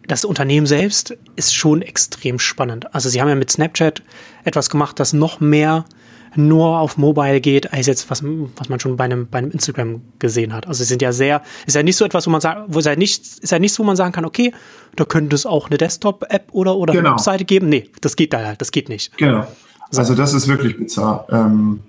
das 0.06 0.26
Unternehmen 0.26 0.68
selbst 0.68 1.16
ist 1.38 1.56
schon 1.56 1.82
extrem 1.82 2.40
spannend. 2.40 2.94
Also 2.94 3.08
sie 3.08 3.22
haben 3.22 3.30
ja 3.30 3.36
mit 3.36 3.50
Snapchat 3.50 4.02
etwas 4.44 4.70
gemacht, 4.70 5.00
das 5.00 5.14
noch 5.14 5.40
mehr 5.40 5.86
nur 6.36 6.80
auf 6.80 6.98
Mobile 6.98 7.42
geht, 7.42 7.74
als 7.74 7.88
jetzt, 7.88 8.10
was, 8.10 8.24
was 8.24 8.70
man 8.70 8.80
schon 8.80 8.98
bei 8.98 9.06
einem, 9.06 9.28
bei 9.28 9.40
einem 9.40 9.52
Instagram 9.52 10.02
gesehen 10.20 10.54
hat. 10.54 10.68
Also 10.68 10.84
es 10.84 10.90
sind 10.90 11.02
ja 11.02 11.12
sehr, 11.12 11.42
ist 11.66 11.76
ja 11.76 11.84
nicht 11.84 11.98
so 11.98 12.06
etwas, 12.06 12.28
wo 12.28 12.32
man 12.32 12.42
sagt, 12.42 12.74
wo 12.74 12.80
es 12.80 12.86
ja 12.86 12.96
nicht, 12.96 13.22
ist 13.22 13.52
ja 13.52 13.60
nichts, 13.60 13.80
wo 13.80 13.84
man 13.84 13.96
sagen 13.96 14.12
kann, 14.12 14.26
okay, 14.26 14.54
da 14.96 15.06
könnte 15.06 15.36
es 15.36 15.46
auch 15.46 15.68
eine 15.68 15.78
Desktop-App 15.78 16.50
oder, 16.52 16.76
oder 16.76 16.94
genau. 16.94 17.10
eine 17.10 17.16
Webseite 17.16 17.46
geben. 17.46 17.70
Nee, 17.70 17.90
das 18.02 18.16
geht 18.16 18.34
da 18.34 18.44
halt, 18.44 18.62
das 18.62 18.72
geht 18.72 18.90
nicht. 18.90 19.18
Genau. 19.18 19.48
Also 19.96 20.16
das 20.16 20.34
ist 20.34 20.48
wirklich 20.48 20.78
bizarr. 20.78 21.28
Ähm, 21.32 21.82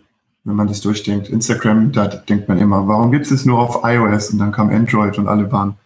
wenn 0.45 0.57
man 0.57 0.69
das 0.69 0.81
durchdenkt. 0.83 1.29
Instagram, 1.29 1.93
da 1.93 2.07
denkt 2.07 2.49
man 2.49 2.59
immer, 2.59 2.87
warum 2.87 3.11
gibt 3.11 3.25
es 3.25 3.33
es 3.33 3.47
nur 3.47 3.59
auf 3.59 3.81
iOS? 3.83 4.31
Und 4.31 4.39
dann 4.39 4.53
kam 4.53 4.69
Android 4.69 5.19
und 5.19 5.27
alle 5.27 5.51
waren 5.51 5.77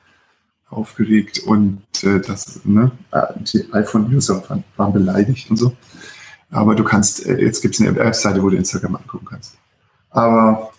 aufgeregt 0.71 1.39
und 1.47 1.81
äh, 2.03 2.21
das, 2.21 2.61
ne, 2.65 2.91
äh, 3.13 3.23
die 3.39 3.73
iPhone-User 3.73 4.43
waren, 4.49 4.65
waren 4.77 4.93
beleidigt 4.93 5.51
und 5.51 5.57
so. 5.57 5.73
Aber 6.51 6.75
du 6.75 6.85
kannst, 6.85 7.27
äh, 7.27 7.41
jetzt 7.41 7.61
gibt 7.61 7.75
es 7.75 7.81
eine 7.81 7.95
Webseite, 7.97 8.43
wo 8.43 8.49
du 8.49 8.57
Instagram 8.57 8.97
angucken 8.97 9.27
kannst. 9.27 9.57
Aber, 10.11 10.73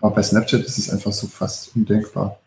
aber 0.00 0.14
bei 0.14 0.22
Snapchat 0.22 0.60
ist 0.62 0.78
es 0.78 0.90
einfach 0.90 1.12
so 1.12 1.26
fast 1.26 1.74
undenkbar, 1.74 2.38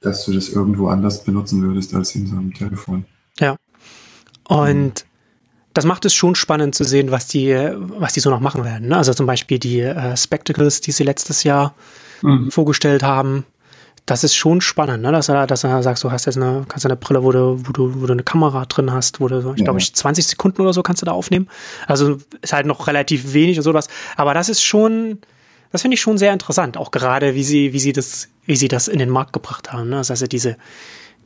dass 0.00 0.24
du 0.24 0.32
das 0.32 0.48
irgendwo 0.48 0.88
anders 0.88 1.24
benutzen 1.24 1.62
würdest 1.62 1.94
als 1.94 2.14
in 2.14 2.26
so 2.26 2.36
einem 2.36 2.54
Telefon. 2.54 3.04
Ja. 3.38 3.56
Und 4.44 5.04
das 5.74 5.84
macht 5.84 6.04
es 6.06 6.14
schon 6.14 6.34
spannend 6.34 6.74
zu 6.74 6.84
sehen, 6.84 7.10
was 7.10 7.26
die, 7.26 7.52
was 7.52 8.14
die 8.14 8.20
so 8.20 8.30
noch 8.30 8.40
machen 8.40 8.64
werden. 8.64 8.88
Ne? 8.88 8.96
Also 8.96 9.12
zum 9.12 9.26
Beispiel 9.26 9.58
die 9.58 9.80
äh, 9.80 10.16
Spectacles, 10.16 10.80
die 10.80 10.92
sie 10.92 11.04
letztes 11.04 11.44
Jahr 11.44 11.74
mhm. 12.22 12.50
vorgestellt 12.50 13.02
haben 13.02 13.44
das 14.08 14.24
ist 14.24 14.34
schon 14.34 14.62
spannend, 14.62 15.02
ne? 15.02 15.12
dass 15.12 15.28
er, 15.28 15.46
dass 15.46 15.64
er 15.64 15.82
sagt, 15.82 16.02
du 16.02 16.10
hast 16.10 16.24
jetzt 16.24 16.38
eine, 16.38 16.64
kannst 16.66 16.86
eine 16.86 16.96
Brille, 16.96 17.22
wo 17.22 17.30
du, 17.30 17.60
wo 17.62 17.72
du, 17.72 18.00
wo 18.00 18.06
du 18.06 18.14
eine 18.14 18.22
Kamera 18.22 18.64
drin 18.64 18.90
hast, 18.90 19.20
wo 19.20 19.28
du, 19.28 19.38
ich 19.52 19.58
ja. 19.58 19.64
glaube, 19.64 19.78
ich 19.80 19.94
20 19.94 20.26
Sekunden 20.26 20.62
oder 20.62 20.72
so 20.72 20.82
kannst 20.82 21.02
du 21.02 21.06
da 21.06 21.12
aufnehmen. 21.12 21.46
Also 21.86 22.16
ist 22.40 22.54
halt 22.54 22.64
noch 22.64 22.86
relativ 22.86 23.34
wenig 23.34 23.58
und 23.58 23.64
sowas. 23.64 23.88
Aber 24.16 24.32
das 24.32 24.48
ist 24.48 24.64
schon, 24.64 25.18
das 25.72 25.82
finde 25.82 25.96
ich 25.96 26.00
schon 26.00 26.16
sehr 26.16 26.32
interessant, 26.32 26.78
auch 26.78 26.90
gerade 26.90 27.34
wie 27.34 27.44
sie, 27.44 27.74
wie 27.74 27.80
sie 27.80 27.92
das, 27.92 28.28
wie 28.46 28.56
sie 28.56 28.68
das 28.68 28.88
in 28.88 28.98
den 28.98 29.10
Markt 29.10 29.34
gebracht 29.34 29.72
haben. 29.72 29.90
Ne? 29.90 29.96
Das 29.96 30.08
heißt, 30.08 30.32
diese, 30.32 30.56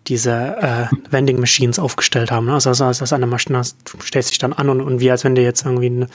diese 0.09 0.33
äh, 0.33 0.87
Vending 1.09 1.39
Machines 1.39 1.79
aufgestellt 1.79 2.33
haben. 2.33 2.47
Ne? 2.47 2.55
Also, 2.55 2.71
also 2.71 2.85
das 2.85 3.13
an 3.13 3.21
der 3.21 3.31
Maschine, 3.31 3.63
du 3.63 4.05
stellst 4.05 4.31
dich 4.31 4.39
dann 4.39 4.53
an 4.53 4.69
und, 4.69 4.81
und 4.81 4.99
wie 4.99 5.11
als 5.13 5.23
wenn 5.23 5.37
du 5.37 5.43
jetzt 5.43 5.65
irgendwie 5.65 5.87
eine, 5.87 6.09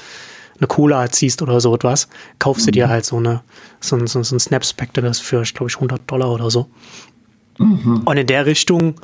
eine 0.60 0.68
Cola 0.68 1.10
ziehst 1.10 1.42
oder 1.42 1.62
so 1.62 1.74
etwas, 1.76 2.08
kaufst 2.40 2.68
du 2.68 2.72
dir 2.72 2.90
halt 2.90 3.06
so 3.06 3.18
eine 3.18 3.42
so 3.80 3.96
ein, 3.96 4.08
so, 4.08 4.24
so 4.24 4.36
ein 4.36 4.40
Snap 4.40 4.66
Spectacles 4.66 5.20
für, 5.20 5.42
glaube 5.44 5.70
ich, 5.70 5.76
100 5.76 6.02
Dollar 6.10 6.32
oder 6.32 6.50
so. 6.50 6.68
Und 8.06 8.18
in 8.18 8.28
der 8.28 8.46
Richtung 8.46 8.96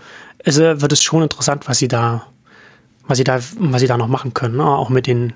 ist, 0.43 0.59
äh, 0.59 0.81
wird 0.81 0.91
es 0.93 1.03
schon 1.03 1.23
interessant, 1.23 1.67
was 1.67 1.79
sie 1.79 1.87
da, 1.87 2.27
was 3.07 3.17
sie 3.17 3.23
da, 3.23 3.39
was 3.59 3.81
sie 3.81 3.87
da 3.87 3.97
noch 3.97 4.07
machen 4.07 4.33
können. 4.33 4.57
Ne? 4.57 4.65
Auch 4.65 4.89
mit 4.89 5.07
den 5.07 5.33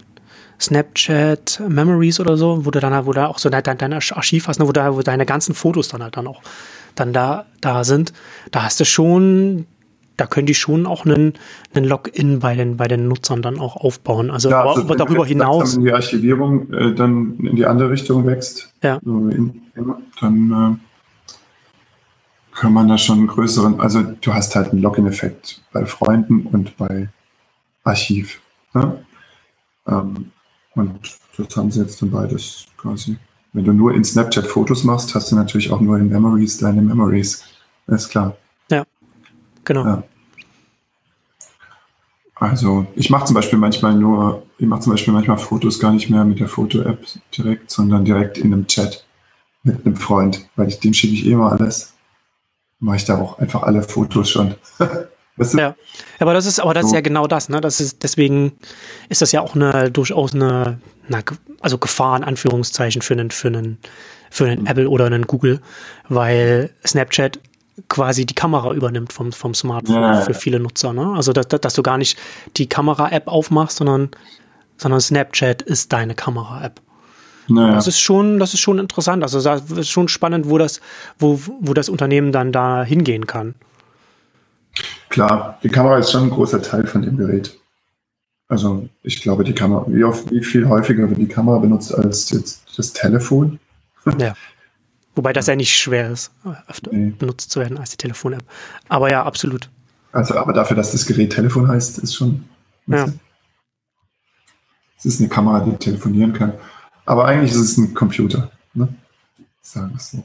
Snapchat 0.60 1.62
Memories 1.68 2.20
oder 2.20 2.38
so, 2.38 2.66
wo 2.66 2.72
du 2.72 2.80
dann 2.80 3.06
wo 3.06 3.14
du 3.14 3.28
auch 3.28 3.40
so 3.40 3.50
dein, 3.50 3.64
dein 3.64 3.94
Archiv 3.94 4.48
hast, 4.48 4.60
ne? 4.60 4.68
wo, 4.68 4.72
da, 4.72 4.96
wo 4.96 5.02
deine 5.02 5.26
ganzen 5.26 5.54
Fotos 5.54 5.88
dann 5.88 6.04
halt 6.04 6.18
dann 6.18 6.28
auch 6.28 6.42
dann 6.96 7.14
da, 7.14 7.46
da 7.62 7.84
sind. 7.84 8.14
Da 8.52 8.64
hast 8.64 8.80
du 8.80 8.86
schon, 8.86 9.68
da 10.18 10.26
können 10.26 10.48
die 10.48 10.56
schon 10.56 10.86
auch 10.86 11.06
einen, 11.06 11.34
einen 11.74 11.86
Login 11.86 12.40
bei 12.40 12.56
den, 12.56 12.76
bei 12.78 12.88
den 12.88 13.08
Nutzern 13.08 13.42
dann 13.42 13.60
auch 13.60 13.76
aufbauen. 13.76 14.32
Also, 14.32 14.50
Ja, 14.50 14.62
aber, 14.62 14.70
also 14.72 14.82
aber 14.82 14.90
wenn 14.90 14.98
darüber 14.98 15.26
hinaus. 15.26 15.60
langsam 15.60 15.84
die 15.84 15.94
Archivierung 15.94 16.74
äh, 16.74 16.94
dann 16.94 17.38
in 17.40 17.56
die 17.56 17.66
andere 17.66 17.92
Richtung 17.92 18.26
wächst, 18.26 18.74
Ja. 18.84 19.00
so 19.04 19.30
in, 19.30 19.62
dann 20.20 20.80
äh, 20.82 21.36
kann 22.56 22.74
man 22.74 22.88
da 22.88 22.98
schon 22.98 23.20
einen 23.20 23.28
größeren, 23.28 23.80
also 23.80 24.02
du 24.02 24.34
hast 24.34 24.56
halt 24.56 24.72
einen 24.72 24.82
Login-Effekt 24.82 25.62
bei 25.72 25.86
Freunden 25.86 26.48
und 26.48 26.76
bei 26.78 27.08
Archiv. 27.84 28.42
Ne? 28.74 29.06
Ähm, 29.88 30.32
und 30.74 31.00
das 31.38 31.56
haben 31.56 31.70
sie 31.72 31.82
jetzt 31.82 32.02
dann 32.02 32.10
beides 32.12 32.66
quasi. 32.78 33.18
Wenn 33.54 33.66
du 33.66 33.74
nur 33.74 33.94
in 33.94 34.04
Snapchat 34.04 34.46
Fotos 34.48 34.84
machst, 34.84 35.14
hast 35.16 35.32
du 35.32 35.36
natürlich 35.36 35.72
auch 35.72 35.80
nur 35.80 35.98
in 35.98 36.10
Memories 36.10 36.58
deine 36.58 36.82
Memories. 36.82 37.44
ist 37.88 38.10
klar. 38.10 38.36
Genau. 39.68 39.86
Ja. 39.86 40.04
Also 42.36 42.86
ich 42.96 43.10
mache 43.10 43.26
zum 43.26 43.36
Beispiel 43.36 43.60
manchmal 43.60 43.96
nur, 43.96 44.44
ich 44.58 44.66
mache 44.66 44.80
zum 44.82 44.94
Beispiel 44.94 45.14
manchmal 45.14 45.38
Fotos 45.38 45.80
gar 45.80 45.92
nicht 45.92 46.10
mehr 46.10 46.24
mit 46.24 46.40
der 46.40 46.48
Foto-App 46.48 47.06
direkt, 47.38 47.70
sondern 47.70 48.06
direkt 48.06 48.38
in 48.38 48.54
einem 48.54 48.66
Chat 48.68 49.06
mit 49.64 49.86
einem 49.86 49.98
Freund, 49.98 50.48
weil 50.56 50.70
ich 50.70 50.80
dem 50.80 50.94
schicke 50.94 51.14
ich 51.16 51.26
eh 51.26 51.32
immer 51.32 51.52
alles. 51.52 51.94
Mache 52.80 52.96
ich 52.98 53.06
da 53.06 53.18
auch 53.20 53.40
einfach 53.40 53.64
alle 53.64 53.82
Fotos 53.82 54.30
schon. 54.30 54.56
weißt 55.36 55.56
du? 55.56 55.58
Ja. 55.58 55.76
Aber 56.20 56.34
das 56.34 56.46
ist, 56.46 56.60
aber 56.62 56.74
das 56.74 56.86
ist 56.86 56.90
So. 56.92 56.96
ja 56.96 57.02
genau 57.02 57.28
das, 57.28 57.50
ne? 57.50 57.60
Das 57.60 57.82
ist, 57.82 58.04
deswegen 58.04 58.54
ist 59.10 59.22
das 59.22 59.34
ja 59.34 59.42
auch 59.42 59.56
eine, 59.56 59.92
durchaus 59.92 60.34
eine, 60.34 60.80
na, 61.10 61.20
also 61.60 61.78
Gefahr 61.78 62.16
in 62.16 62.24
Anführungszeichen 62.24 63.02
für 63.02 63.16
einen, 63.16 63.32
für 63.32 63.48
einen, 63.50 63.80
für 64.30 64.46
einen 64.46 64.62
Mhm. 64.62 64.68
Apple 64.68 64.90
oder 64.90 65.06
einen 65.08 65.26
Google, 65.26 65.60
weil 66.08 66.70
Snapchat 66.86 67.40
quasi 67.90 68.26
die 68.26 68.36
Kamera 68.36 68.74
übernimmt 68.74 69.14
vom, 69.14 69.32
vom 69.32 69.54
Smartphone 69.54 70.02
Ja, 70.02 70.22
für 70.22 70.34
viele 70.34 70.60
Nutzer, 70.60 70.94
ne? 70.94 71.14
Also, 71.16 71.34
dass, 71.34 71.48
dass 71.48 71.74
du 71.74 71.84
gar 71.84 71.98
nicht 71.98 72.18
die 72.58 72.68
Kamera-App 72.68 73.28
aufmachst, 73.28 73.78
sondern, 73.78 74.10
sondern 74.78 75.00
Snapchat 75.00 75.62
ist 75.62 75.94
deine 75.94 76.16
Kamera-App. 76.16 76.82
Naja. 77.48 77.76
Das 77.76 77.88
ist 77.88 78.00
schon, 78.00 78.40
das 78.40 78.54
ist 78.54 78.60
schon 78.60 78.80
interessant. 78.80 79.24
Also, 79.24 79.42
das 79.42 79.70
ist 79.70 79.90
schon 79.90 80.08
spannend, 80.08 80.50
wo 80.50 80.58
das, 80.58 80.82
wo, 81.20 81.40
wo 81.62 81.74
das 81.74 81.90
Unternehmen 81.90 82.32
dann 82.32 82.52
da 82.52 82.84
hingehen 82.84 83.28
kann. 83.28 83.56
Klar, 85.10 85.58
die 85.64 85.70
Kamera 85.70 85.98
ist 85.98 86.12
schon 86.12 86.24
ein 86.24 86.30
großer 86.30 86.62
Teil 86.62 86.86
von 86.86 87.02
dem 87.02 87.18
Gerät. 87.18 87.58
Also 88.50 88.88
ich 89.04 89.22
glaube, 89.22 89.44
die 89.44 89.54
Kamera, 89.54 89.86
wie, 89.88 90.04
oft, 90.04 90.32
wie 90.32 90.44
viel 90.44 90.68
häufiger 90.68 91.10
wird 91.10 91.20
die 91.20 91.28
Kamera 91.28 91.58
benutzt 91.58 91.94
als 91.94 92.30
jetzt 92.30 92.64
das 92.78 92.94
Telefon? 92.94 93.60
Ja. 94.18 94.34
Wobei 95.18 95.34
das 95.34 95.48
ja 95.48 95.56
nicht 95.56 95.76
schwer 95.76 96.12
ist, 96.12 96.32
öfter 96.68 96.92
Nee. 96.94 97.10
benutzt 97.10 97.50
zu 97.50 97.60
werden 97.60 97.80
als 97.80 97.90
die 97.90 97.98
Telefon-App. 97.98 98.44
Aber 98.88 99.10
ja, 99.10 99.24
absolut. 99.24 99.68
Also, 100.12 100.36
aber 100.38 100.54
dafür, 100.54 100.78
dass 100.78 100.92
das 100.92 101.08
Gerät 101.08 101.34
Telefon 101.34 101.68
heißt, 101.68 101.98
ist 101.98 102.14
schon. 102.14 102.46
Ja. 102.86 103.08
Es 104.96 105.06
ist 105.06 105.20
eine 105.20 105.28
Kamera, 105.28 105.60
die 105.66 105.76
telefonieren 105.76 106.34
kann. 106.34 106.54
Aber 107.06 107.26
eigentlich 107.26 107.52
ist 107.52 107.58
es 107.58 107.78
ein 107.78 107.96
Computer. 107.96 108.52
Ne? 108.76 108.88
Sagen 109.62 109.90
wir 109.90 109.96
es 109.98 110.12
so. 110.12 110.24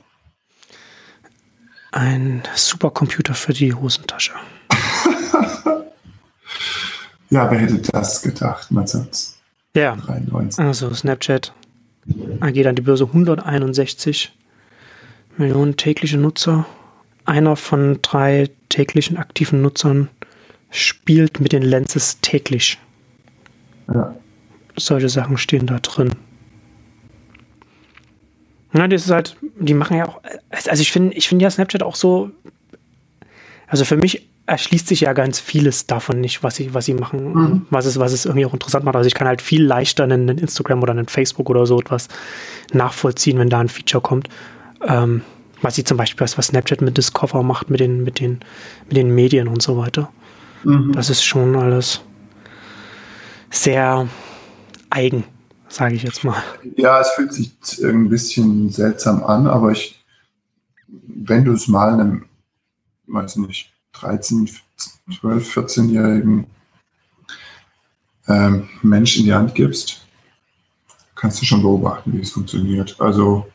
Ein 1.93 2.43
Supercomputer 2.55 3.33
für 3.35 3.55
die 3.55 3.73
Hosentasche. 3.75 4.33
Ja, 7.31 7.51
wer 7.51 7.59
hätte 7.61 7.79
das 7.79 8.21
gedacht? 8.21 8.67
1993. 8.71 10.59
Ja, 10.59 10.67
also 10.67 10.93
Snapchat 10.93 11.55
geht 12.53 12.67
an 12.67 12.75
die 12.75 12.83
Börse 12.83 13.05
161 13.07 14.33
Millionen 15.37 15.77
tägliche 15.77 16.19
Nutzer. 16.19 16.67
Einer 17.25 17.57
von 17.57 17.99
drei 18.03 18.51
täglichen 18.69 19.17
aktiven 19.17 19.63
Nutzern 19.63 20.09
spielt 20.71 21.41
mit 21.41 21.53
den 21.53 21.63
Lenses 21.63 22.21
täglich. 22.21 22.79
Ja. 23.93 24.15
Solche 24.77 25.09
Sachen 25.09 25.37
stehen 25.37 25.67
da 25.67 25.79
drin. 25.79 26.11
Na, 28.73 28.89
das 28.89 29.05
ist 29.05 29.11
halt, 29.11 29.37
die 29.59 29.75
machen 29.75 29.99
ja 29.99 30.09
auch, 30.09 30.23
also 30.51 30.81
ich 30.81 30.91
finde, 30.93 31.15
ich 31.15 31.29
finde 31.29 31.43
ja 31.43 31.51
Snapchat 31.51 31.83
auch 31.83 31.95
so, 31.95 32.31
also 33.67 33.85
für 33.85 33.99
mich 33.99 34.27
erschließt 34.47 34.89
sich 34.89 35.03
ja 35.03 35.13
ganz 35.13 35.39
vieles 35.39 35.87
davon 35.87 36.21
nicht, 36.21 36.43
was 36.43 36.57
sie, 36.57 36.73
was 36.75 36.87
sie 36.87 36.95
machen, 36.95 37.33
Mhm. 37.33 37.67
was 37.71 37.87
es, 37.87 37.99
was 37.99 38.13
es 38.13 38.25
irgendwie 38.25 38.47
auch 38.47 38.55
interessant 38.55 38.85
macht. 38.85 38.97
Also 38.97 39.07
ich 39.07 39.15
kann 39.15 39.29
halt 39.29 39.43
viel 39.43 39.63
leichter 39.63 40.05
einen, 40.05 40.29
einen 40.29 40.39
Instagram 40.39 40.83
oder 40.83 40.93
einen 40.93 41.07
Facebook 41.07 41.49
oder 41.51 41.67
so 41.67 41.79
etwas 41.79 42.09
nachvollziehen, 42.73 43.39
wenn 43.39 43.51
da 43.51 43.61
ein 43.61 43.69
Feature 43.69 44.03
kommt. 44.03 44.29
Ähm, 44.87 45.23
was 45.63 45.77
sie 45.77 45.85
zum 45.85 45.97
Beispiel, 45.97 46.27
was 46.27 46.47
Snapchat 46.47 46.83
mit 46.83 46.99
Discover 46.99 47.43
macht, 47.43 47.71
mit 47.71 47.81
den, 47.81 48.03
mit 48.03 48.19
den, 48.21 48.41
mit 48.89 48.97
den 48.97 49.15
Medien 49.15 49.49
und 49.49 49.63
so 49.63 49.77
weiter. 49.77 50.13
Mhm. 50.65 50.93
Das 50.93 51.09
ist 51.09 51.23
schon 51.23 51.55
alles 51.57 52.01
sehr 53.51 54.09
eigen, 54.91 55.25
sage 55.69 55.95
ich 55.95 56.03
jetzt 56.03 56.25
mal. 56.25 56.43
Ja, 56.77 57.01
es 57.01 57.11
fühlt 57.11 57.33
sich 57.33 57.53
ein 57.83 58.09
bisschen 58.09 58.71
seltsam 58.71 59.23
an, 59.23 59.47
aber 59.47 59.71
ich, 59.71 60.03
wenn 60.89 61.45
du 61.45 61.53
es 61.53 61.69
mal 61.69 61.93
einem, 61.93 62.27
weiß 63.07 63.37
nicht, 63.37 63.73
13, 63.93 64.51
12, 65.21 65.57
14-jährigen 65.57 66.47
ähm, 68.27 68.69
Mensch 68.83 69.19
in 69.19 69.25
die 69.25 69.35
Hand 69.35 69.55
gibst, 69.55 70.07
kannst 71.15 71.41
du 71.41 71.47
schon 71.47 71.63
beobachten, 71.63 72.13
wie 72.13 72.21
es 72.21 72.31
funktioniert. 72.31 72.97
Also, 72.99 73.47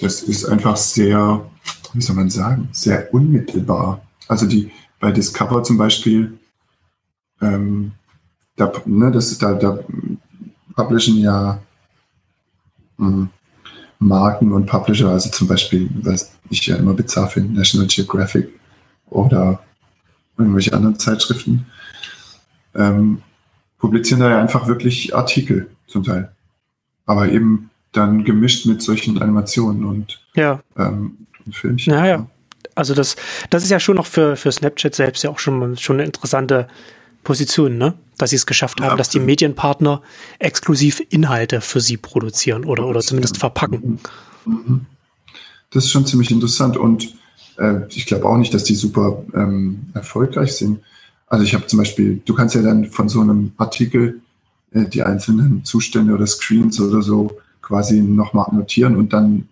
das 0.00 0.22
ist 0.22 0.44
einfach 0.46 0.76
sehr, 0.76 1.44
wie 1.92 2.00
soll 2.00 2.16
man 2.16 2.30
sagen, 2.30 2.68
sehr 2.72 3.12
unmittelbar. 3.12 4.02
Also 4.28 4.46
die 4.46 4.70
bei 4.98 5.12
Discover 5.12 5.62
zum 5.62 5.78
Beispiel, 5.78 6.38
ähm, 7.40 7.92
da, 8.56 8.72
ne, 8.84 9.10
das, 9.10 9.36
da, 9.38 9.54
da 9.54 9.78
publishen 10.74 11.18
ja 11.18 11.60
mh, 12.98 13.28
Marken 13.98 14.52
und 14.52 14.66
Publisher, 14.66 15.08
also 15.08 15.30
zum 15.30 15.48
Beispiel, 15.48 15.88
was 16.02 16.32
ich 16.50 16.66
ja 16.66 16.76
immer 16.76 16.94
bizarr 16.94 17.28
finde, 17.28 17.58
National 17.58 17.86
Geographic 17.86 18.48
oder 19.08 19.62
irgendwelche 20.38 20.72
anderen 20.72 20.98
Zeitschriften, 20.98 21.66
ähm, 22.74 23.22
publizieren 23.78 24.20
da 24.20 24.30
ja 24.30 24.40
einfach 24.40 24.66
wirklich 24.66 25.14
Artikel 25.14 25.70
zum 25.86 26.04
Teil. 26.04 26.30
Aber 27.10 27.28
eben 27.28 27.70
dann 27.90 28.22
gemischt 28.22 28.66
mit 28.66 28.82
solchen 28.82 29.20
Animationen 29.20 29.84
und, 29.84 30.20
Ja, 30.36 30.60
ähm, 30.76 31.26
und 31.44 31.56
Filmchen. 31.56 31.92
Ja, 31.92 32.06
ja. 32.06 32.26
also 32.76 32.94
das, 32.94 33.16
das 33.50 33.64
ist 33.64 33.70
ja 33.70 33.80
schon 33.80 33.96
noch 33.96 34.06
für, 34.06 34.36
für 34.36 34.52
Snapchat 34.52 34.94
selbst 34.94 35.24
ja 35.24 35.30
auch 35.30 35.40
schon, 35.40 35.76
schon 35.76 35.96
eine 35.96 36.04
interessante 36.04 36.68
Position, 37.24 37.78
ne? 37.78 37.94
Dass 38.16 38.30
sie 38.30 38.36
es 38.36 38.46
geschafft 38.46 38.80
haben, 38.80 38.90
Ja, 38.90 38.96
dass 38.96 39.08
die. 39.08 39.18
Medienpartner 39.18 40.02
exklusiv 40.38 41.02
Inhalte 41.10 41.60
für 41.60 41.80
sie 41.80 41.96
produzieren 41.96 42.64
oder, 42.64 42.86
oder 42.86 43.00
zumindest 43.00 43.38
verpacken. 43.38 43.98
Mhm. 44.46 44.86
Das 45.72 45.86
ist 45.86 45.90
schon 45.90 46.06
ziemlich 46.06 46.30
interessant 46.30 46.76
und 46.76 47.12
äh, 47.58 47.88
ich 47.88 48.06
glaube 48.06 48.26
auch 48.26 48.36
nicht, 48.36 48.54
dass 48.54 48.62
die 48.62 48.76
super 48.76 49.24
ähm, 49.34 49.86
erfolgreich 49.94 50.52
sind. 50.52 50.78
Also 51.26 51.44
ich 51.44 51.54
habe 51.54 51.66
zum 51.66 51.80
Beispiel, 51.80 52.22
du 52.24 52.34
kannst 52.34 52.54
ja 52.54 52.62
dann 52.62 52.86
von 52.86 53.08
so 53.08 53.20
einem 53.20 53.50
Artikel 53.56 54.20
die 54.72 55.02
einzelnen 55.02 55.64
Zustände 55.64 56.14
oder 56.14 56.26
Screens 56.26 56.80
oder 56.80 57.02
so 57.02 57.38
quasi 57.62 58.00
nochmal 58.00 58.46
annotieren 58.50 58.96
und 58.96 59.12
dann 59.12 59.48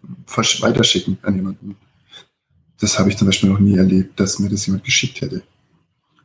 weiterschicken 0.61 1.19
an 1.23 1.35
jemanden. 1.37 1.77
Das 2.81 2.99
habe 2.99 3.09
ich 3.11 3.17
zum 3.17 3.27
Beispiel 3.27 3.51
noch 3.51 3.59
nie 3.59 3.77
erlebt, 3.77 4.19
dass 4.21 4.39
mir 4.39 4.49
das 4.49 4.67
jemand 4.67 4.85
geschickt 4.85 5.21
hätte. 5.21 5.43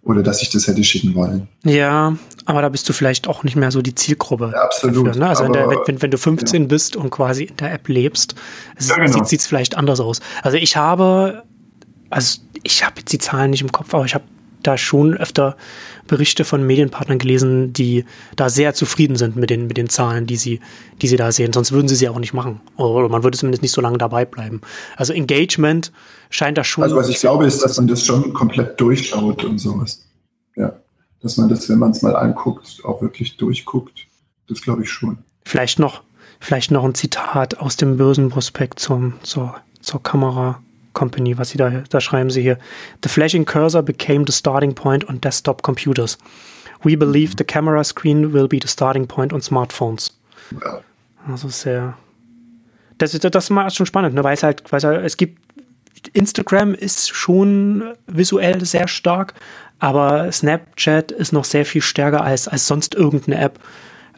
Oder 0.03 0.21
dass 0.21 0.41
ich 0.41 0.49
das 0.49 0.67
hätte 0.67 0.83
schicken 0.83 1.15
wollen. 1.15 1.47
Ja, 1.63 2.17
aber 2.45 2.61
da 2.61 2.67
bist 2.69 2.87
du 2.89 2.93
vielleicht 2.93 3.27
auch 3.27 3.43
nicht 3.43 3.55
mehr 3.55 3.71
so 3.71 3.81
die 3.81 3.95
Zielgruppe. 3.95 4.51
Ja, 4.53 4.63
absolut. 4.63 5.07
Dafür, 5.07 5.19
ne? 5.21 5.29
Also 5.29 5.43
wenn, 5.45 5.55
Aber- 5.55 5.75
der, 5.75 5.87
wenn, 5.87 6.01
wenn, 6.01 6.11
du 6.11 6.17
15 6.17 6.67
bist 6.67 6.95
und 6.97 7.09
quasi 7.09 7.45
in 7.45 7.55
der 7.57 7.73
App 7.73 7.87
lebst, 7.87 8.35
Ja, 8.79 8.97
genau. 8.97 9.23
sieht 9.23 9.39
es 9.39 9.47
vielleicht 9.47 9.75
anders 9.77 9.99
aus. 10.01 10.19
Also 10.41 10.57
ich 10.57 10.75
habe, 10.75 11.43
also 12.09 12.39
ich 12.63 12.83
habe 12.85 12.95
jetzt 12.99 13.13
die 13.13 13.17
Zahlen 13.17 13.51
nicht 13.51 13.61
im 13.61 13.71
Kopf, 13.71 13.93
aber 13.93 14.05
ich 14.05 14.13
habe 14.13 14.25
da 14.63 14.77
schon 14.77 15.15
öfter 15.15 15.55
Berichte 16.07 16.45
von 16.45 16.65
Medienpartnern 16.65 17.19
gelesen, 17.19 17.73
die 17.73 18.05
da 18.35 18.49
sehr 18.49 18.73
zufrieden 18.73 19.15
sind 19.15 19.35
mit 19.35 19.49
den, 19.49 19.67
mit 19.67 19.77
den 19.77 19.89
Zahlen, 19.89 20.25
die 20.25 20.35
sie, 20.35 20.59
die 21.01 21.07
sie 21.07 21.15
da 21.15 21.31
sehen. 21.31 21.53
Sonst 21.53 21.71
würden 21.71 21.87
sie 21.87 21.95
sie 21.95 22.09
auch 22.09 22.19
nicht 22.19 22.33
machen. 22.33 22.61
Oder 22.77 23.09
man 23.09 23.23
würde 23.23 23.37
zumindest 23.37 23.61
nicht 23.61 23.71
so 23.71 23.81
lange 23.81 23.97
dabei 23.97 24.25
bleiben. 24.25 24.61
Also 24.95 25.13
Engagement 25.13 25.91
scheint 26.29 26.57
da 26.57 26.63
schon. 26.63 26.83
Also 26.83 26.95
was 26.95 27.09
ich 27.09 27.19
glaube, 27.19 27.45
ist, 27.45 27.63
dass 27.63 27.77
man 27.77 27.87
das 27.87 28.05
schon 28.05 28.33
komplett 28.33 28.79
durchschaut 28.79 29.43
und 29.43 29.59
sowas. 29.59 30.05
Ja. 30.55 30.73
Dass 31.21 31.37
man 31.37 31.49
das, 31.49 31.69
wenn 31.69 31.79
man 31.79 31.91
es 31.91 32.01
mal 32.01 32.15
anguckt, 32.15 32.81
auch 32.83 33.01
wirklich 33.01 33.37
durchguckt. 33.37 34.07
Das 34.49 34.61
glaube 34.61 34.83
ich 34.83 34.89
schon. 34.89 35.19
Vielleicht 35.45 35.79
noch, 35.79 36.03
vielleicht 36.39 36.71
noch 36.71 36.83
ein 36.83 36.95
Zitat 36.95 37.59
aus 37.59 37.77
dem 37.77 37.97
Börsenprospekt 37.97 38.79
zum, 38.79 39.13
zur, 39.23 39.55
zur 39.81 40.03
Kamera. 40.03 40.61
Company, 40.93 41.37
was 41.37 41.49
sie 41.49 41.57
da, 41.57 41.69
da 41.89 42.01
schreiben 42.01 42.29
sie 42.29 42.41
hier. 42.41 42.57
The 43.03 43.09
flashing 43.09 43.45
cursor 43.45 43.81
became 43.81 44.25
the 44.27 44.33
starting 44.33 44.73
point 44.73 45.07
on 45.09 45.19
desktop 45.19 45.61
computers. 45.61 46.17
We 46.83 46.97
believe 46.97 47.35
the 47.37 47.43
camera 47.43 47.83
screen 47.83 48.33
will 48.33 48.47
be 48.47 48.59
the 48.61 48.67
starting 48.67 49.07
point 49.07 49.33
on 49.33 49.41
smartphones. 49.41 50.11
Also 51.27 51.47
sehr. 51.49 51.97
Das, 52.97 53.11
das, 53.11 53.31
das 53.31 53.49
ist 53.49 53.75
schon 53.75 53.85
spannend, 53.85 54.15
ne? 54.15 54.23
weil 54.23 54.33
es 54.33 54.43
halt, 54.43 54.63
weil 54.69 54.77
es, 54.77 54.83
halt, 54.83 55.05
es 55.05 55.17
gibt. 55.17 55.41
Instagram 56.11 56.73
ist 56.73 57.15
schon 57.15 57.93
visuell 58.07 58.65
sehr 58.65 58.89
stark, 58.89 59.33
aber 59.79 60.29
Snapchat 60.31 61.13
ist 61.13 61.31
noch 61.31 61.45
sehr 61.45 61.65
viel 61.65 61.81
stärker 61.81 62.21
als, 62.21 62.49
als 62.49 62.67
sonst 62.67 62.93
irgendeine 62.93 63.39
App 63.39 63.59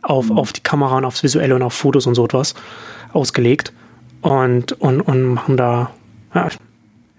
auf, 0.01 0.29
mhm. 0.29 0.39
auf 0.39 0.51
die 0.51 0.61
Kamera 0.61 0.97
und 0.97 1.05
aufs 1.05 1.21
Visuelle 1.21 1.55
und 1.55 1.61
auf 1.61 1.73
Fotos 1.73 2.07
und 2.07 2.15
so 2.15 2.25
etwas 2.25 2.55
ausgelegt. 3.13 3.71
Und, 4.21 4.71
und, 4.73 5.01
und 5.01 5.23
machen 5.25 5.57
da 5.57 5.91
ja, 6.35 6.47
ich 6.47 6.57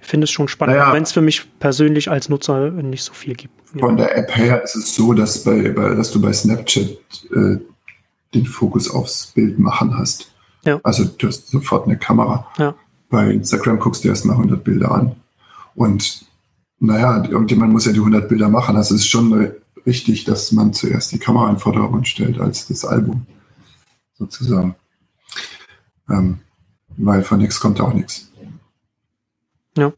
finde 0.00 0.24
es 0.24 0.30
schon 0.30 0.46
spannend, 0.46 0.76
naja, 0.76 0.92
wenn 0.92 1.02
es 1.02 1.12
für 1.12 1.22
mich 1.22 1.58
persönlich 1.58 2.10
als 2.10 2.28
Nutzer 2.28 2.70
nicht 2.70 3.02
so 3.02 3.12
viel 3.12 3.34
gibt. 3.34 3.54
Von 3.78 3.96
der 3.96 4.16
App 4.16 4.34
her 4.36 4.62
ist 4.62 4.76
es 4.76 4.94
so, 4.94 5.12
dass, 5.12 5.42
bei, 5.42 5.70
bei 5.70 5.94
dass 5.94 6.12
du 6.12 6.20
bei 6.20 6.32
Snapchat 6.32 6.90
äh, 7.34 7.56
den 8.34 8.46
Fokus 8.46 8.90
aufs 8.90 9.26
Bild 9.34 9.58
machen 9.58 9.98
hast. 9.98 10.32
Ja. 10.64 10.80
Also 10.82 11.04
du 11.04 11.26
hast 11.28 11.48
sofort 11.48 11.86
eine 11.86 11.98
Kamera. 11.98 12.46
Ja. 12.58 12.74
Bei 13.08 13.30
Instagram 13.30 13.78
guckst 13.78 14.04
du 14.04 14.08
erstmal 14.08 14.36
100 14.36 14.62
Bilder 14.62 14.92
an. 14.92 15.16
Und 15.74 16.24
naja, 16.78 17.24
irgendjemand 17.24 17.72
muss 17.72 17.86
ja 17.86 17.92
die 17.92 18.00
100 18.00 18.28
Bilder 18.28 18.48
machen. 18.48 18.76
Also 18.76 18.94
es 18.94 19.02
ist 19.02 19.08
schon 19.08 19.52
richtig, 19.86 20.24
dass 20.24 20.52
man 20.52 20.72
zuerst 20.72 21.12
die 21.12 21.18
Kamera 21.18 21.50
in 21.50 21.58
Vordergrund 21.58 22.08
stellt 22.08 22.40
als 22.40 22.66
das 22.66 22.84
Album. 22.84 23.26
Sozusagen. 24.14 24.74
Ähm, 26.10 26.38
weil 26.96 27.22
von 27.22 27.38
nichts 27.38 27.60
kommt 27.60 27.80
auch 27.80 27.92
nichts. 27.92 28.30
Ja. 29.77 29.93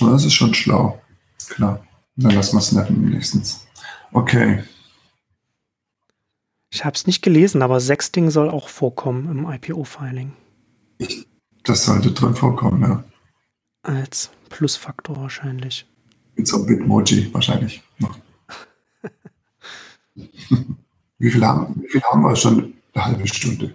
Das 0.00 0.24
ist 0.24 0.34
schon 0.34 0.54
schlau. 0.54 1.00
Klar. 1.48 1.84
Dann 2.16 2.32
lassen 2.32 2.56
wir 2.56 2.60
es 2.60 2.68
snappen 2.68 3.10
nächstens. 3.10 3.66
Okay. 4.12 4.62
Ich 6.70 6.84
habe 6.84 6.94
es 6.94 7.06
nicht 7.06 7.22
gelesen, 7.22 7.62
aber 7.62 7.80
Sexting 7.80 8.30
soll 8.30 8.48
auch 8.48 8.68
vorkommen 8.68 9.30
im 9.30 9.50
IPO-Filing. 9.50 10.32
Das 11.64 11.84
sollte 11.84 12.12
drin 12.12 12.34
vorkommen, 12.34 12.82
ja. 12.82 13.04
Als 13.82 14.30
Plusfaktor 14.48 15.16
wahrscheinlich. 15.20 15.86
Mit 16.34 16.48
so 16.48 16.56
einem 16.56 16.66
Bitmoji 16.66 17.32
wahrscheinlich 17.32 17.82
noch. 17.98 18.18
wie, 20.14 21.30
viel 21.30 21.44
haben, 21.44 21.82
wie 21.82 21.88
viel 21.88 22.02
haben 22.02 22.22
wir 22.22 22.36
schon? 22.36 22.74
Eine 22.94 23.04
halbe 23.06 23.26
Stunde. 23.26 23.74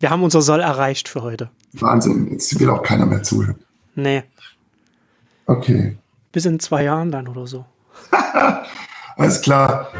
Wir 0.00 0.10
haben 0.10 0.22
unser 0.22 0.42
Soll 0.42 0.60
erreicht 0.60 1.08
für 1.08 1.22
heute. 1.22 1.50
Wahnsinn, 1.72 2.30
jetzt 2.30 2.58
will 2.60 2.70
auch 2.70 2.82
keiner 2.82 3.06
mehr 3.06 3.22
zuhören. 3.22 3.56
Nee. 3.98 4.22
Okay. 5.46 5.96
Bis 6.30 6.46
in 6.46 6.60
zwei 6.60 6.84
Jahren 6.84 7.10
dann 7.10 7.26
oder 7.26 7.48
so. 7.48 7.64
Alles 9.16 9.42
klar. 9.42 9.90